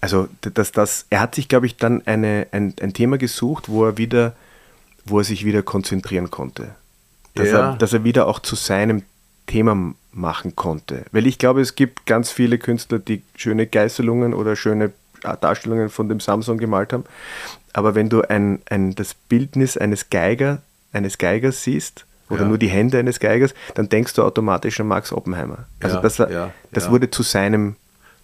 also 0.00 0.28
das, 0.40 0.72
das, 0.72 1.06
er 1.10 1.20
hat 1.20 1.34
sich, 1.34 1.48
glaube 1.48 1.66
ich, 1.66 1.76
dann 1.76 2.06
eine, 2.06 2.46
ein, 2.52 2.74
ein 2.80 2.92
Thema 2.92 3.18
gesucht, 3.18 3.68
wo 3.68 3.84
er 3.84 3.98
wieder, 3.98 4.34
wo 5.04 5.18
er 5.18 5.24
sich 5.24 5.44
wieder 5.44 5.62
konzentrieren 5.62 6.30
konnte. 6.30 6.74
Dass, 7.34 7.48
ja. 7.48 7.70
er, 7.72 7.76
dass 7.76 7.92
er 7.92 8.04
wieder 8.04 8.26
auch 8.26 8.38
zu 8.38 8.54
seinem 8.54 9.02
Thema 9.46 9.94
machen 10.12 10.54
konnte. 10.54 11.04
Weil 11.12 11.26
ich 11.26 11.38
glaube, 11.38 11.60
es 11.60 11.74
gibt 11.74 12.06
ganz 12.06 12.30
viele 12.30 12.58
Künstler, 12.58 12.98
die 12.98 13.22
schöne 13.36 13.66
Geißelungen 13.66 14.34
oder 14.34 14.56
schöne 14.56 14.92
Darstellungen 15.40 15.88
von 15.88 16.08
dem 16.08 16.20
Samson 16.20 16.58
gemalt 16.58 16.92
haben. 16.92 17.04
Aber 17.72 17.94
wenn 17.94 18.08
du 18.08 18.22
ein, 18.22 18.60
ein, 18.70 18.94
das 18.94 19.14
Bildnis 19.14 19.76
eines 19.76 20.10
Geiger 20.10 20.62
eines 20.92 21.18
Geigers 21.18 21.62
siehst 21.62 22.06
oder 22.30 22.42
ja. 22.42 22.48
nur 22.48 22.58
die 22.58 22.68
Hände 22.68 22.98
eines 22.98 23.20
Geigers, 23.20 23.54
dann 23.74 23.88
denkst 23.88 24.14
du 24.14 24.22
automatisch 24.22 24.80
an 24.80 24.88
Max 24.88 25.12
Oppenheimer. 25.12 25.66
Also 25.80 25.96
ja, 25.96 26.02
das, 26.02 26.18
war, 26.18 26.30
ja, 26.30 26.52
das 26.72 26.90
wurde 26.90 27.10
zu 27.10 27.22
seinem 27.22 27.76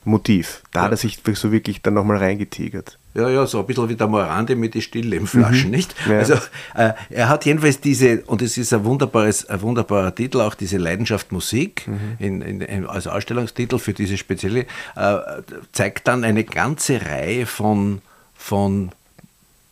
Motiv. 0.05 0.63
Da 0.73 0.83
hat 0.83 0.91
er 0.91 0.97
sich 0.97 1.21
so 1.35 1.51
wirklich 1.51 1.81
dann 1.81 1.95
nochmal 1.95 2.19
reingetigert. 2.19 2.99
Ja, 3.15 3.29
ja, 3.31 3.47
so 3.47 3.61
ein 3.61 3.67
bisschen 3.67 3.89
wie 3.89 3.95
der 3.95 4.07
Morande 4.07 4.57
mit 4.57 4.75
den 4.75 4.83
Stilllebflaschen, 4.83 5.67
mhm. 5.67 5.71
nicht? 5.71 5.95
Also 6.09 6.35
äh, 6.75 6.93
er 7.11 7.29
hat 7.29 7.47
jedenfalls 7.47 7.81
diese, 7.81 8.23
und 8.23 8.43
es 8.43 8.59
ist 8.59 8.73
ein, 8.75 8.85
wunderbares, 8.85 9.49
ein 9.49 9.63
wunderbarer 9.63 10.15
Titel, 10.15 10.41
auch 10.41 10.55
diese 10.55 10.79
Leidenschaft 10.79 11.33
Musik 11.33 11.87
mhm. 11.87 12.17
in, 12.19 12.43
in, 12.43 12.87
als 12.87 13.07
Ausstellungstitel 13.07 13.79
für 13.79 13.95
diese 13.95 14.19
spezielle, 14.19 14.67
äh, 14.97 15.17
zeigt 15.73 16.09
dann 16.09 16.25
eine 16.25 16.45
ganze 16.45 17.01
Reihe 17.01 17.47
von, 17.47 18.03
von 18.35 18.91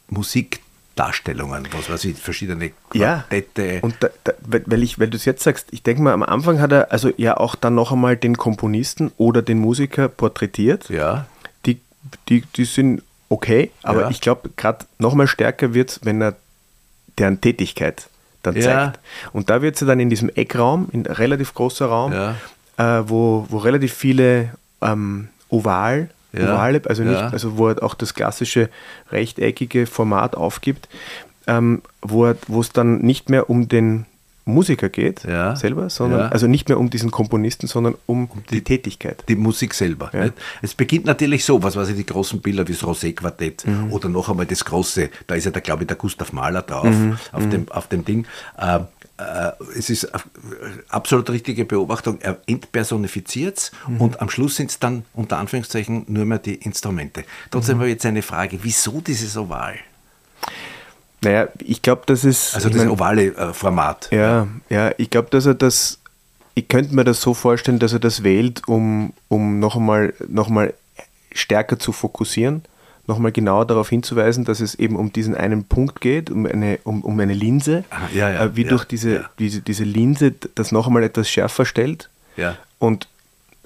Musik 0.08 0.60
Darstellungen, 0.94 1.66
was 1.72 1.88
weiß 1.88 2.04
ich, 2.04 2.16
verschiedene 2.16 2.72
Quartette. 2.90 3.74
Ja, 3.74 3.80
und 3.82 3.96
da, 4.00 4.08
da, 4.24 4.32
weil, 4.42 4.82
ich, 4.82 4.98
weil 4.98 5.08
du 5.08 5.16
es 5.16 5.24
jetzt 5.24 5.42
sagst, 5.42 5.68
ich 5.70 5.82
denke 5.82 6.02
mal, 6.02 6.12
am 6.12 6.22
Anfang 6.22 6.60
hat 6.60 6.72
er 6.72 6.92
also 6.92 7.10
ja 7.16 7.36
auch 7.36 7.54
dann 7.54 7.74
noch 7.74 7.92
einmal 7.92 8.16
den 8.16 8.36
Komponisten 8.36 9.12
oder 9.16 9.42
den 9.42 9.58
Musiker 9.58 10.08
porträtiert. 10.08 10.88
Ja. 10.90 11.26
Die, 11.66 11.80
die, 12.28 12.42
die 12.56 12.64
sind 12.64 13.02
okay, 13.28 13.70
aber 13.82 14.02
ja. 14.02 14.10
ich 14.10 14.20
glaube, 14.20 14.50
gerade 14.56 14.84
noch 14.98 15.14
mal 15.14 15.26
stärker 15.26 15.72
wird 15.72 15.90
es, 15.90 16.00
wenn 16.04 16.20
er 16.20 16.36
deren 17.18 17.40
Tätigkeit 17.40 18.08
dann 18.42 18.54
zeigt. 18.54 18.66
Ja. 18.66 18.92
Und 19.32 19.50
da 19.50 19.62
wird 19.62 19.76
sie 19.76 19.86
dann 19.86 20.00
in 20.00 20.10
diesem 20.10 20.28
Eckraum, 20.28 20.88
in 20.92 21.06
relativ 21.06 21.54
großer 21.54 21.86
Raum, 21.86 22.12
ja. 22.12 22.34
äh, 22.76 23.08
wo, 23.08 23.46
wo 23.48 23.58
relativ 23.58 23.94
viele 23.94 24.50
ähm, 24.80 25.28
oval, 25.48 26.10
Ja, 26.32 26.54
ovale, 26.54 26.80
also 26.86 27.02
nicht, 27.02 27.20
ja. 27.20 27.28
also 27.28 27.58
wo 27.58 27.68
er 27.68 27.82
auch 27.82 27.94
das 27.94 28.14
klassische 28.14 28.70
rechteckige 29.10 29.86
Format 29.86 30.34
aufgibt, 30.34 30.88
ähm, 31.46 31.82
wo 32.00 32.32
wo 32.48 32.60
es 32.60 32.72
dann 32.72 32.98
nicht 32.98 33.28
mehr 33.28 33.50
um 33.50 33.68
den 33.68 34.06
Musiker 34.44 34.88
geht, 34.88 35.24
Ja, 35.24 35.54
selber, 35.56 35.88
sondern 35.88 36.20
ja. 36.20 36.28
also 36.28 36.46
nicht 36.48 36.68
mehr 36.68 36.78
um 36.78 36.90
diesen 36.90 37.10
Komponisten, 37.10 37.66
sondern 37.68 37.94
um, 38.06 38.28
die, 38.50 38.62
Tätigkeit. 38.62 39.22
die 39.28 39.36
Musik 39.36 39.72
selber. 39.74 40.10
Ja. 40.12 40.30
Es 40.62 40.74
beginnt 40.74 41.04
natürlich 41.06 41.44
so, 41.44 41.62
was 41.62 41.76
weiß 41.76 41.88
ich, 41.90 41.96
die 41.96 42.06
großen 42.06 42.40
Bilder 42.40 42.66
wie 42.66 42.72
das 42.72 42.82
Rosé-Quartett 42.82 43.66
Mhm. 43.66 43.92
oder 43.92 44.08
noch 44.08 44.28
einmal 44.28 44.46
das 44.46 44.64
große, 44.64 45.10
da 45.26 45.34
ist 45.36 45.44
ja, 45.44 45.50
der, 45.52 45.62
glaube 45.62 45.82
ich, 45.84 45.86
der 45.86 45.96
Gustav 45.96 46.32
Mahler 46.32 46.62
drauf, 46.62 46.84
Mhm. 46.90 47.18
auf, 47.30 47.48
dem, 47.48 47.68
auf 47.70 47.86
dem 47.88 48.04
Ding. 48.04 48.26
Äh, 48.58 48.80
äh, 49.18 49.52
es 49.78 49.90
ist 49.90 50.04
äh, 50.04 50.10
absolut 50.88 51.30
richtige 51.30 51.64
Beobachtung, 51.64 52.18
er 52.20 52.38
entpersonifiziert 52.46 53.58
es 53.58 53.72
Mhm. 53.86 54.00
und 54.00 54.20
am 54.20 54.28
Schluss 54.30 54.56
sind 54.56 54.70
es 54.70 54.78
dann 54.78 55.04
unter 55.14 55.38
Anführungszeichen 55.38 56.04
nur 56.08 56.24
mehr 56.24 56.38
die 56.38 56.54
Instrumente. 56.56 57.20
Mhm. 57.20 57.24
Trotzdem 57.52 57.76
habe 57.76 57.86
ich 57.88 57.92
jetzt 57.94 58.06
eine 58.06 58.22
Frage, 58.22 58.58
wieso 58.62 59.00
dieses 59.00 59.36
Oval? 59.36 59.74
Naja, 61.22 61.48
ich 61.58 61.82
glaube, 61.82 62.02
das 62.06 62.24
ist. 62.24 62.54
Also 62.54 62.68
ich 62.68 62.74
das 62.74 62.82
mein- 62.84 62.90
ovale 62.92 63.26
äh, 63.34 63.52
Format. 63.52 64.08
Ja, 64.10 64.48
ja, 64.68 64.90
ich 64.98 65.08
glaube, 65.10 65.28
dass 65.30 65.46
er 65.46 65.54
das, 65.54 65.98
ich 66.54 66.68
könnte 66.68 66.94
mir 66.94 67.04
das 67.04 67.20
so 67.20 67.32
vorstellen, 67.34 67.78
dass 67.78 67.92
er 67.92 68.00
das 68.00 68.22
wählt, 68.24 68.66
um, 68.68 69.12
um 69.28 69.58
noch 69.58 69.76
einmal, 69.76 70.14
noch 70.28 70.48
mal 70.48 70.74
stärker 71.32 71.78
zu 71.78 71.92
fokussieren, 71.92 72.62
noch 73.06 73.18
mal 73.18 73.32
genauer 73.32 73.66
darauf 73.66 73.88
hinzuweisen, 73.88 74.44
dass 74.44 74.60
es 74.60 74.74
eben 74.74 74.96
um 74.96 75.12
diesen 75.12 75.34
einen 75.34 75.64
Punkt 75.64 76.00
geht, 76.00 76.30
um 76.30 76.44
eine, 76.46 76.78
um, 76.84 77.02
um 77.02 77.18
eine 77.20 77.34
Linse, 77.34 77.84
Ah, 77.90 78.00
ja, 78.14 78.30
ja, 78.30 78.44
äh, 78.44 78.56
wie 78.56 78.62
ja, 78.64 78.68
durch 78.68 78.84
diese, 78.84 79.24
diese, 79.38 79.60
diese 79.60 79.84
Linse 79.84 80.34
das 80.54 80.72
noch 80.72 80.86
einmal 80.88 81.02
etwas 81.04 81.28
schärfer 81.30 81.64
stellt. 81.64 82.10
Ja. 82.36 82.56
Und 82.78 83.08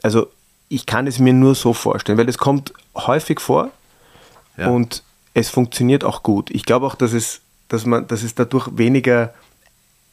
also 0.02 0.28
ich 0.68 0.84
kann 0.86 1.06
es 1.06 1.18
mir 1.18 1.32
nur 1.32 1.54
so 1.54 1.72
vorstellen, 1.72 2.18
weil 2.18 2.28
es 2.28 2.38
kommt 2.38 2.72
häufig 2.94 3.40
vor 3.40 3.70
und 4.70 5.02
es 5.34 5.50
funktioniert 5.50 6.02
auch 6.04 6.22
gut. 6.22 6.50
Ich 6.50 6.64
glaube 6.64 6.86
auch, 6.86 6.94
dass 6.94 7.12
es, 7.12 7.40
dass 7.68 7.86
man, 7.86 8.06
dass 8.06 8.22
es 8.22 8.34
dadurch 8.34 8.68
weniger 8.76 9.34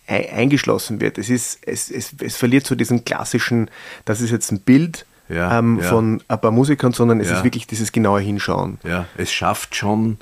ei- 0.07 0.31
eingeschlossen 0.33 0.99
wird. 1.01 1.17
Es, 1.17 1.29
ist, 1.29 1.59
es, 1.65 1.89
es, 1.91 2.13
es 2.19 2.35
verliert 2.35 2.65
so 2.65 2.75
diesen 2.75 3.05
klassischen, 3.05 3.69
das 4.05 4.21
ist 4.21 4.31
jetzt 4.31 4.51
ein 4.51 4.59
Bild 4.59 5.05
Ja, 5.29 5.59
ähm, 5.59 5.79
ja. 5.81 5.87
von 5.89 6.21
ein 6.27 6.41
paar 6.41 6.51
Musikern, 6.51 6.91
sondern 6.93 7.19
es 7.19 7.29
Ja. 7.29 7.37
ist 7.37 7.43
wirklich 7.43 7.67
dieses 7.67 7.91
genaue 7.91 8.19
Hinschauen. 8.21 8.79
Ja, 8.83 9.05
es 9.17 9.31
schafft 9.31 9.75
schon, 9.75 10.17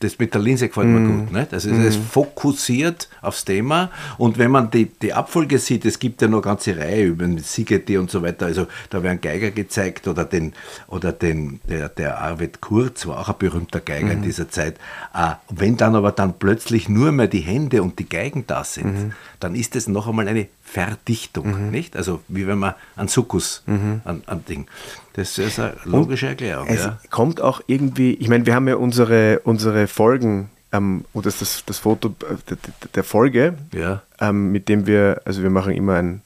das 0.00 0.18
mit 0.18 0.34
der 0.34 0.40
Linse 0.42 0.68
gefällt 0.68 0.88
mir 0.88 1.00
Mhm. 1.00 1.26
gut. 1.26 1.32
Nicht? 1.32 1.54
Also 1.54 1.70
es 1.70 1.94
ist 1.96 2.00
fokussiert 2.10 3.08
aufs 3.22 3.44
Thema 3.44 3.90
und 4.18 4.38
wenn 4.38 4.50
man 4.50 4.70
die, 4.70 4.86
die 4.86 5.12
Abfolge 5.12 5.58
sieht, 5.58 5.84
es 5.84 5.98
gibt 5.98 6.20
ja 6.20 6.28
noch 6.28 6.38
eine 6.38 6.42
ganze 6.42 6.76
Reihe 6.76 7.04
über 7.06 7.26
Sigeti 7.38 7.96
und 7.96 8.10
so 8.10 8.22
weiter, 8.22 8.46
also 8.46 8.66
da 8.90 9.02
werden 9.02 9.20
Geiger 9.20 9.50
gezeigt 9.50 10.06
oder 10.08 10.24
den, 10.24 10.52
oder 10.88 11.12
den 11.12 11.60
der, 11.68 11.88
der 11.88 12.18
Arvid 12.18 12.60
Kurz 12.60 13.06
war 13.06 13.18
auch 13.20 13.28
ein 13.28 13.36
berühmter 13.38 13.80
Geiger 13.80 14.06
Mhm. 14.06 14.12
in 14.12 14.22
dieser 14.22 14.48
Zeit. 14.50 14.76
Äh, 15.14 15.32
wenn 15.50 15.76
dann 15.76 15.94
aber 15.94 16.12
dann 16.12 16.38
plötzlich 16.38 16.88
nur 16.88 17.12
mehr 17.12 17.28
die 17.28 17.40
Hände 17.40 17.82
und 17.82 17.98
die 17.98 18.08
Geigen 18.08 18.44
da 18.46 18.64
sind, 18.64 18.92
Mhm. 19.06 19.12
dann 19.40 19.54
ist 19.54 19.76
es 19.76 19.88
noch 19.88 20.06
einmal 20.08 20.28
eine 20.28 20.48
Verdichtung, 20.62 21.70
nicht? 21.70 21.96
Also 21.96 22.20
wie 22.28 22.46
wenn 22.46 22.58
man 22.58 22.74
einen 22.96 23.08
Sukkus 23.08 23.62
an, 23.66 24.22
an 24.26 24.44
Ding. 24.48 24.66
Das 25.12 25.38
ist 25.38 25.60
eine 25.60 25.74
logische 25.84 26.26
Erklärung. 26.28 26.66
Mhm. 26.66 26.74
Es 26.74 26.84
ja. 26.84 26.98
kommt 27.10 27.40
auch 27.40 27.60
irgendwie, 27.68 28.14
ich 28.14 28.28
meine, 28.28 28.44
wir 28.46 28.54
haben 28.54 28.66
ja 28.66 28.74
unsere, 28.76 29.40
unsere 29.44 29.83
Folgen, 29.88 30.50
ähm, 30.72 31.04
oder 31.12 31.24
das, 31.24 31.38
das, 31.38 31.64
das 31.66 31.78
Foto 31.78 32.08
äh, 32.28 32.56
der, 32.94 33.04
Folge, 33.04 33.54
Ja. 33.72 34.02
ähm, 34.20 34.50
mit 34.52 34.68
dem 34.68 34.86
wir, 34.86 35.20
also 35.24 35.42
wir 35.42 35.50
machen 35.50 35.72
immer 35.72 35.94
ein, 35.94 36.20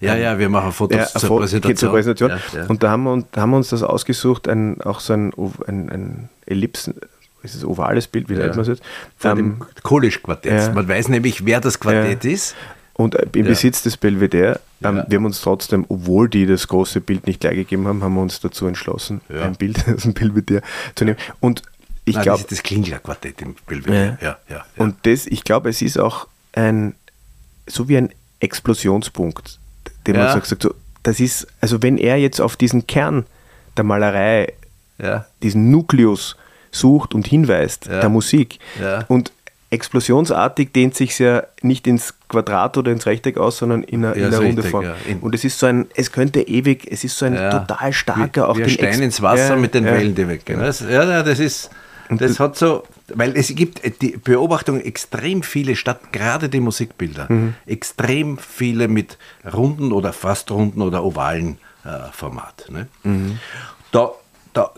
Ja, 0.00 0.14
ja, 0.16 0.38
wir 0.38 0.48
machen 0.48 0.72
Fotos 0.72 0.96
Ja, 0.96 1.06
zur, 1.06 1.28
Fo- 1.28 1.38
Präsentation. 1.38 1.76
zur 1.76 1.90
Präsentation. 1.90 2.30
Ja. 2.54 2.66
Und 2.68 2.82
da 2.82 2.90
haben 2.90 3.02
wir, 3.04 3.12
uns- 3.12 3.26
da 3.32 3.42
haben 3.42 3.50
wir 3.50 3.58
uns 3.58 3.68
das 3.68 3.82
ausgesucht, 3.82 4.48
ein, 4.48 4.80
auch 4.80 5.00
so 5.00 5.12
ein, 5.12 5.32
ein, 5.66 5.88
ein 5.90 6.28
Ellipsen, 6.46 6.94
ist 7.42 7.54
es 7.54 7.64
ovales 7.64 8.06
Bild, 8.06 8.28
wie 8.28 8.34
nennt 8.34 8.50
man 8.56 8.60
es 8.60 8.68
jetzt? 8.68 8.82
Von 9.18 9.30
Ähm, 9.30 9.36
dem 9.36 9.66
Kolisch-Quartett. 9.82 10.52
ja. 10.68 10.72
Man 10.72 10.88
weiß 10.88 11.08
nämlich, 11.08 11.44
wer 11.46 11.60
das 11.60 11.78
Quartett 11.80 12.24
ist. 12.24 12.54
und 12.94 13.14
äh, 13.14 13.26
im. 13.34 13.46
Besitz 13.46 13.82
des 13.82 13.96
Belvedere. 13.96 14.60
Ähm. 14.82 15.02
Wir 15.08 15.16
haben 15.18 15.24
uns 15.26 15.40
trotzdem, 15.40 15.84
obwohl 15.88 16.28
die 16.28 16.44
das 16.46 16.66
große 16.68 17.00
Bild 17.00 17.26
nicht 17.26 17.40
gleich 17.40 17.54
gegeben 17.54 17.86
haben, 17.86 18.02
haben 18.02 18.14
wir 18.14 18.20
uns 18.22 18.40
dazu 18.40 18.66
entschlossen, 18.66 19.20
ein 19.30 19.54
Bild 19.56 19.84
aus 19.94 20.02
dem 20.02 20.12
Belvedere 20.14 20.62
zu 20.94 21.04
nehmen. 21.04 21.18
Und 21.40 21.62
ich 22.04 22.14
Nein, 22.16 22.22
glaube, 22.24 22.42
das 22.42 22.52
ist 22.52 22.58
das 22.58 22.62
Klingler-Quartett 22.64 23.42
im 23.42 23.54
Belvedere. 23.66 24.18
Ja, 24.20 24.28
ja, 24.28 24.38
ja. 24.56 24.64
Und 24.76 24.96
das, 25.04 25.26
ich 25.26 25.44
glaube, 25.44 25.68
es 25.70 25.82
ist 25.82 25.98
auch 25.98 26.26
ein, 26.52 26.94
so 27.66 27.88
wie 27.88 27.96
ein 27.96 28.10
Explosionspunkt, 28.40 29.58
den 30.06 30.16
man 30.16 30.26
Ja. 30.26 30.32
sagt, 30.32 30.46
sagt 30.46 30.62
so, 30.62 30.74
das 31.02 31.20
ist, 31.20 31.46
also 31.60 31.82
wenn 31.82 31.98
er 31.98 32.16
jetzt 32.16 32.40
auf 32.40 32.56
diesen 32.56 32.86
Kern 32.86 33.26
der 33.76 33.84
Malerei, 33.84 34.52
ja. 34.98 35.26
diesen 35.42 35.70
Nukleus 35.70 36.36
sucht 36.72 37.14
und 37.14 37.26
hinweist, 37.26 37.86
Ja. 37.86 38.00
der 38.00 38.08
Musik, 38.08 38.58
Ja. 38.80 39.04
und 39.08 39.32
explosionsartig 39.70 40.72
dehnt 40.72 40.94
sich 40.96 41.18
ja 41.18 41.44
nicht 41.62 41.86
ins 41.86 42.14
Quadrat 42.28 42.76
oder 42.76 42.90
ins 42.92 43.06
Rechteck 43.06 43.38
aus, 43.38 43.58
sondern 43.58 43.82
in 43.84 44.04
einer, 44.04 44.16
Ja, 44.16 44.28
in 44.28 44.34
einer 44.34 44.44
runde 44.44 44.62
Form. 44.64 44.84
ja. 44.84 44.94
In- 45.06 45.20
und 45.20 45.34
es 45.34 45.44
ist 45.44 45.58
so 45.58 45.66
ein, 45.66 45.86
es 45.94 46.10
könnte 46.12 46.40
ewig, 46.42 46.86
es 46.90 47.04
ist 47.04 47.16
so 47.16 47.26
ein 47.26 47.34
ja. 47.34 47.60
total 47.60 47.92
starker, 47.92 48.42
wie, 48.42 48.46
auch 48.46 48.56
wie 48.56 48.62
den 48.62 48.70
Stein 48.70 48.88
Ex- 48.88 48.98
ins 48.98 49.22
Wasser 49.22 49.50
Ja, 49.50 49.56
mit 49.56 49.74
den 49.74 49.84
ja. 49.84 49.92
Wellen, 49.92 50.14
die 50.14 50.26
weggehen. 50.28 50.60
Ja, 50.60 51.04
ja, 51.04 51.22
das 51.22 51.38
ist, 51.38 51.70
das 52.18 52.40
hat 52.40 52.56
so, 52.56 52.82
weil 53.08 53.36
es 53.36 53.54
gibt 53.54 53.84
äh, 53.84 53.90
die 53.90 54.16
Beobachtung 54.16 54.80
extrem 54.80 55.42
viele, 55.42 55.76
statt 55.76 56.12
gerade 56.12 56.48
die 56.48 56.60
Musikbilder, 56.60 57.26
Mhm. 57.30 57.54
extrem 57.66 58.38
viele 58.38 58.88
mit 58.88 59.18
runden 59.52 59.92
oder 59.92 60.12
fast 60.12 60.50
runden 60.50 60.82
oder 60.82 61.04
ovalen 61.04 61.58
äh, 61.84 62.10
Format. 62.12 62.66
Ne? 62.70 62.88
Mhm. 63.04 63.38
Da, 63.92 64.10
da 64.52 64.70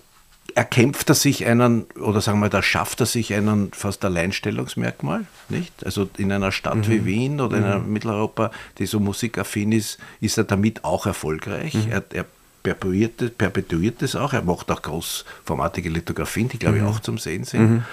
erkämpft 0.55 1.09
er 1.09 1.15
sich 1.15 1.47
einen, 1.47 1.85
oder 2.01 2.21
sagen 2.21 2.41
wir, 2.41 2.49
da 2.51 2.63
schafft 2.63 3.01
er 3.01 3.07
sich 3.07 3.33
einen 3.35 3.73
fast 3.73 4.05
Alleinstellungsmerkmal, 4.05 5.25
nicht? 5.49 5.73
Also 5.85 6.09
in 6.19 6.31
einer 6.31 6.53
Stadt 6.53 6.77
Mhm. 6.77 6.89
wie 6.89 7.05
Wien 7.07 7.41
oder 7.41 7.57
in 7.57 7.65
einem 7.65 7.93
Mitteleuropa, 7.93 8.51
die 8.79 8.87
so 8.87 9.01
musikaffin 9.01 9.73
ist, 9.73 9.99
ist 10.21 10.37
er 10.39 10.45
damit 10.45 10.85
auch 10.85 11.07
erfolgreich. 11.07 11.75
Mhm. 11.75 11.91
Er, 11.91 12.05
er 12.13 12.27
perpetuiert, 12.63 13.21
es- 13.23 13.31
perpetuiert 13.33 14.03
es 14.03 14.15
auch. 14.17 14.33
Er 14.33 14.43
macht 14.43 14.71
auch 14.71 14.83
großformatige 14.83 15.89
Lithografien, 15.89 16.49
die 16.49 16.59
glaube 16.59 16.79
ich 16.79 16.83
auch 16.85 17.01
zum 17.01 17.19
Sehen 17.19 17.45
sind. 17.45 17.85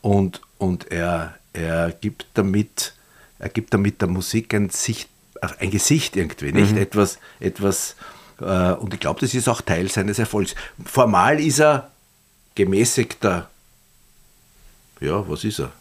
Und, 0.00 0.40
und 0.58 0.90
er, 0.90 1.34
er 1.52 1.92
gibt 1.92 2.26
damit, 2.34 2.94
er 3.38 3.48
gibt 3.48 3.72
damit 3.74 4.00
der 4.00 4.08
Musik 4.08 4.54
ein, 4.54 4.70
Sicht, 4.70 5.08
ein 5.58 5.70
Gesicht 5.70 6.16
irgendwie, 6.16 6.52
nicht? 6.52 6.76
Etwas, 6.76 7.18
etwas, 7.40 7.96
äh, 8.40 8.72
und 8.72 8.94
ich 8.94 9.00
glaube, 9.00 9.20
das 9.20 9.34
ist 9.34 9.48
auch 9.48 9.60
Teil 9.60 9.90
seines 9.90 10.18
Erfolgs. 10.18 10.54
Formal 10.84 11.38
ist 11.40 11.60
er 11.60 11.90
gemäßigter, 12.54 13.48
ja, 15.00 15.28
was 15.28 15.44
ist 15.44 15.58
er? 15.60 15.72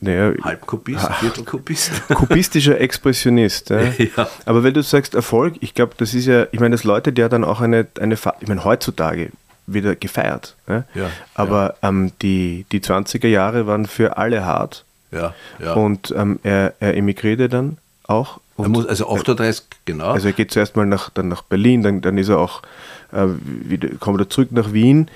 Naja, 0.00 0.32
Halbkubist, 0.42 1.12
Viertelkubist? 1.14 2.08
kubistischer 2.14 2.80
Expressionist. 2.80 3.70
Ja. 3.70 3.92
Ja. 4.16 4.28
Aber 4.44 4.62
wenn 4.62 4.74
du 4.74 4.82
sagst 4.82 5.14
Erfolg, 5.14 5.54
ich 5.60 5.74
glaube, 5.74 5.94
das 5.96 6.14
ist 6.14 6.26
ja, 6.26 6.46
ich 6.52 6.60
meine, 6.60 6.74
das 6.74 6.84
läutet 6.84 7.18
ja 7.18 7.28
dann 7.28 7.44
auch 7.44 7.60
eine, 7.60 7.86
eine 8.00 8.14
ich 8.14 8.48
meine, 8.48 8.64
heutzutage 8.64 9.30
wieder 9.66 9.96
gefeiert. 9.96 10.56
Ja. 10.68 10.84
Aber 11.34 11.74
Ähm, 11.82 12.12
die, 12.22 12.64
die 12.72 12.80
20er 12.80 13.28
Jahre 13.28 13.66
waren 13.66 13.86
für 13.86 14.16
alle 14.16 14.44
hart. 14.44 14.84
Ja, 15.10 15.34
ja. 15.58 15.74
Und 15.74 16.12
ähm, 16.16 16.38
er, 16.42 16.74
er 16.80 16.96
emigrierte 16.96 17.48
dann 17.48 17.78
auch. 18.04 18.40
er 18.58 18.68
muss, 18.68 18.86
also 18.86 19.10
38, 19.10 19.64
genau. 19.84 20.10
also 20.10 20.28
er 20.28 20.32
geht 20.32 20.50
zuerst 20.50 20.76
mal 20.76 20.86
nach, 20.86 21.10
dann 21.10 21.28
nach 21.28 21.42
Berlin, 21.42 21.82
dann, 21.82 22.00
dann 22.00 22.18
ist 22.18 22.28
er 22.28 22.38
auch, 22.38 22.62
äh, 23.12 23.26
wieder, 23.44 23.88
kommt 23.98 24.20
er 24.20 24.28
zurück 24.28 24.52
nach 24.52 24.72
Wien. 24.72 25.08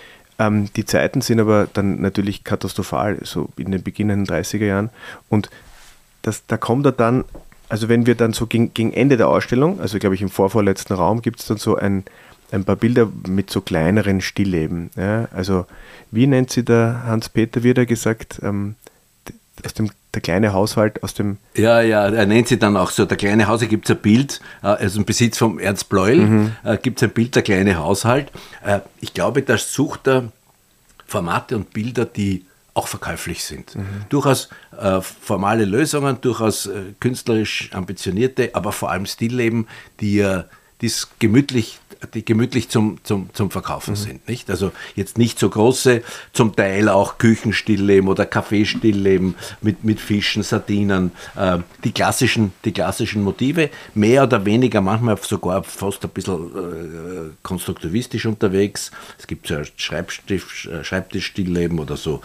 Ähm, 0.46 0.68
die 0.74 0.84
Zeiten 0.84 1.20
sind 1.20 1.40
aber 1.40 1.68
dann 1.72 2.00
natürlich 2.00 2.42
katastrophal, 2.44 3.18
so 3.22 3.48
in 3.56 3.70
den 3.70 3.82
beginnenden 3.82 4.26
30er 4.34 4.64
Jahren. 4.64 4.90
Und 5.28 5.50
das, 6.22 6.46
da 6.46 6.56
kommt 6.56 6.86
er 6.86 6.92
dann, 6.92 7.24
also 7.68 7.88
wenn 7.88 8.06
wir 8.06 8.14
dann 8.14 8.32
so 8.32 8.46
gegen, 8.46 8.74
gegen 8.74 8.92
Ende 8.92 9.16
der 9.16 9.28
Ausstellung, 9.28 9.80
also 9.80 9.98
glaube 9.98 10.14
ich 10.14 10.22
im 10.22 10.30
vorvorletzten 10.30 10.94
Raum, 10.96 11.22
gibt 11.22 11.40
es 11.40 11.46
dann 11.46 11.56
so 11.58 11.76
ein, 11.76 12.04
ein 12.50 12.64
paar 12.64 12.76
Bilder 12.76 13.08
mit 13.28 13.50
so 13.50 13.60
kleineren 13.60 14.20
Stillleben. 14.20 14.90
Ja? 14.96 15.28
Also 15.32 15.66
wie 16.10 16.26
nennt 16.26 16.50
sie 16.50 16.64
der 16.64 17.02
Hans-Peter 17.06 17.62
wieder 17.62 17.86
gesagt, 17.86 18.40
ähm, 18.42 18.74
aus 19.64 19.74
dem, 19.74 19.90
der 20.14 20.22
kleine 20.22 20.52
Haushalt 20.52 21.02
aus 21.02 21.14
dem 21.14 21.38
Ja, 21.54 21.80
ja, 21.82 22.08
er 22.08 22.26
nennt 22.26 22.48
sie 22.48 22.58
dann 22.58 22.76
auch 22.76 22.90
so, 22.90 23.04
der 23.04 23.16
kleine 23.16 23.46
Haushalt 23.48 23.70
gibt 23.70 23.88
es 23.88 23.96
ein 23.96 24.02
Bild, 24.02 24.40
äh, 24.62 24.66
also 24.66 24.98
im 24.98 25.04
Besitz 25.06 25.38
vom 25.38 25.58
Ernst 25.58 25.88
Bleuel 25.88 26.18
Mhm. 26.18 26.52
äh, 26.64 26.76
gibt 26.78 26.98
es 27.00 27.08
ein 27.08 27.14
Bild, 27.14 27.34
der 27.36 27.42
kleine 27.42 27.76
Haushalt. 27.78 28.30
Äh, 28.64 28.80
ich 29.00 29.14
glaube, 29.14 29.42
da 29.42 29.56
sucht 29.56 30.08
er 30.08 30.24
Formate 31.12 31.56
und 31.56 31.72
Bilder, 31.72 32.06
die 32.06 32.46
auch 32.74 32.88
verkäuflich 32.88 33.44
sind. 33.44 33.76
Mhm. 33.76 33.86
Durchaus 34.08 34.48
äh, 34.78 35.00
formale 35.02 35.66
Lösungen, 35.66 36.20
durchaus 36.22 36.66
äh, 36.66 36.94
künstlerisch 37.00 37.70
ambitionierte, 37.72 38.50
aber 38.54 38.72
vor 38.72 38.90
allem 38.90 39.04
Stillleben, 39.06 39.68
die 40.00 40.26
die 40.82 40.86
es 40.86 41.08
gemütlich 41.20 41.78
die 42.14 42.24
gemütlich 42.24 42.68
zum, 42.68 42.98
zum, 43.04 43.30
zum 43.32 43.50
Verkaufen 43.50 43.92
mhm. 43.92 43.96
sind. 43.96 44.28
Nicht? 44.28 44.50
Also 44.50 44.72
jetzt 44.94 45.18
nicht 45.18 45.38
so 45.38 45.48
große, 45.48 46.02
zum 46.32 46.54
Teil 46.56 46.88
auch 46.88 47.18
Küchenstillleben 47.18 48.08
oder 48.08 48.26
Kaffeestillleben 48.26 49.34
mit, 49.60 49.84
mit 49.84 50.00
Fischen, 50.00 50.42
Sardinen, 50.42 51.12
äh, 51.36 51.58
die, 51.84 51.92
klassischen, 51.92 52.52
die 52.64 52.72
klassischen 52.72 53.22
Motive, 53.22 53.70
mehr 53.94 54.24
oder 54.24 54.44
weniger, 54.44 54.80
manchmal 54.80 55.16
sogar 55.18 55.62
fast 55.64 56.04
ein 56.04 56.10
bisschen 56.10 56.34
äh, 56.34 57.30
konstruktivistisch 57.42 58.26
unterwegs. 58.26 58.90
Es 59.18 59.26
gibt 59.26 59.46
so 59.46 59.62
Schreibtisch, 59.76 60.66
äh, 60.66 60.84
Schreibtischstillleben 60.84 61.78
oder 61.78 61.96
so, 61.96 62.20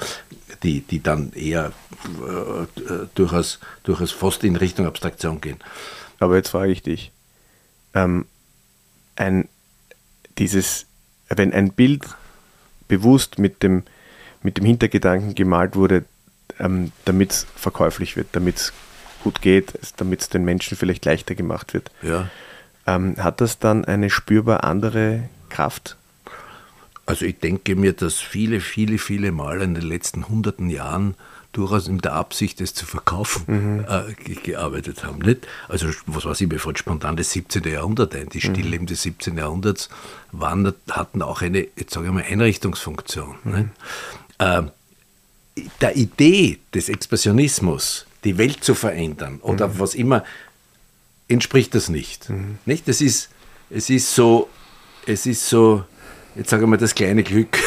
die, 0.63 0.81
die 0.81 1.01
dann 1.01 1.31
eher 1.33 1.71
äh, 2.03 3.07
durchaus, 3.15 3.59
durchaus 3.83 4.11
fast 4.11 4.43
in 4.43 4.55
Richtung 4.55 4.85
Abstraktion 4.85 5.41
gehen. 5.41 5.59
Aber 6.19 6.35
jetzt 6.35 6.49
frage 6.49 6.71
ich 6.71 6.81
dich, 6.81 7.11
ähm, 7.93 8.25
ein, 9.15 9.47
dieses, 10.37 10.85
wenn 11.29 11.53
ein 11.53 11.71
Bild 11.71 12.03
bewusst 12.87 13.39
mit 13.39 13.63
dem, 13.63 13.83
mit 14.43 14.57
dem 14.57 14.65
Hintergedanken 14.65 15.35
gemalt 15.35 15.75
wurde, 15.75 16.05
ähm, 16.59 16.91
damit 17.05 17.31
es 17.31 17.47
verkäuflich 17.55 18.15
wird, 18.15 18.27
damit 18.31 18.57
es 18.57 18.73
gut 19.23 19.41
geht, 19.41 19.73
damit 19.97 20.21
es 20.21 20.29
den 20.29 20.45
Menschen 20.45 20.77
vielleicht 20.77 21.05
leichter 21.05 21.35
gemacht 21.35 21.73
wird, 21.73 21.91
ja. 22.01 22.29
ähm, 22.85 23.15
hat 23.17 23.41
das 23.41 23.59
dann 23.59 23.85
eine 23.85 24.09
spürbar 24.09 24.63
andere 24.63 25.27
Kraft? 25.49 25.97
Also 27.05 27.25
ich 27.25 27.39
denke 27.39 27.75
mir, 27.75 27.93
dass 27.93 28.19
viele, 28.19 28.59
viele, 28.59 28.97
viele 28.97 29.31
Mal 29.31 29.61
in 29.61 29.73
den 29.73 29.83
letzten 29.83 30.27
hunderten 30.27 30.69
Jahren 30.69 31.15
durchaus 31.57 31.87
in 31.87 31.97
der 31.97 32.13
Absicht, 32.13 32.61
es 32.61 32.73
zu 32.73 32.85
verkaufen, 32.85 33.43
mhm. 33.47 33.85
äh, 33.89 34.35
gearbeitet 34.35 35.03
haben. 35.03 35.19
Nicht? 35.19 35.47
Also, 35.67 35.87
was 36.05 36.25
weiß 36.25 36.39
ich, 36.41 36.47
mir 36.47 36.59
fällt 36.59 36.77
spontan 36.77 37.17
das 37.17 37.31
17. 37.31 37.63
Jahrhundert 37.63 38.15
ein. 38.15 38.29
Die 38.29 38.37
mhm. 38.37 38.53
Stillleben 38.53 38.85
des 38.85 39.01
17. 39.01 39.37
Jahrhunderts 39.37 39.89
waren, 40.31 40.71
hatten 40.89 41.21
auch 41.23 41.41
eine, 41.41 41.67
jetzt 41.75 41.93
sage 41.93 42.07
ich 42.07 42.13
mal, 42.13 42.23
Einrichtungsfunktion. 42.23 43.35
Mhm. 43.43 43.69
Äh, 44.37 44.61
der 45.81 45.95
Idee 45.95 46.59
des 46.75 46.89
Expressionismus, 46.89 48.05
die 48.23 48.37
Welt 48.37 48.63
zu 48.63 48.75
verändern 48.75 49.39
oder 49.41 49.67
mhm. 49.67 49.79
was 49.79 49.95
immer, 49.95 50.23
entspricht 51.27 51.73
das 51.73 51.89
nicht. 51.89 52.29
Mhm. 52.29 52.59
nicht? 52.65 52.87
Das 52.87 53.01
ist, 53.01 53.29
es 53.71 53.89
ist 53.89 54.13
so, 54.13 54.47
es 55.07 55.25
ist 55.25 55.49
so, 55.49 55.83
jetzt 56.35 56.51
sage 56.51 56.63
ich 56.65 56.69
mal, 56.69 56.77
das 56.77 56.93
kleine 56.93 57.23
Glück. 57.23 57.57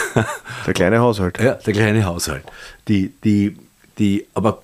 Der 0.67 0.75
kleine 0.75 1.01
Haushalt. 1.01 1.41
Ja, 1.41 1.55
der 1.55 1.73
kleine 1.73 2.05
Haushalt. 2.05 2.45
Die, 2.87 3.13
die, 3.25 3.57
die 4.01 4.27
aber 4.35 4.63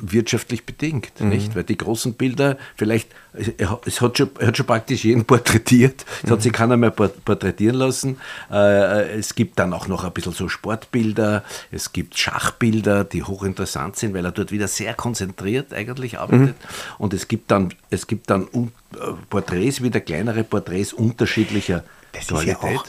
wirtschaftlich 0.00 0.64
bedingt, 0.64 1.20
mhm. 1.20 1.28
nicht? 1.28 1.54
Weil 1.54 1.64
die 1.64 1.76
großen 1.76 2.14
Bilder, 2.14 2.56
vielleicht, 2.76 3.10
es 3.32 4.00
hat 4.00 4.18
schon, 4.18 4.30
hat 4.40 4.56
schon 4.56 4.66
praktisch 4.66 5.04
jeden 5.04 5.24
porträtiert, 5.24 6.04
es 6.22 6.28
mhm. 6.28 6.32
hat 6.32 6.42
sich 6.42 6.52
keiner 6.52 6.76
mehr 6.76 6.90
porträtieren 6.90 7.76
lassen. 7.76 8.18
Äh, 8.50 9.18
es 9.18 9.34
gibt 9.34 9.58
dann 9.58 9.72
auch 9.72 9.88
noch 9.88 10.04
ein 10.04 10.12
bisschen 10.12 10.32
so 10.32 10.48
Sportbilder, 10.48 11.44
es 11.70 11.92
gibt 11.92 12.18
Schachbilder, 12.18 13.04
die 13.04 13.22
hochinteressant 13.22 13.96
sind, 13.96 14.14
weil 14.14 14.24
er 14.24 14.32
dort 14.32 14.52
wieder 14.52 14.68
sehr 14.68 14.94
konzentriert 14.94 15.72
eigentlich 15.72 16.18
arbeitet. 16.18 16.48
Mhm. 16.48 16.96
Und 16.98 17.14
es 17.14 17.28
gibt 17.28 17.50
dann, 17.50 17.74
es 17.90 18.06
gibt 18.06 18.30
dann 18.30 18.44
äh, 18.44 18.96
Porträts, 19.30 19.82
wieder 19.82 20.00
kleinere 20.00 20.44
Porträts 20.44 20.92
unterschiedlicher 20.92 21.84
das 22.12 22.30
ist 22.30 22.44
ja 22.46 22.56
auch, 22.56 22.86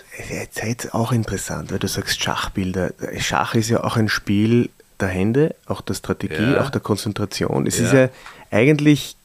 jetzt 0.64 0.94
auch 0.94 1.12
interessant, 1.12 1.72
weil 1.72 1.80
du 1.80 1.90
sagst 1.90 2.24
Schachbilder. 2.24 2.94
Schach 3.18 3.54
ist 3.54 3.70
ja 3.70 3.84
auch 3.84 3.98
ein 3.98 4.08
Spiel, 4.08 4.70
der 5.00 5.08
Hände, 5.08 5.56
auch 5.66 5.82
der 5.82 5.94
Strategie, 5.94 6.54
ja. 6.54 6.62
auch 6.62 6.70
der 6.70 6.82
Konzentration. 6.82 7.68
Es 7.68 7.80
ja. 7.80 7.86
ist 7.86 7.94
ja 7.94 8.10
eigentlich 8.52 9.16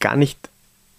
gar 0.00 0.16
nicht 0.16 0.38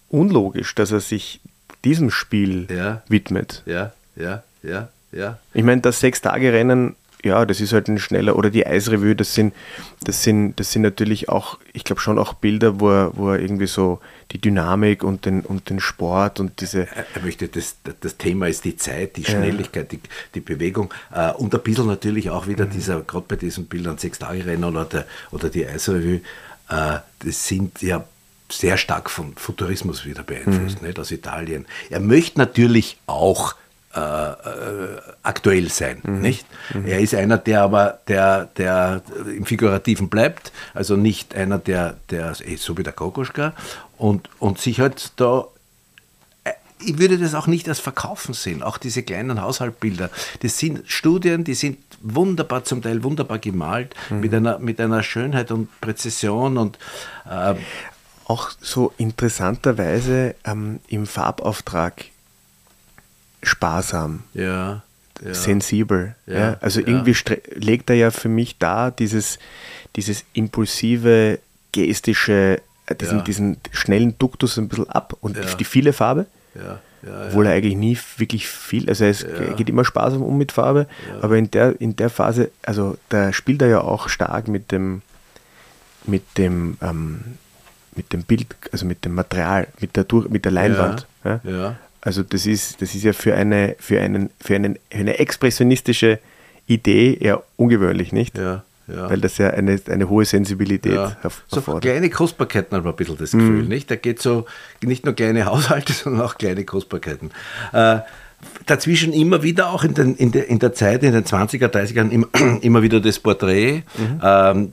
unlogisch, 0.08 0.74
dass 0.74 0.92
er 0.92 1.00
sich 1.00 1.40
diesem 1.84 2.10
Spiel 2.10 2.66
ja. 2.70 3.02
widmet. 3.08 3.62
Ja, 3.66 3.92
ja, 4.16 4.42
ja, 4.62 4.88
ja. 5.12 5.38
Ich 5.52 5.62
meine, 5.62 5.80
das 5.80 6.00
Sechs-Tage-Rennen 6.00 6.96
ja, 7.24 7.46
das 7.46 7.60
ist 7.60 7.72
halt 7.72 7.88
ein 7.88 7.98
schneller, 7.98 8.36
oder 8.36 8.50
die 8.50 8.66
Eisrevue, 8.66 9.16
das 9.16 9.34
sind, 9.34 9.54
das 10.02 10.22
sind, 10.22 10.58
das 10.60 10.72
sind 10.72 10.82
natürlich 10.82 11.28
auch, 11.28 11.58
ich 11.72 11.84
glaube 11.84 12.00
schon 12.00 12.18
auch 12.18 12.34
Bilder, 12.34 12.80
wo 12.80 12.90
er, 12.90 13.16
wo 13.16 13.30
er 13.30 13.40
irgendwie 13.40 13.66
so 13.66 14.00
die 14.32 14.40
Dynamik 14.40 15.04
und 15.04 15.24
den, 15.26 15.40
und 15.42 15.70
den 15.70 15.80
Sport 15.80 16.40
und 16.40 16.60
diese. 16.60 16.86
Er 17.14 17.22
möchte, 17.22 17.48
das, 17.48 17.76
das 18.00 18.16
Thema 18.16 18.48
ist 18.48 18.64
die 18.64 18.76
Zeit, 18.76 19.16
die 19.16 19.24
Schnelligkeit, 19.24 19.92
ja. 19.92 19.98
die, 19.98 20.08
die 20.34 20.40
Bewegung 20.40 20.92
äh, 21.12 21.32
und 21.32 21.54
ein 21.54 21.62
bisschen 21.62 21.86
natürlich 21.86 22.30
auch 22.30 22.46
wieder 22.46 22.66
mhm. 22.66 22.70
dieser, 22.70 23.00
gerade 23.02 23.26
bei 23.28 23.36
diesen 23.36 23.66
Bildern, 23.66 23.98
Sechs-Tage-Rennen 23.98 24.64
oder, 24.64 24.84
der, 24.84 25.06
oder 25.30 25.48
die 25.48 25.66
Eisrevue, 25.66 26.20
äh, 26.68 26.98
das 27.20 27.46
sind 27.46 27.82
ja 27.82 28.04
sehr 28.50 28.76
stark 28.76 29.10
vom 29.10 29.36
Futurismus 29.36 30.04
wieder 30.04 30.22
beeinflusst, 30.22 30.80
mhm. 30.80 30.88
nicht, 30.88 30.98
aus 30.98 31.10
Italien. 31.10 31.66
Er 31.90 32.00
möchte 32.00 32.38
natürlich 32.38 32.98
auch 33.06 33.54
äh, 33.94 34.00
äh, 34.00 35.00
aktuell 35.22 35.70
sein, 35.70 36.00
mhm. 36.02 36.20
nicht? 36.20 36.46
Mhm. 36.72 36.86
Er 36.86 37.00
ist 37.00 37.14
einer, 37.14 37.38
der 37.38 37.62
aber 37.62 38.00
der, 38.08 38.46
der 38.56 39.02
im 39.26 39.46
Figurativen 39.46 40.08
bleibt, 40.08 40.52
also 40.74 40.96
nicht 40.96 41.34
einer, 41.34 41.58
der, 41.58 41.96
der 42.10 42.34
eh, 42.44 42.56
so 42.56 42.76
wie 42.76 42.82
der 42.82 42.92
Kokoschka 42.92 43.54
und, 43.96 44.28
und 44.40 44.60
sich 44.60 44.80
halt 44.80 45.12
da 45.16 45.46
äh, 46.42 46.52
ich 46.80 46.98
würde 46.98 47.18
das 47.18 47.34
auch 47.34 47.46
nicht 47.46 47.68
als 47.68 47.78
Verkaufen 47.78 48.34
sehen, 48.34 48.62
auch 48.62 48.78
diese 48.78 49.02
kleinen 49.02 49.40
Haushaltbilder. 49.40 50.10
Das 50.40 50.58
sind 50.58 50.82
Studien, 50.86 51.44
die 51.44 51.54
sind 51.54 51.78
wunderbar, 52.00 52.64
zum 52.64 52.82
Teil 52.82 53.02
wunderbar 53.04 53.38
gemalt, 53.38 53.94
mhm. 54.10 54.20
mit, 54.20 54.34
einer, 54.34 54.58
mit 54.58 54.80
einer 54.80 55.02
Schönheit 55.02 55.50
und 55.50 55.68
Präzision 55.80 56.58
und 56.58 56.78
äh, 57.30 57.54
auch 58.26 58.50
so 58.60 58.92
interessanterweise 58.96 60.34
ähm, 60.44 60.80
im 60.88 61.06
Farbauftrag 61.06 62.06
sparsam. 63.44 64.24
Ja. 64.34 64.82
ja. 65.22 65.34
Sensibel. 65.34 66.14
Ja, 66.26 66.38
ja. 66.38 66.56
Also 66.60 66.80
irgendwie 66.80 67.14
legt 67.54 67.90
er 67.90 67.96
ja 67.96 68.10
für 68.10 68.28
mich 68.28 68.58
da 68.58 68.90
dieses, 68.90 69.38
dieses 69.96 70.24
impulsive, 70.32 71.38
gestische, 71.72 72.60
äh, 72.86 72.94
diesen, 72.94 73.24
diesen 73.24 73.56
schnellen 73.72 74.18
Duktus 74.18 74.58
ein 74.58 74.68
bisschen 74.68 74.88
ab 74.90 75.14
und 75.20 75.38
die 75.58 75.64
viele 75.64 75.92
Farbe. 75.92 76.26
Ja. 76.54 76.80
Ja, 77.06 77.26
obwohl 77.26 77.46
er 77.46 77.52
eigentlich 77.52 77.76
nie 77.76 77.98
wirklich 78.16 78.48
viel, 78.48 78.88
also 78.88 79.04
es 79.04 79.20
ja. 79.20 79.52
geht 79.52 79.68
immer 79.68 79.84
sparsam 79.84 80.22
um 80.22 80.38
mit 80.38 80.52
Farbe, 80.52 80.86
ja. 81.06 81.22
aber 81.22 81.36
in 81.36 81.50
der, 81.50 81.78
in 81.78 81.96
der 81.96 82.08
Phase, 82.08 82.50
also 82.62 82.96
da 83.10 83.30
spielt 83.32 83.60
er 83.60 83.68
ja 83.68 83.80
auch 83.82 84.08
stark 84.08 84.48
mit 84.48 84.72
dem, 84.72 85.02
mit 86.06 86.22
dem, 86.38 86.78
ähm, 86.80 87.36
mit 87.94 88.12
dem 88.12 88.22
Bild, 88.22 88.46
also 88.72 88.86
mit 88.86 89.04
dem 89.04 89.14
Material, 89.14 89.68
mit 89.80 89.96
der, 89.96 90.06
mit 90.28 90.44
der 90.46 90.52
Leinwand. 90.52 91.06
Ja. 91.24 91.40
Also 92.04 92.22
das 92.22 92.46
ist, 92.46 92.82
das 92.82 92.94
ist 92.94 93.02
ja 93.02 93.14
für 93.14 93.34
eine, 93.34 93.76
für 93.78 94.00
einen, 94.00 94.30
für 94.38 94.54
einen, 94.54 94.78
eine 94.92 95.18
expressionistische 95.18 96.20
Idee 96.66 97.16
eher 97.18 97.42
ungewöhnlich, 97.56 98.12
nicht? 98.12 98.36
Ja. 98.38 98.62
Ja. 98.86 99.08
Weil 99.08 99.20
das 99.22 99.38
ja 99.38 99.48
eine, 99.48 99.80
eine 99.88 100.10
hohe 100.10 100.26
Sensibilität 100.26 100.92
ja. 100.92 101.16
So 101.48 101.62
kleine 101.78 102.10
Kostbarkeiten 102.10 102.76
hat 102.76 102.84
man 102.84 102.92
ein 102.92 102.96
bisschen 102.96 103.16
das 103.16 103.30
Gefühl, 103.30 103.62
mhm. 103.62 103.68
nicht? 103.68 103.90
Da 103.90 103.96
geht 103.96 104.20
so 104.20 104.44
nicht 104.82 105.06
nur 105.06 105.14
kleine 105.14 105.46
Haushalte, 105.46 105.92
sondern 105.94 106.20
auch 106.20 106.36
kleine 106.36 106.64
Kostbarkeiten. 106.64 107.30
Äh, 107.72 108.00
dazwischen 108.66 109.14
immer 109.14 109.42
wieder 109.42 109.70
auch 109.70 109.84
in, 109.84 109.94
den, 109.94 110.14
in, 110.16 110.32
der, 110.32 110.48
in 110.48 110.58
der 110.58 110.74
Zeit, 110.74 111.02
in 111.02 111.12
den 111.12 111.24
20er, 111.24 111.68
30er 111.68 111.94
Jahren 111.94 112.10
immer, 112.10 112.26
immer 112.60 112.82
wieder 112.82 113.00
das 113.00 113.18
Porträt. 113.18 113.84
Mhm. 113.96 114.20
Ähm, 114.22 114.72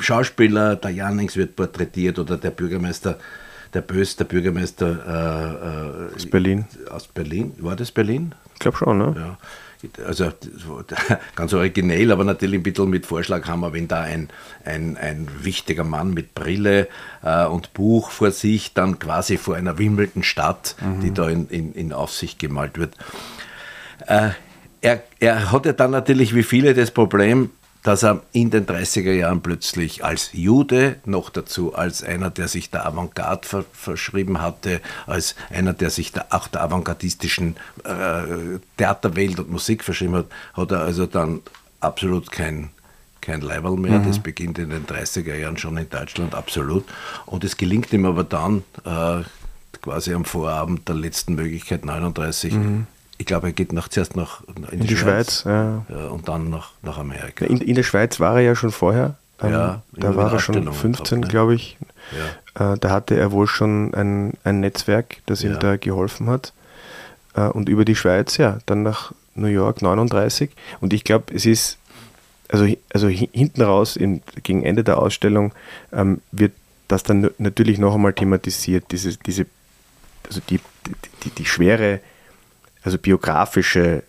Schauspieler, 0.00 0.76
der 0.76 0.90
Jannings 0.90 1.36
wird 1.36 1.54
porträtiert 1.54 2.18
oder 2.18 2.38
der 2.38 2.50
Bürgermeister 2.50 3.18
der 3.74 3.80
Bös, 3.80 4.16
der 4.16 4.24
Bürgermeister 4.24 6.10
äh, 6.12 6.14
aus 6.14 6.26
Berlin. 6.26 6.64
Aus 6.90 7.06
Berlin. 7.06 7.52
War 7.58 7.76
das 7.76 7.92
Berlin? 7.92 8.34
Ich 8.54 8.60
glaube 8.60 8.78
schon, 8.78 8.98
ne? 8.98 9.14
Ja. 9.16 9.38
Also 10.06 10.32
ganz 11.36 11.52
originell, 11.52 12.10
aber 12.10 12.24
natürlich 12.24 12.60
ein 12.60 12.62
bisschen 12.62 12.88
mit 12.88 13.06
Vorschlaghammer, 13.06 13.72
wenn 13.72 13.88
da 13.88 14.00
ein, 14.00 14.30
ein, 14.64 14.96
ein 14.96 15.28
wichtiger 15.42 15.84
Mann 15.84 16.14
mit 16.14 16.34
Brille 16.34 16.88
äh, 17.22 17.44
und 17.44 17.74
Buch 17.74 18.10
vor 18.10 18.30
sich 18.30 18.74
dann 18.74 18.98
quasi 18.98 19.36
vor 19.36 19.54
einer 19.54 19.78
wimmelnden 19.78 20.22
Stadt, 20.22 20.76
mhm. 20.80 21.00
die 21.00 21.12
da 21.12 21.28
in, 21.28 21.48
in, 21.48 21.72
in 21.74 21.92
Aufsicht 21.92 22.38
gemalt 22.38 22.78
wird. 22.78 22.94
Äh, 24.06 24.30
er, 24.80 25.02
er 25.20 25.52
hatte 25.52 25.74
dann 25.74 25.90
natürlich 25.90 26.34
wie 26.34 26.42
viele 26.42 26.74
das 26.74 26.90
Problem, 26.90 27.50
dass 27.86 28.02
er 28.02 28.22
in 28.32 28.50
den 28.50 28.66
30er 28.66 29.12
Jahren 29.12 29.42
plötzlich 29.42 30.04
als 30.04 30.30
Jude, 30.32 30.96
noch 31.04 31.30
dazu 31.30 31.76
als 31.76 32.02
einer, 32.02 32.30
der 32.30 32.48
sich 32.48 32.68
der 32.68 32.84
Avantgarde 32.84 33.46
ver 33.46 33.64
verschrieben 33.72 34.40
hatte, 34.42 34.80
als 35.06 35.36
einer, 35.50 35.72
der 35.72 35.90
sich 35.90 36.10
der, 36.10 36.26
auch 36.30 36.48
der 36.48 36.64
avantgardistischen 36.64 37.54
äh, 37.84 38.58
Theaterwelt 38.76 39.38
und 39.38 39.52
Musik 39.52 39.84
verschrieben 39.84 40.16
hat, 40.16 40.26
hat 40.54 40.72
er 40.72 40.80
also 40.80 41.06
dann 41.06 41.42
absolut 41.78 42.32
kein, 42.32 42.70
kein 43.20 43.40
Leiberl 43.40 43.76
mehr. 43.76 44.00
Mhm. 44.00 44.08
Das 44.08 44.18
beginnt 44.18 44.58
in 44.58 44.70
den 44.70 44.84
30er 44.84 45.36
Jahren 45.36 45.56
schon 45.56 45.76
in 45.76 45.88
Deutschland, 45.88 46.34
absolut. 46.34 46.86
Und 47.24 47.44
es 47.44 47.56
gelingt 47.56 47.92
ihm 47.92 48.04
aber 48.04 48.24
dann, 48.24 48.64
äh, 48.84 49.22
quasi 49.80 50.12
am 50.12 50.24
Vorabend 50.24 50.88
der 50.88 50.96
letzten 50.96 51.36
Möglichkeit, 51.36 51.84
39, 51.84 52.52
mhm 52.54 52.88
ich 53.18 53.26
glaube, 53.26 53.48
er 53.48 53.52
geht 53.52 53.72
nach, 53.72 53.88
zuerst 53.88 54.16
nach, 54.16 54.42
in, 54.70 54.80
in 54.80 54.86
die, 54.86 54.96
Schweiz, 54.96 55.42
Schweiz 55.42 55.44
ja. 55.44 55.84
ja. 55.88 56.08
und 56.08 56.28
dann 56.28 56.50
nach, 56.50 56.72
nach 56.82 56.98
Amerika. 56.98 57.44
In, 57.44 57.58
in 57.58 57.74
der 57.74 57.82
Schweiz 57.82 58.20
war 58.20 58.36
er 58.36 58.42
ja 58.42 58.54
schon 58.54 58.70
vorher. 58.70 59.14
Ähm, 59.40 59.52
ja, 59.52 59.82
da 59.92 60.16
war 60.16 60.32
er 60.32 60.38
schon 60.38 60.72
15, 60.72 61.20
ne? 61.20 61.26
glaube 61.26 61.54
ich. 61.54 61.76
Äh, 62.54 62.76
da 62.78 62.90
hatte 62.90 63.16
er 63.16 63.32
wohl 63.32 63.46
schon 63.46 63.92
ein, 63.94 64.34
ein 64.44 64.60
Netzwerk, 64.60 65.18
das 65.26 65.42
ihm 65.42 65.58
da 65.58 65.76
geholfen 65.76 66.28
hat. 66.28 66.52
äh, 67.34 67.42
und 67.42 67.68
über 67.68 67.84
die 67.84 67.96
Schweiz, 67.96 68.36
ja, 68.38 68.58
dann 68.66 68.82
nach 68.82 69.12
New 69.34 69.48
York 69.48 69.82
39. 69.82 70.50
Und 70.80 70.92
ich 70.92 71.04
glaube, 71.04 71.34
es 71.34 71.44
ist, 71.46 71.78
also, 72.48 72.66
also 72.92 73.08
hinten 73.08 73.62
raus, 73.62 73.96
in, 73.96 74.22
gegen 74.42 74.62
Ende 74.62 74.84
der 74.84 74.98
Ausstellung, 74.98 75.52
ähm, 75.92 76.20
wird 76.32 76.52
das 76.88 77.02
dann 77.02 77.30
natürlich 77.38 77.78
noch 77.78 77.94
einmal 77.94 78.12
thematisiert, 78.12 78.84
diese, 78.90 79.16
diese 79.16 79.46
also 80.26 80.40
die, 80.48 80.60
die, 81.24 81.30
die 81.30 81.44
schwere, 81.44 82.00
also 82.86 82.98
biografische 82.98 84.04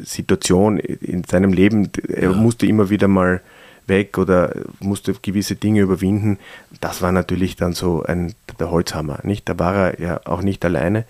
Situation 0.00 0.78
in 0.78 1.24
seinem 1.24 1.52
Leben. 1.52 1.90
Er 2.08 2.30
ja. 2.30 2.32
musste 2.32 2.66
immer 2.66 2.88
wieder 2.88 3.06
mal 3.06 3.42
weg 3.86 4.16
oder 4.16 4.54
musste 4.80 5.14
gewisse 5.20 5.56
Dinge 5.56 5.82
überwinden. 5.82 6.38
Das 6.80 7.02
war 7.02 7.12
natürlich 7.12 7.56
dann 7.56 7.74
so 7.74 8.02
ein, 8.02 8.34
der 8.58 8.70
Holzhammer. 8.70 9.20
Nicht? 9.24 9.46
Da 9.46 9.58
war 9.58 9.74
er 9.74 10.00
ja 10.00 10.20
auch 10.24 10.40
nicht 10.40 10.64
alleine. 10.64 11.04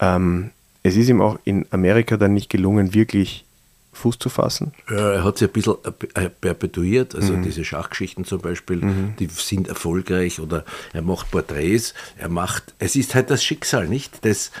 Ähm, 0.00 0.50
es 0.82 0.96
ist 0.96 1.10
ihm 1.10 1.20
auch 1.20 1.38
in 1.44 1.66
Amerika 1.70 2.16
dann 2.16 2.32
nicht 2.32 2.48
gelungen, 2.48 2.94
wirklich 2.94 3.44
Fuß 3.92 4.18
zu 4.18 4.28
fassen? 4.30 4.72
Ja, 4.88 5.12
er 5.12 5.24
hat 5.24 5.38
sich 5.38 5.48
ein 5.48 5.52
bisschen 5.52 5.76
äh, 6.14 6.30
perpetuiert, 6.30 7.14
also 7.14 7.32
mhm. 7.32 7.42
diese 7.42 7.64
Schachgeschichten 7.64 8.24
zum 8.24 8.40
Beispiel, 8.40 8.76
mhm. 8.76 9.14
die 9.18 9.26
sind 9.26 9.68
erfolgreich 9.68 10.40
oder 10.40 10.64
er 10.92 11.02
macht 11.02 11.30
Porträts, 11.30 11.94
er 12.16 12.28
macht, 12.28 12.74
es 12.78 12.96
ist 12.96 13.14
halt 13.14 13.28
das 13.28 13.42
Schicksal, 13.42 13.88
nicht? 13.88 14.24
Das, 14.24 14.52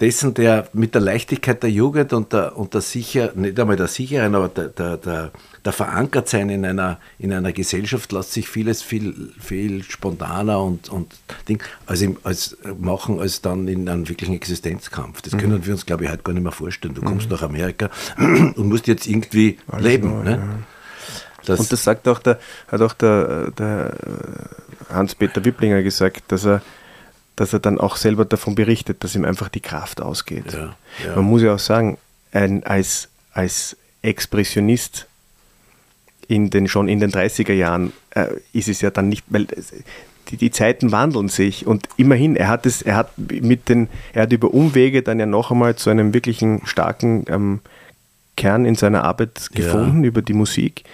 dessen, 0.00 0.34
der 0.34 0.68
mit 0.72 0.94
der 0.94 1.00
Leichtigkeit 1.00 1.62
der 1.62 1.70
Jugend 1.70 2.12
und 2.12 2.32
der, 2.32 2.56
und 2.56 2.74
der 2.74 2.80
sicher, 2.80 3.32
nicht 3.34 3.58
einmal 3.58 3.76
der 3.76 3.88
sicheren, 3.88 4.34
aber 4.34 4.48
der, 4.48 4.68
der, 4.68 4.96
der, 4.96 5.30
der 5.64 5.72
Verankertsein 5.72 6.50
in 6.50 6.64
einer, 6.64 6.98
in 7.18 7.32
einer 7.32 7.52
Gesellschaft 7.52 8.12
lässt 8.12 8.32
sich 8.32 8.48
vieles 8.48 8.82
viel, 8.82 9.32
viel 9.38 9.82
spontaner 9.82 10.62
und, 10.62 10.88
und 10.88 11.14
Ding, 11.48 11.62
als, 11.86 12.02
im, 12.02 12.18
als 12.24 12.56
machen 12.78 13.20
als 13.20 13.40
dann 13.40 13.68
in 13.68 13.88
einem 13.88 14.08
wirklichen 14.08 14.34
Existenzkampf. 14.34 15.22
Das 15.22 15.34
mhm. 15.34 15.38
können 15.38 15.66
wir 15.66 15.72
uns, 15.72 15.86
glaube 15.86 16.04
ich, 16.04 16.10
heute 16.10 16.22
gar 16.22 16.32
nicht 16.32 16.42
mehr 16.42 16.52
vorstellen. 16.52 16.94
Du 16.94 17.02
kommst 17.02 17.26
mhm. 17.28 17.36
nach 17.36 17.42
Amerika 17.42 17.90
und 18.18 18.58
musst 18.58 18.86
jetzt 18.86 19.06
irgendwie 19.06 19.58
Alles 19.68 19.84
leben. 19.84 20.10
Neu, 20.10 20.24
ne? 20.24 20.30
ja. 20.30 20.42
das 21.46 21.60
und 21.60 21.72
das 21.72 21.84
sagt 21.84 22.08
auch 22.08 22.18
der, 22.18 22.38
hat 22.68 22.80
auch 22.80 22.94
der, 22.94 23.50
der 23.52 23.96
Hans-Peter 24.90 25.44
Wipplinger 25.44 25.82
gesagt, 25.82 26.24
dass 26.28 26.44
er 26.44 26.62
dass 27.36 27.52
er 27.52 27.58
dann 27.58 27.78
auch 27.78 27.96
selber 27.96 28.24
davon 28.24 28.54
berichtet, 28.54 29.02
dass 29.02 29.14
ihm 29.14 29.24
einfach 29.24 29.48
die 29.48 29.60
Kraft 29.60 30.00
ausgeht. 30.00 30.52
Ja, 30.52 30.76
ja. 31.04 31.16
Man 31.16 31.24
muss 31.24 31.42
ja 31.42 31.54
auch 31.54 31.58
sagen, 31.58 31.98
ein, 32.32 32.64
als, 32.64 33.08
als 33.32 33.76
Expressionist 34.02 35.06
in 36.28 36.50
den, 36.50 36.68
schon 36.68 36.88
in 36.88 37.00
den 37.00 37.10
30er 37.10 37.52
Jahren 37.52 37.92
äh, 38.10 38.28
ist 38.52 38.68
es 38.68 38.80
ja 38.80 38.90
dann 38.90 39.08
nicht, 39.08 39.24
weil 39.28 39.46
die, 40.30 40.36
die, 40.36 40.50
Zeiten 40.50 40.92
wandeln 40.92 41.28
sich 41.28 41.66
und 41.66 41.88
immerhin, 41.96 42.36
er 42.36 42.48
hat 42.48 42.66
es, 42.66 42.82
er 42.82 42.96
hat 42.96 43.10
mit 43.18 43.68
den, 43.68 43.88
er 44.12 44.22
hat 44.22 44.32
über 44.32 44.52
Umwege 44.54 45.02
dann 45.02 45.20
ja 45.20 45.26
noch 45.26 45.50
einmal 45.50 45.76
zu 45.76 45.90
einem 45.90 46.14
wirklichen 46.14 46.62
starken 46.64 47.24
ähm, 47.28 47.60
Kern 48.36 48.64
in 48.64 48.74
seiner 48.74 49.04
Arbeit 49.04 49.50
gefunden, 49.52 50.02
ja. 50.02 50.08
über 50.08 50.22
die 50.22 50.32
Musik. 50.32 50.84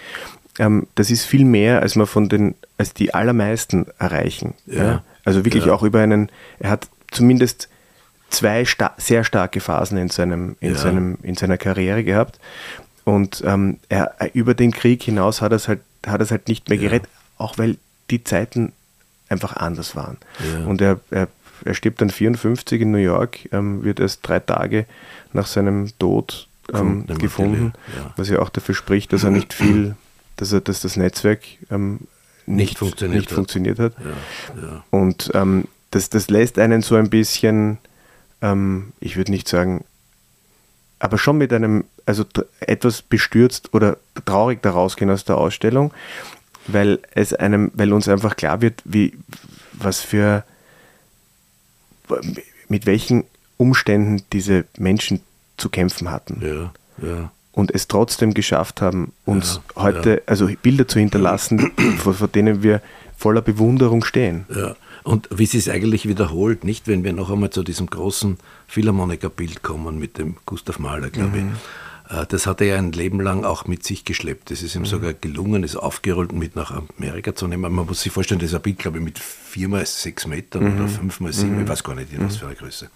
Ähm, 0.59 0.89
das 0.95 1.11
ist 1.11 1.25
viel 1.25 1.45
mehr, 1.45 1.81
als 1.81 1.97
man 1.97 2.07
von 2.07 2.29
den, 2.29 2.55
als 2.77 2.93
die 2.93 3.15
allermeisten 3.15 3.87
erreichen. 3.99 4.55
Ja. 4.67 5.03
Also 5.25 5.45
wirklich 5.45 5.67
ja. 5.67 5.73
auch 5.73 5.83
über 5.83 6.01
einen, 6.01 6.31
er 6.59 6.71
hat 6.71 6.89
zumindest 7.11 7.69
zwei 8.31 8.65
sta 8.65 8.95
sehr 8.97 9.25
starke 9.25 9.61
Phasen 9.61 9.99
in, 9.99 10.09
seinem, 10.09 10.57
in, 10.61 10.73
ja. 10.73 10.79
seinem, 10.79 11.19
in 11.23 11.37
seiner 11.37 11.59
Karriere 11.59 12.05
gehabt. 12.05 12.39
Und 13.05 13.43
ähm, 13.47 13.79
er, 13.89 14.15
über 14.35 14.55
den 14.55 14.73
Krieg 14.73 15.03
hinaus 15.03 15.43
hat 15.43 15.53
er 15.53 15.57
es 15.57 15.69
halt, 15.69 15.81
hat 16.07 16.21
es 16.21 16.31
halt 16.31 16.49
nicht 16.49 16.69
mehr 16.69 16.79
ja. 16.79 16.89
gerettet, 16.89 17.11
auch 17.39 17.59
weil 17.59 17.77
die 18.11 18.23
Zeiten 18.25 18.73
einfach 19.29 19.57
anders 19.57 19.97
waren. 19.97 20.19
Und 20.67 20.81
er, 20.81 21.01
er, 21.11 21.29
er 21.65 21.75
stirbt 21.75 22.01
dann 22.01 22.11
54 22.11 22.81
in 22.81 22.91
New 22.91 22.99
York, 22.99 23.49
ähm, 23.53 23.85
wird 23.85 24.01
erst 24.01 24.27
drei 24.27 24.41
Tage 24.41 24.87
nach 25.33 25.47
seinem 25.47 25.91
Tod 25.99 26.49
ähm, 26.75 27.07
gefunden, 27.07 27.73
ja. 27.97 28.13
was 28.17 28.29
ja 28.29 28.41
auch 28.41 28.49
dafür 28.49 28.75
spricht, 28.75 29.13
dass 29.13 29.25
er 29.25 29.31
nicht 29.31 29.53
viel, 29.55 29.97
dass 30.37 30.53
er, 30.53 30.61
dass 30.61 30.81
das 30.81 30.97
Netzwerk 30.97 31.43
ähm, 31.71 32.01
nicht, 32.57 32.79
funktioniert, 32.79 33.21
nicht 33.21 33.31
hat. 33.31 33.35
funktioniert 33.35 33.79
hat. 33.79 33.95
Ja, 33.99 34.63
ja. 34.63 34.85
Und 34.91 35.31
ähm, 35.35 35.65
das, 35.91 36.11
das 36.11 36.31
lässt 36.31 36.59
einen 36.59 36.83
so 36.83 36.97
ein 36.97 37.11
bisschen, 37.11 37.79
ähm, 38.43 38.93
ich 39.01 39.17
würde 39.17 39.31
nicht 39.31 39.49
sagen, 39.49 39.85
aber 40.99 41.19
schon 41.19 41.39
mit 41.39 41.53
einem, 41.53 41.85
also 42.07 42.25
etwas 42.61 43.03
bestürzt 43.03 43.73
oder 43.73 43.97
traurig 44.25 44.63
daraus 44.63 44.97
gehen 44.97 45.11
aus 45.11 45.25
der 45.25 45.39
Ausstellung, 45.39 45.93
weil 46.67 47.01
es 47.15 47.33
einem, 47.33 47.71
weil 47.75 47.93
uns 47.93 48.09
einfach 48.09 48.37
klar 48.37 48.61
wird, 48.61 48.83
wie, 48.85 49.15
was 49.73 50.01
für, 50.01 50.45
mit 52.69 52.87
welchen 52.87 53.25
Umständen 53.57 54.23
diese 54.33 54.65
Menschen 54.79 55.21
zu 55.57 55.69
kämpfen 55.71 56.11
hatten. 56.11 56.41
Ja, 56.43 56.73
ja 57.07 57.31
und 57.61 57.71
es 57.73 57.87
trotzdem 57.87 58.35
geschafft 58.35 58.81
haben, 58.81 59.13
uns 59.25 59.61
ja, 59.77 59.83
heute, 59.83 60.11
ja. 60.11 60.21
also 60.27 60.49
Bilder 60.63 60.89
zu 60.89 60.99
hinterlassen, 60.99 61.73
vor, 61.99 62.15
vor, 62.15 62.29
denen 62.29 62.63
wir 62.63 62.81
voller 63.17 63.43
Bewunderung 63.43 64.05
stehen. 64.05 64.47
Ja. 64.55 64.75
Und 65.03 65.29
wie 65.31 65.47
sie 65.47 65.59
es 65.59 65.69
eigentlich 65.69 66.09
wiederholt, 66.09 66.65
nicht, 66.65 66.89
wenn 66.89 67.05
wir 67.05 67.13
noch 67.13 67.31
einmal 67.31 67.51
zu 67.51 67.63
diesem 67.63 67.87
großen 67.87 68.39
Philharmonikerbild 68.67 69.63
kommen 69.63 69.99
mit 69.99 70.19
dem 70.19 70.37
Gustav 70.45 70.79
Mahler, 70.79 71.11
glaube 71.11 71.39
mhm. 71.39 71.53
ich. 72.11 72.17
Äh, 72.17 72.27
das 72.27 72.47
hat 72.47 72.61
er 72.61 72.67
ja 72.67 72.77
ein 72.77 72.93
Leben 72.93 73.21
lang 73.21 73.45
auch 73.45 73.67
mit 73.67 73.85
sich 73.85 74.05
geschleppt. 74.05 74.51
Es 74.51 74.63
ist 74.63 74.75
ihm 74.75 74.83
mhm. 74.83 74.87
sogar 74.87 75.15
gelungen, 75.15 75.65
es 75.65 75.77
aufgerollt 75.77 76.33
mit 76.33 76.57
nach 76.57 76.73
Amerika 76.99 77.35
zu 77.35 77.47
nehmen. 77.47 77.75
Man 77.75 77.87
muss 77.87 78.03
sich 78.03 78.13
vorstellen, 78.13 78.41
das 78.41 78.51
ist 78.51 78.57
ein 78.57 78.63
Bild, 78.63 78.79
glaube 78.79 78.99
ich, 78.99 79.05
mit 79.05 79.19
vier 79.19 79.69
mal 79.69 79.85
sechs 79.87 80.27
Metern 80.27 80.65
mhm. 80.65 80.81
oder 80.81 80.89
fünf 80.89 81.21
mal 81.21 81.33
sieben, 81.33 81.55
ich 81.55 81.65
mhm. 81.65 81.69
weiß 81.69 81.85
gar 81.85 81.95
nicht, 81.95 82.13
in 82.13 82.25
was 82.25 82.37
für 82.37 82.47
eine 82.47 82.57
Größe. 82.57 82.91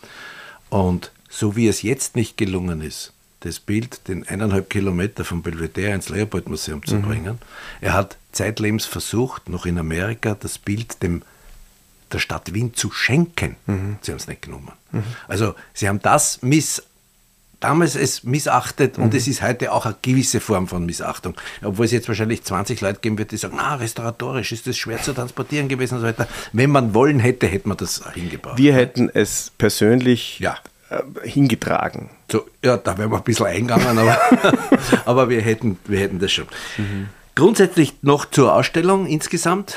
Und 0.69 1.11
so 1.29 1.57
wie 1.57 1.69
es 1.69 1.83
jetzt 1.83 2.17
nicht 2.17 2.37
gelungen 2.37 2.81
ist, 2.81 3.13
das 3.45 3.61
Bild 3.61 4.09
den 4.09 4.27
eineinhalb 4.27 4.71
Kilometer 4.71 5.25
vom 5.25 5.43
Belvedere 5.43 5.95
ins 5.95 6.09
Leopold-Museum 6.09 6.85
zu 6.85 6.97
mhm. 6.97 7.03
bringen. 7.03 7.39
Er 7.81 7.93
hat 7.93 8.17
zeitlebens 8.33 8.87
versucht, 8.87 9.49
noch 9.49 9.67
in 9.67 9.79
Amerika 9.79 10.35
das 10.39 10.59
Bild 10.59 11.03
dem, 11.03 11.23
der 12.11 12.19
Stadt 12.19 12.55
Wien 12.55 12.75
zu 12.75 12.91
schenken. 12.91 13.57
Mhm. 13.67 13.99
Sie 14.01 14.13
haben 14.13 14.19
es 14.19 14.29
nicht 14.29 14.43
genommen. 14.43 14.73
Mhm. 14.93 15.05
Also 15.29 15.55
sie 15.75 15.89
haben 15.89 16.01
das 16.01 16.41
miss, 16.41 16.83
damals 17.61 17.97
es 17.97 18.25
missachtet 18.25 18.97
und 18.97 19.13
mhm. 19.13 19.19
es 19.19 19.29
ist 19.29 19.43
heute 19.43 19.73
auch 19.73 19.85
eine 19.85 19.97
gewisse 20.01 20.41
Form 20.41 20.67
von 20.67 20.87
Missachtung. 20.87 21.35
Obwohl 21.63 21.85
es 21.85 21.93
jetzt 21.93 22.09
wahrscheinlich 22.09 22.45
20 22.45 22.81
Leute 22.81 23.01
geben 23.01 23.19
wird, 23.19 23.31
die 23.31 23.37
sagen, 23.37 23.55
na, 23.59 23.75
restauratorisch 23.75 24.53
ist 24.53 24.67
das 24.67 24.79
schwer 24.79 25.03
zu 25.03 25.13
transportieren 25.13 25.69
gewesen 25.69 25.97
und 25.97 26.01
so 26.01 26.07
weiter. 26.07 26.27
Wenn 26.55 26.71
man 26.71 26.95
wollen 26.95 27.21
hätte, 27.21 27.47
hätte 27.47 27.69
man 27.69 27.77
das 27.77 28.03
hingebracht. 28.15 28.57
Wir 28.57 28.73
hätten 28.73 29.11
es 29.13 29.53
persönlich 29.59 30.39
ja 30.39 30.57
hingetragen. 31.23 32.11
So, 32.31 32.47
ja, 32.63 32.77
da 32.77 32.97
wären 32.99 33.11
wir 33.11 33.19
ein 33.19 33.25
bisschen 33.25 33.47
eingegangen, 33.47 33.99
aber, 33.99 34.19
aber 35.05 35.29
wir, 35.29 35.41
hätten, 35.41 35.79
wir 35.87 35.99
hätten 35.99 36.19
das 36.19 36.33
schon. 36.33 36.47
Mhm. 36.77 37.09
Grundsätzlich 37.35 37.95
noch 38.03 38.27
zur 38.27 38.55
Ausstellung 38.55 39.07
insgesamt? 39.07 39.77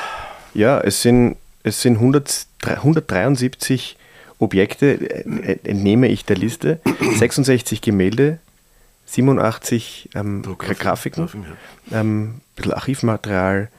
Ja, 0.53 0.79
es 0.79 1.01
sind, 1.01 1.37
es 1.63 1.81
sind 1.81 1.95
100, 1.95 2.47
173 2.63 3.97
Objekte, 4.39 4.85
äh, 4.85 5.57
entnehme 5.63 6.07
ich 6.07 6.25
der 6.25 6.37
Liste, 6.37 6.79
66 7.17 7.81
Gemälde, 7.81 8.39
87 9.05 10.09
ähm, 10.13 10.43
Grafiken, 10.57 10.77
Grafiken 11.23 11.45
ja. 11.89 11.99
ähm, 11.99 12.23
ein 12.23 12.41
bisschen 12.55 12.73
Archivmaterial, 12.73 13.69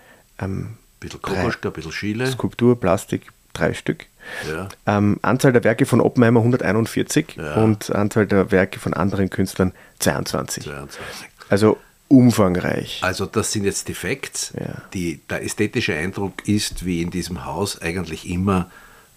ähm, 0.41 0.61
ein 0.61 0.79
bisschen 1.01 1.23
Kokoschka, 1.23 1.69
ein 1.69 1.73
bisschen 1.73 1.93
Schiele, 1.93 2.27
Skulptur, 2.27 2.81
Plastik, 2.81 3.31
drei 3.53 3.75
Stück. 3.75 4.07
Ja. 4.49 4.69
Ähm, 4.87 5.19
Anzahl 5.23 5.53
der 5.53 5.65
Werke 5.65 5.87
von 5.87 6.01
Oppenheimer 6.01 6.41
141 6.41 7.37
ja. 7.37 7.55
und 7.55 7.95
Anzahl 7.95 8.27
der 8.27 8.51
Werke 8.51 8.79
von 8.79 8.95
anderen 8.95 9.31
Künstlern 9.31 9.73
22. 10.01 10.65
22. 10.65 11.01
Also 11.49 11.79
umfangreich. 12.09 13.01
Also 13.03 13.27
das 13.27 13.53
sind 13.53 13.65
jetzt 13.65 13.89
die 13.89 13.95
Facts. 13.95 14.53
Ja. 14.59 14.83
Die, 14.95 15.21
der 15.29 15.43
ästhetische 15.45 15.95
Eindruck 15.95 16.47
ist, 16.49 16.85
wie 16.85 17.03
in 17.03 17.11
diesem 17.11 17.45
Haus, 17.45 17.81
eigentlich 17.81 18.29
immer 18.29 18.71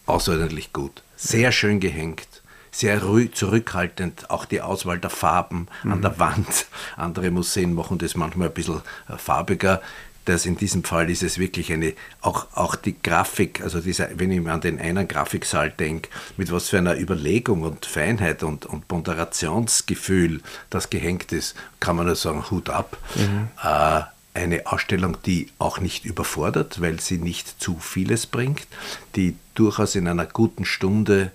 außerordentlich 0.05 0.73
gut. 0.73 1.03
Sehr 1.15 1.51
schön 1.51 1.79
gehängt, 1.79 2.27
sehr 2.71 3.03
ruhig, 3.03 3.33
zurückhaltend, 3.33 4.29
auch 4.29 4.45
die 4.45 4.61
Auswahl 4.61 4.99
der 4.99 5.09
Farben 5.09 5.67
mhm. 5.83 5.91
an 5.93 6.01
der 6.01 6.19
Wand. 6.19 6.65
Andere 6.97 7.31
Museen 7.31 7.73
machen 7.73 7.97
das 7.97 8.15
manchmal 8.15 8.47
ein 8.47 8.53
bisschen 8.53 8.81
äh, 9.07 9.17
farbiger 9.17 9.81
dass 10.25 10.45
in 10.45 10.55
diesem 10.55 10.83
Fall 10.83 11.09
ist 11.09 11.23
es 11.23 11.37
wirklich 11.37 11.71
eine, 11.73 11.93
auch, 12.21 12.47
auch 12.53 12.75
die 12.75 12.95
Grafik, 13.01 13.61
also 13.61 13.79
dieser, 13.79 14.09
wenn 14.19 14.31
ich 14.31 14.47
an 14.47 14.61
den 14.61 14.79
einen 14.79 15.07
Grafiksaal 15.07 15.71
denke, 15.71 16.09
mit 16.37 16.51
was 16.51 16.69
für 16.69 16.77
einer 16.77 16.97
Überlegung 16.97 17.63
und 17.63 17.85
Feinheit 17.85 18.43
und, 18.43 18.65
und 18.65 18.87
Ponderationsgefühl 18.87 20.41
das 20.69 20.89
gehängt 20.89 21.31
ist, 21.31 21.55
kann 21.79 21.95
man 21.95 22.05
nur 22.05 22.15
sagen, 22.15 22.49
Hut 22.51 22.69
ab. 22.69 22.97
Mhm. 23.15 23.47
Äh, 23.63 24.01
eine 24.33 24.65
Ausstellung, 24.65 25.17
die 25.25 25.49
auch 25.59 25.79
nicht 25.79 26.05
überfordert, 26.05 26.79
weil 26.79 27.01
sie 27.01 27.17
nicht 27.17 27.61
zu 27.61 27.77
vieles 27.79 28.27
bringt, 28.27 28.65
die 29.15 29.35
durchaus 29.55 29.95
in 29.95 30.07
einer 30.07 30.25
guten 30.25 30.63
Stunde 30.63 31.31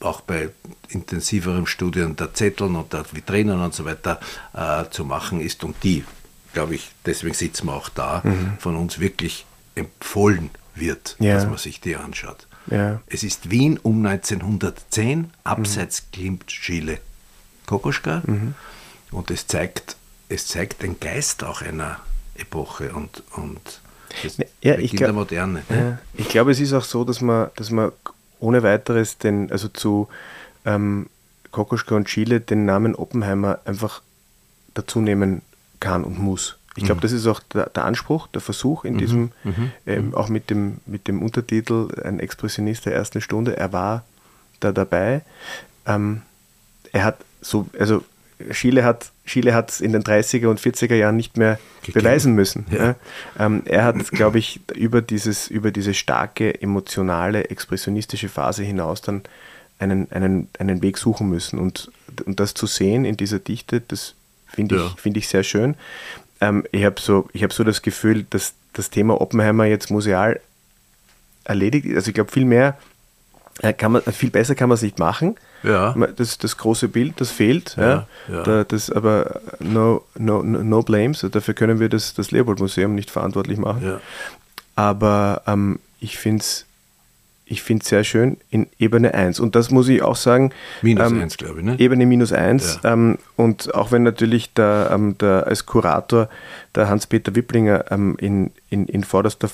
auch 0.00 0.22
bei 0.22 0.48
intensiverem 0.88 1.66
Studium 1.66 2.16
der 2.16 2.32
Zetteln 2.32 2.76
und 2.76 2.92
der 2.92 3.04
Vitrinen 3.12 3.60
und 3.60 3.74
so 3.74 3.84
weiter 3.84 4.18
äh, 4.54 4.88
zu 4.90 5.04
machen 5.04 5.40
ist 5.40 5.62
und 5.64 5.76
die 5.82 6.04
glaube 6.52 6.74
ich, 6.74 6.90
deswegen 7.06 7.34
sitzen 7.34 7.66
wir 7.66 7.74
auch 7.74 7.88
da, 7.88 8.22
mhm. 8.24 8.54
von 8.58 8.76
uns 8.76 8.98
wirklich 8.98 9.46
empfohlen 9.74 10.50
wird, 10.74 11.16
ja. 11.18 11.34
dass 11.34 11.46
man 11.46 11.58
sich 11.58 11.80
die 11.80 11.96
anschaut. 11.96 12.46
Ja. 12.70 13.00
Es 13.06 13.22
ist 13.22 13.50
Wien 13.50 13.78
um 13.82 14.04
1910, 14.04 15.30
abseits 15.44 16.02
mhm. 16.02 16.12
Klimt 16.12 16.46
Chile 16.46 16.98
Kokoschka. 17.66 18.22
Mhm. 18.26 18.54
Und 19.10 19.30
es 19.30 19.46
zeigt, 19.46 19.96
es 20.28 20.46
zeigt 20.46 20.82
den 20.82 21.00
Geist 21.00 21.42
auch 21.44 21.62
einer 21.62 21.98
Epoche 22.36 22.92
und, 22.92 23.22
und 23.36 23.80
das 24.22 24.38
ja, 24.60 24.76
ich 24.76 24.92
glaub, 24.92 25.06
der 25.06 25.12
Moderne. 25.12 25.62
Ne? 25.68 25.76
Ja, 25.76 25.98
ich 26.14 26.28
glaube, 26.28 26.52
es 26.52 26.60
ist 26.60 26.72
auch 26.72 26.84
so, 26.84 27.04
dass 27.04 27.20
man, 27.20 27.50
dass 27.56 27.70
man 27.70 27.92
ohne 28.38 28.62
weiteres 28.62 29.18
den, 29.18 29.50
also 29.52 29.68
zu 29.68 30.08
ähm, 30.64 31.08
Kokoschka 31.50 31.94
und 31.94 32.06
Chile 32.06 32.40
den 32.40 32.64
Namen 32.64 32.94
Oppenheimer 32.94 33.60
einfach 33.64 34.02
dazu 34.74 35.00
nehmen 35.00 35.42
kann 35.80 36.04
und 36.04 36.18
muss. 36.18 36.56
Ich 36.76 36.84
glaube, 36.84 36.98
mhm. 36.98 37.02
das 37.02 37.12
ist 37.12 37.26
auch 37.26 37.40
der, 37.40 37.68
der, 37.70 37.84
Anspruch, 37.84 38.28
der 38.28 38.40
Versuch 38.40 38.84
in 38.84 38.94
mhm. 38.94 38.98
diesem. 38.98 39.32
Ähm, 39.86 40.14
auch 40.14 40.28
mit 40.28 40.50
dem, 40.50 40.78
mit 40.86 41.08
dem 41.08 41.22
Untertitel 41.22 41.88
Ein 42.02 42.20
Expressionist 42.20 42.86
der 42.86 42.94
ersten 42.94 43.20
Stunde. 43.20 43.56
Er 43.56 43.72
war 43.72 44.04
da 44.60 44.72
dabei. 44.72 45.22
Ähm, 45.86 46.22
er 46.92 47.04
hat 47.04 47.18
so, 47.40 47.66
also 47.78 48.04
Chile 48.52 48.84
hat 48.84 49.10
Chile 49.30 49.54
hat 49.54 49.70
es 49.70 49.80
in 49.80 49.92
den 49.92 50.02
30er 50.02 50.48
und 50.48 50.60
40er 50.60 50.94
Jahren 50.94 51.16
nicht 51.16 51.36
mehr 51.36 51.58
Gegeben. 51.82 52.04
beweisen 52.04 52.34
müssen. 52.34 52.66
Ja. 52.70 52.84
Ja. 52.84 52.94
Ähm, 53.38 53.62
er 53.64 53.84
hat, 53.84 54.10
glaube 54.10 54.38
ich, 54.38 54.60
über, 54.74 55.02
dieses, 55.02 55.48
über 55.48 55.70
diese 55.70 55.94
starke, 55.94 56.60
emotionale, 56.60 57.48
expressionistische 57.48 58.28
Phase 58.28 58.64
hinaus 58.64 59.02
dann 59.02 59.22
einen, 59.78 60.10
einen, 60.10 60.48
einen 60.58 60.82
Weg 60.82 60.98
suchen 60.98 61.28
müssen. 61.28 61.58
Und, 61.58 61.90
und 62.26 62.40
das 62.40 62.54
zu 62.54 62.66
sehen 62.66 63.04
in 63.04 63.16
dieser 63.16 63.38
Dichte, 63.38 63.80
das 63.80 64.14
finde 64.50 64.76
ja. 64.76 64.86
ich, 64.86 65.00
find 65.00 65.16
ich 65.16 65.28
sehr 65.28 65.42
schön. 65.42 65.74
Ähm, 66.40 66.64
ich 66.72 66.84
habe 66.84 67.00
so, 67.00 67.28
hab 67.34 67.52
so 67.52 67.64
das 67.64 67.82
Gefühl, 67.82 68.26
dass 68.30 68.54
das 68.72 68.90
Thema 68.90 69.20
Oppenheimer 69.20 69.64
jetzt 69.64 69.90
museal 69.90 70.40
erledigt 71.44 71.86
ist. 71.86 71.96
Also 71.96 72.08
ich 72.08 72.14
glaube, 72.14 72.30
viel 72.30 72.44
mehr 72.44 72.78
äh, 73.62 73.72
kann 73.72 73.92
man, 73.92 74.02
viel 74.02 74.30
besser 74.30 74.54
kann 74.54 74.68
man 74.68 74.76
es 74.76 74.82
nicht 74.82 74.98
machen. 74.98 75.36
Ja. 75.62 75.94
Das, 76.16 76.38
das 76.38 76.56
große 76.56 76.88
Bild, 76.88 77.20
das 77.20 77.30
fehlt. 77.30 77.76
Ja, 77.76 78.06
ja. 78.28 78.42
Da, 78.42 78.64
das, 78.64 78.90
aber 78.90 79.40
no, 79.58 80.04
no, 80.16 80.42
no 80.42 80.82
blames. 80.82 81.26
Dafür 81.30 81.54
können 81.54 81.80
wir 81.80 81.88
das, 81.90 82.14
das 82.14 82.30
Leopold-Museum 82.30 82.94
nicht 82.94 83.10
verantwortlich 83.10 83.58
machen. 83.58 83.84
Ja. 83.84 84.00
Aber 84.76 85.42
ähm, 85.46 85.78
ich 85.98 86.16
finde 86.16 86.40
es 86.40 86.64
ich 87.50 87.62
finde 87.62 87.84
sehr 87.84 88.04
schön 88.04 88.36
in 88.48 88.68
Ebene 88.78 89.12
1. 89.12 89.40
Und 89.40 89.56
das 89.56 89.70
muss 89.70 89.88
ich 89.88 90.02
auch 90.02 90.14
sagen. 90.14 90.52
Minus 90.82 91.10
ähm, 91.10 91.20
1, 91.20 91.36
glaube 91.36 91.58
ich, 91.58 91.64
ne? 91.64 91.76
Ebene 91.78 92.06
minus 92.06 92.32
1. 92.32 92.80
Ja. 92.84 92.92
Ähm, 92.92 93.18
und 93.34 93.74
auch 93.74 93.90
wenn 93.90 94.04
natürlich 94.04 94.54
der, 94.54 94.90
ähm, 94.92 95.18
der 95.18 95.48
als 95.48 95.66
Kurator 95.66 96.28
der 96.76 96.88
Hans-Peter 96.88 97.34
Wipplinger 97.34 97.86
ähm, 97.90 98.16
in, 98.20 98.52
in, 98.70 98.86
in 98.86 99.02
vorderster 99.02 99.50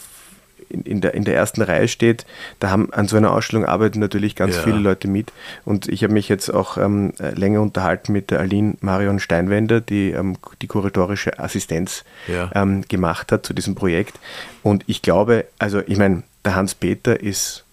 in, 0.68 0.82
in, 0.82 1.00
der, 1.00 1.14
in 1.14 1.24
der 1.24 1.36
ersten 1.36 1.62
Reihe 1.62 1.88
steht, 1.88 2.26
da 2.58 2.70
haben 2.70 2.92
an 2.92 3.08
so 3.08 3.16
einer 3.16 3.32
Ausstellung 3.32 3.64
arbeiten 3.64 4.00
natürlich 4.00 4.34
ganz 4.34 4.56
ja. 4.56 4.62
viele 4.62 4.78
Leute 4.78 5.08
mit. 5.08 5.32
Und 5.64 5.88
ich 5.88 6.02
habe 6.02 6.12
mich 6.12 6.28
jetzt 6.28 6.50
auch 6.50 6.76
ähm, 6.76 7.12
länger 7.18 7.62
unterhalten 7.62 8.12
mit 8.12 8.30
der 8.30 8.40
Aline 8.40 8.74
Marion 8.80 9.20
Steinwender, 9.20 9.80
die 9.80 10.10
ähm, 10.10 10.36
die 10.60 10.66
kuratorische 10.66 11.38
Assistenz 11.38 12.04
ja. 12.26 12.50
ähm, 12.54 12.82
gemacht 12.82 13.32
hat 13.32 13.46
zu 13.46 13.54
diesem 13.54 13.74
Projekt. 13.74 14.18
Und 14.62 14.84
ich 14.86 15.00
glaube, 15.00 15.46
also 15.58 15.80
ich 15.86 15.96
meine, 15.96 16.24
der 16.44 16.56
Hans-Peter 16.56 17.20
ist 17.20 17.65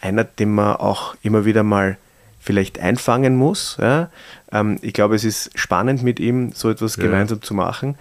einer, 0.00 0.24
den 0.24 0.54
man 0.54 0.76
auch 0.76 1.14
immer 1.22 1.44
wieder 1.44 1.62
mal 1.62 1.96
vielleicht 2.38 2.78
einfangen 2.78 3.36
muss. 3.36 3.76
Ja? 3.80 4.10
Ähm, 4.52 4.78
ich 4.82 4.92
glaube, 4.92 5.16
es 5.16 5.24
ist 5.24 5.50
spannend 5.58 6.02
mit 6.02 6.20
ihm 6.20 6.52
so 6.52 6.70
etwas 6.70 6.96
ja. 6.96 7.02
gemeinsam 7.02 7.42
zu 7.42 7.54
machen, 7.54 7.96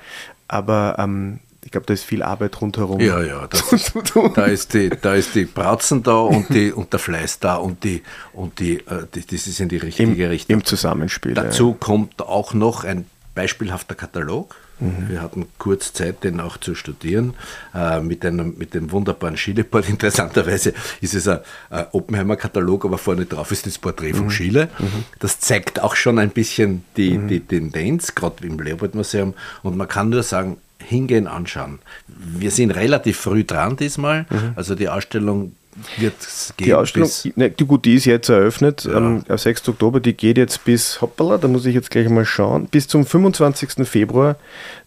aber 0.48 0.96
ähm, 1.00 1.40
ich 1.66 1.72
glaube, 1.72 1.88
da 1.88 1.94
ist 1.94 2.04
viel 2.04 2.22
Arbeit 2.22 2.62
rundherum. 2.62 3.00
Ja, 3.00 3.24
ja, 3.24 3.48
das, 3.48 3.92
da, 4.36 4.46
ist 4.46 4.76
die, 4.76 4.90
da 5.02 5.16
ist 5.16 5.34
die 5.34 5.46
Bratzen 5.46 6.04
da 6.04 6.20
und, 6.20 6.50
die, 6.50 6.72
und 6.72 6.94
der 6.94 7.00
Fleiß 7.00 7.40
da 7.40 7.56
und, 7.56 7.84
die, 7.84 8.04
und 8.34 8.60
die, 8.60 8.76
äh, 8.86 9.08
die, 9.16 9.26
das 9.26 9.48
ist 9.48 9.60
in 9.60 9.70
die 9.70 9.78
richtige 9.78 10.26
Im, 10.26 10.30
Richtung. 10.30 10.58
Im 10.58 10.64
Zusammenspiel. 10.64 11.34
Dazu 11.34 11.72
ja. 11.72 11.78
kommt 11.80 12.22
auch 12.22 12.54
noch 12.54 12.84
ein 12.84 13.06
beispielhafter 13.34 13.96
Katalog. 13.96 14.56
Mhm. 14.80 15.10
Wir 15.10 15.22
hatten 15.22 15.48
kurz 15.58 15.94
Zeit, 15.94 16.24
den 16.24 16.40
auch 16.40 16.58
zu 16.58 16.76
studieren, 16.76 17.34
äh, 17.74 18.00
mit, 18.02 18.26
einem, 18.26 18.56
mit 18.58 18.74
dem 18.74 18.92
wunderbaren 18.92 19.38
Schiele-Board. 19.38 19.90
Interessanterweise 19.90 20.74
ist 21.02 21.14
es 21.14 21.28
ein, 21.28 21.40
ein 21.70 21.86
Oppenheimer-Katalog, 21.92 22.86
aber 22.86 22.98
vorne 22.98 23.26
drauf 23.26 23.52
ist 23.52 23.66
das 23.66 23.78
Porträt 23.78 24.14
mhm. 24.14 24.18
vom 24.18 24.30
Schiele. 24.30 24.70
Mhm. 24.80 25.06
Das 25.20 25.40
zeigt 25.40 25.82
auch 25.82 25.96
schon 25.96 26.20
ein 26.20 26.30
bisschen 26.30 26.84
die, 26.98 27.18
mhm. 27.18 27.28
die 27.28 27.40
Tendenz, 27.40 28.16
gerade 28.16 28.46
im 28.46 28.60
Leopold-Museum. 28.60 29.34
Und 29.64 29.78
man 29.78 29.88
kann 29.88 30.10
nur 30.10 30.24
sagen, 30.24 30.58
hingehen, 30.80 31.28
anschauen. 31.28 31.80
Wir 32.08 32.52
sind 32.52 32.72
relativ 32.72 33.18
früh 33.18 33.44
dran 33.44 33.78
diesmal. 33.78 34.26
Mhm. 34.30 34.54
Also 34.56 34.76
die 34.76 34.90
Ausstellung 34.90 35.54
wird 35.98 36.16
gehen. 36.58 36.66
Die 36.66 36.74
Ausstellung, 36.74 37.10
ne, 37.36 37.52
die, 37.52 37.66
gut, 37.66 37.86
die 37.86 37.96
ist 37.96 38.06
jetzt 38.06 38.30
eröffnet, 38.30 38.86
ja. 38.86 38.98
ähm, 38.98 39.24
am 39.28 39.38
6. 39.38 39.70
Oktober, 39.70 40.00
die 40.00 40.14
geht 40.14 40.38
jetzt 40.38 40.64
bis, 40.64 41.02
hoppala, 41.02 41.38
da 41.38 41.48
muss 41.48 41.66
ich 41.66 41.76
jetzt 41.76 41.92
gleich 41.92 42.10
mal 42.10 42.26
schauen, 42.26 42.68
bis 42.68 42.88
zum 42.88 43.06
25. 43.06 43.88
Februar 43.88 44.38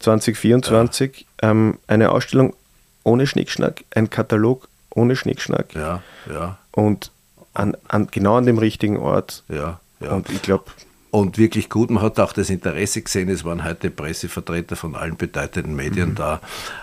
2024. 0.01 1.27
Ja. 1.43 1.51
Ähm, 1.51 1.79
eine 1.87 2.11
Ausstellung 2.11 2.55
ohne 3.05 3.27
Schnickschnack, 3.27 3.85
ein 3.95 4.11
Katalog 4.11 4.69
ohne 4.91 5.17
Schnickschnack. 5.17 5.75
Ja, 5.75 6.03
ja. 6.31 6.59
Und 6.73 7.11
an, 7.55 7.77
an, 7.89 8.09
genau 8.11 8.37
an 8.37 8.47
dem 8.47 8.59
richtigen 8.59 8.97
Ort. 8.97 9.45
Ja, 9.49 9.81
ja. 10.01 10.11
Und 10.11 10.31
ich 10.31 10.43
glaube, 10.43 10.65
und 11.11 11.39
wirklich 11.39 11.71
gut. 11.71 11.91
Man 11.91 12.03
hat 12.03 12.21
auch 12.21 12.33
das 12.33 12.51
Interesse 12.51 13.03
gesehen. 13.03 13.29
Es 13.29 13.45
waren 13.45 13.65
heute 13.65 13.91
Pressevertreter 13.91 14.77
von 14.77 14.95
allen 14.95 15.17
bedeutenden 15.17 15.75
Medien 15.75 16.11
mhm. 16.11 16.15
da. 16.17 16.41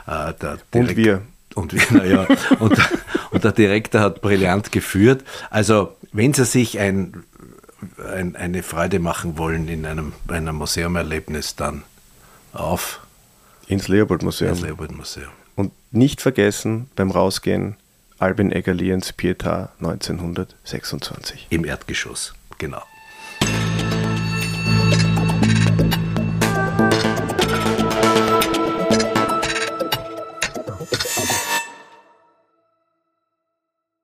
Äh, 0.08 0.78
und 0.78 0.96
wir. 0.96 1.22
Und, 1.56 1.74
naja, 1.92 2.28
und, 2.60 2.78
und 3.32 3.44
der 3.44 3.52
Direktor 3.52 4.02
hat 4.02 4.22
brillant 4.22 4.72
geführt. 4.72 5.24
Also, 5.50 5.96
wenn 6.12 6.34
Sie 6.34 6.46
sich 6.46 6.80
ein, 6.80 7.24
ein, 8.06 8.36
eine 8.36 8.62
Freude 8.62 9.00
machen 9.00 9.38
wollen 9.38 9.68
in 9.68 9.86
einem, 9.86 10.14
einem 10.28 10.56
Museumerlebnis, 10.56 11.56
dann 11.56 11.84
auf 12.54 13.02
ins 13.68 13.88
Leopold-Museum. 13.88 14.52
Ins 14.52 14.62
Leopold-Museum. 14.62 15.32
Und 15.56 15.72
nicht 15.92 16.22
vergessen 16.22 16.90
beim 16.96 17.12
Rausgehen 17.12 17.78
Albin 18.20 18.52
Eggerliens 18.52 19.14
Pietà 19.14 19.70
1926. 19.80 21.48
Im 21.50 21.66
Erdgeschoss, 21.66 22.34
genau. 22.58 22.84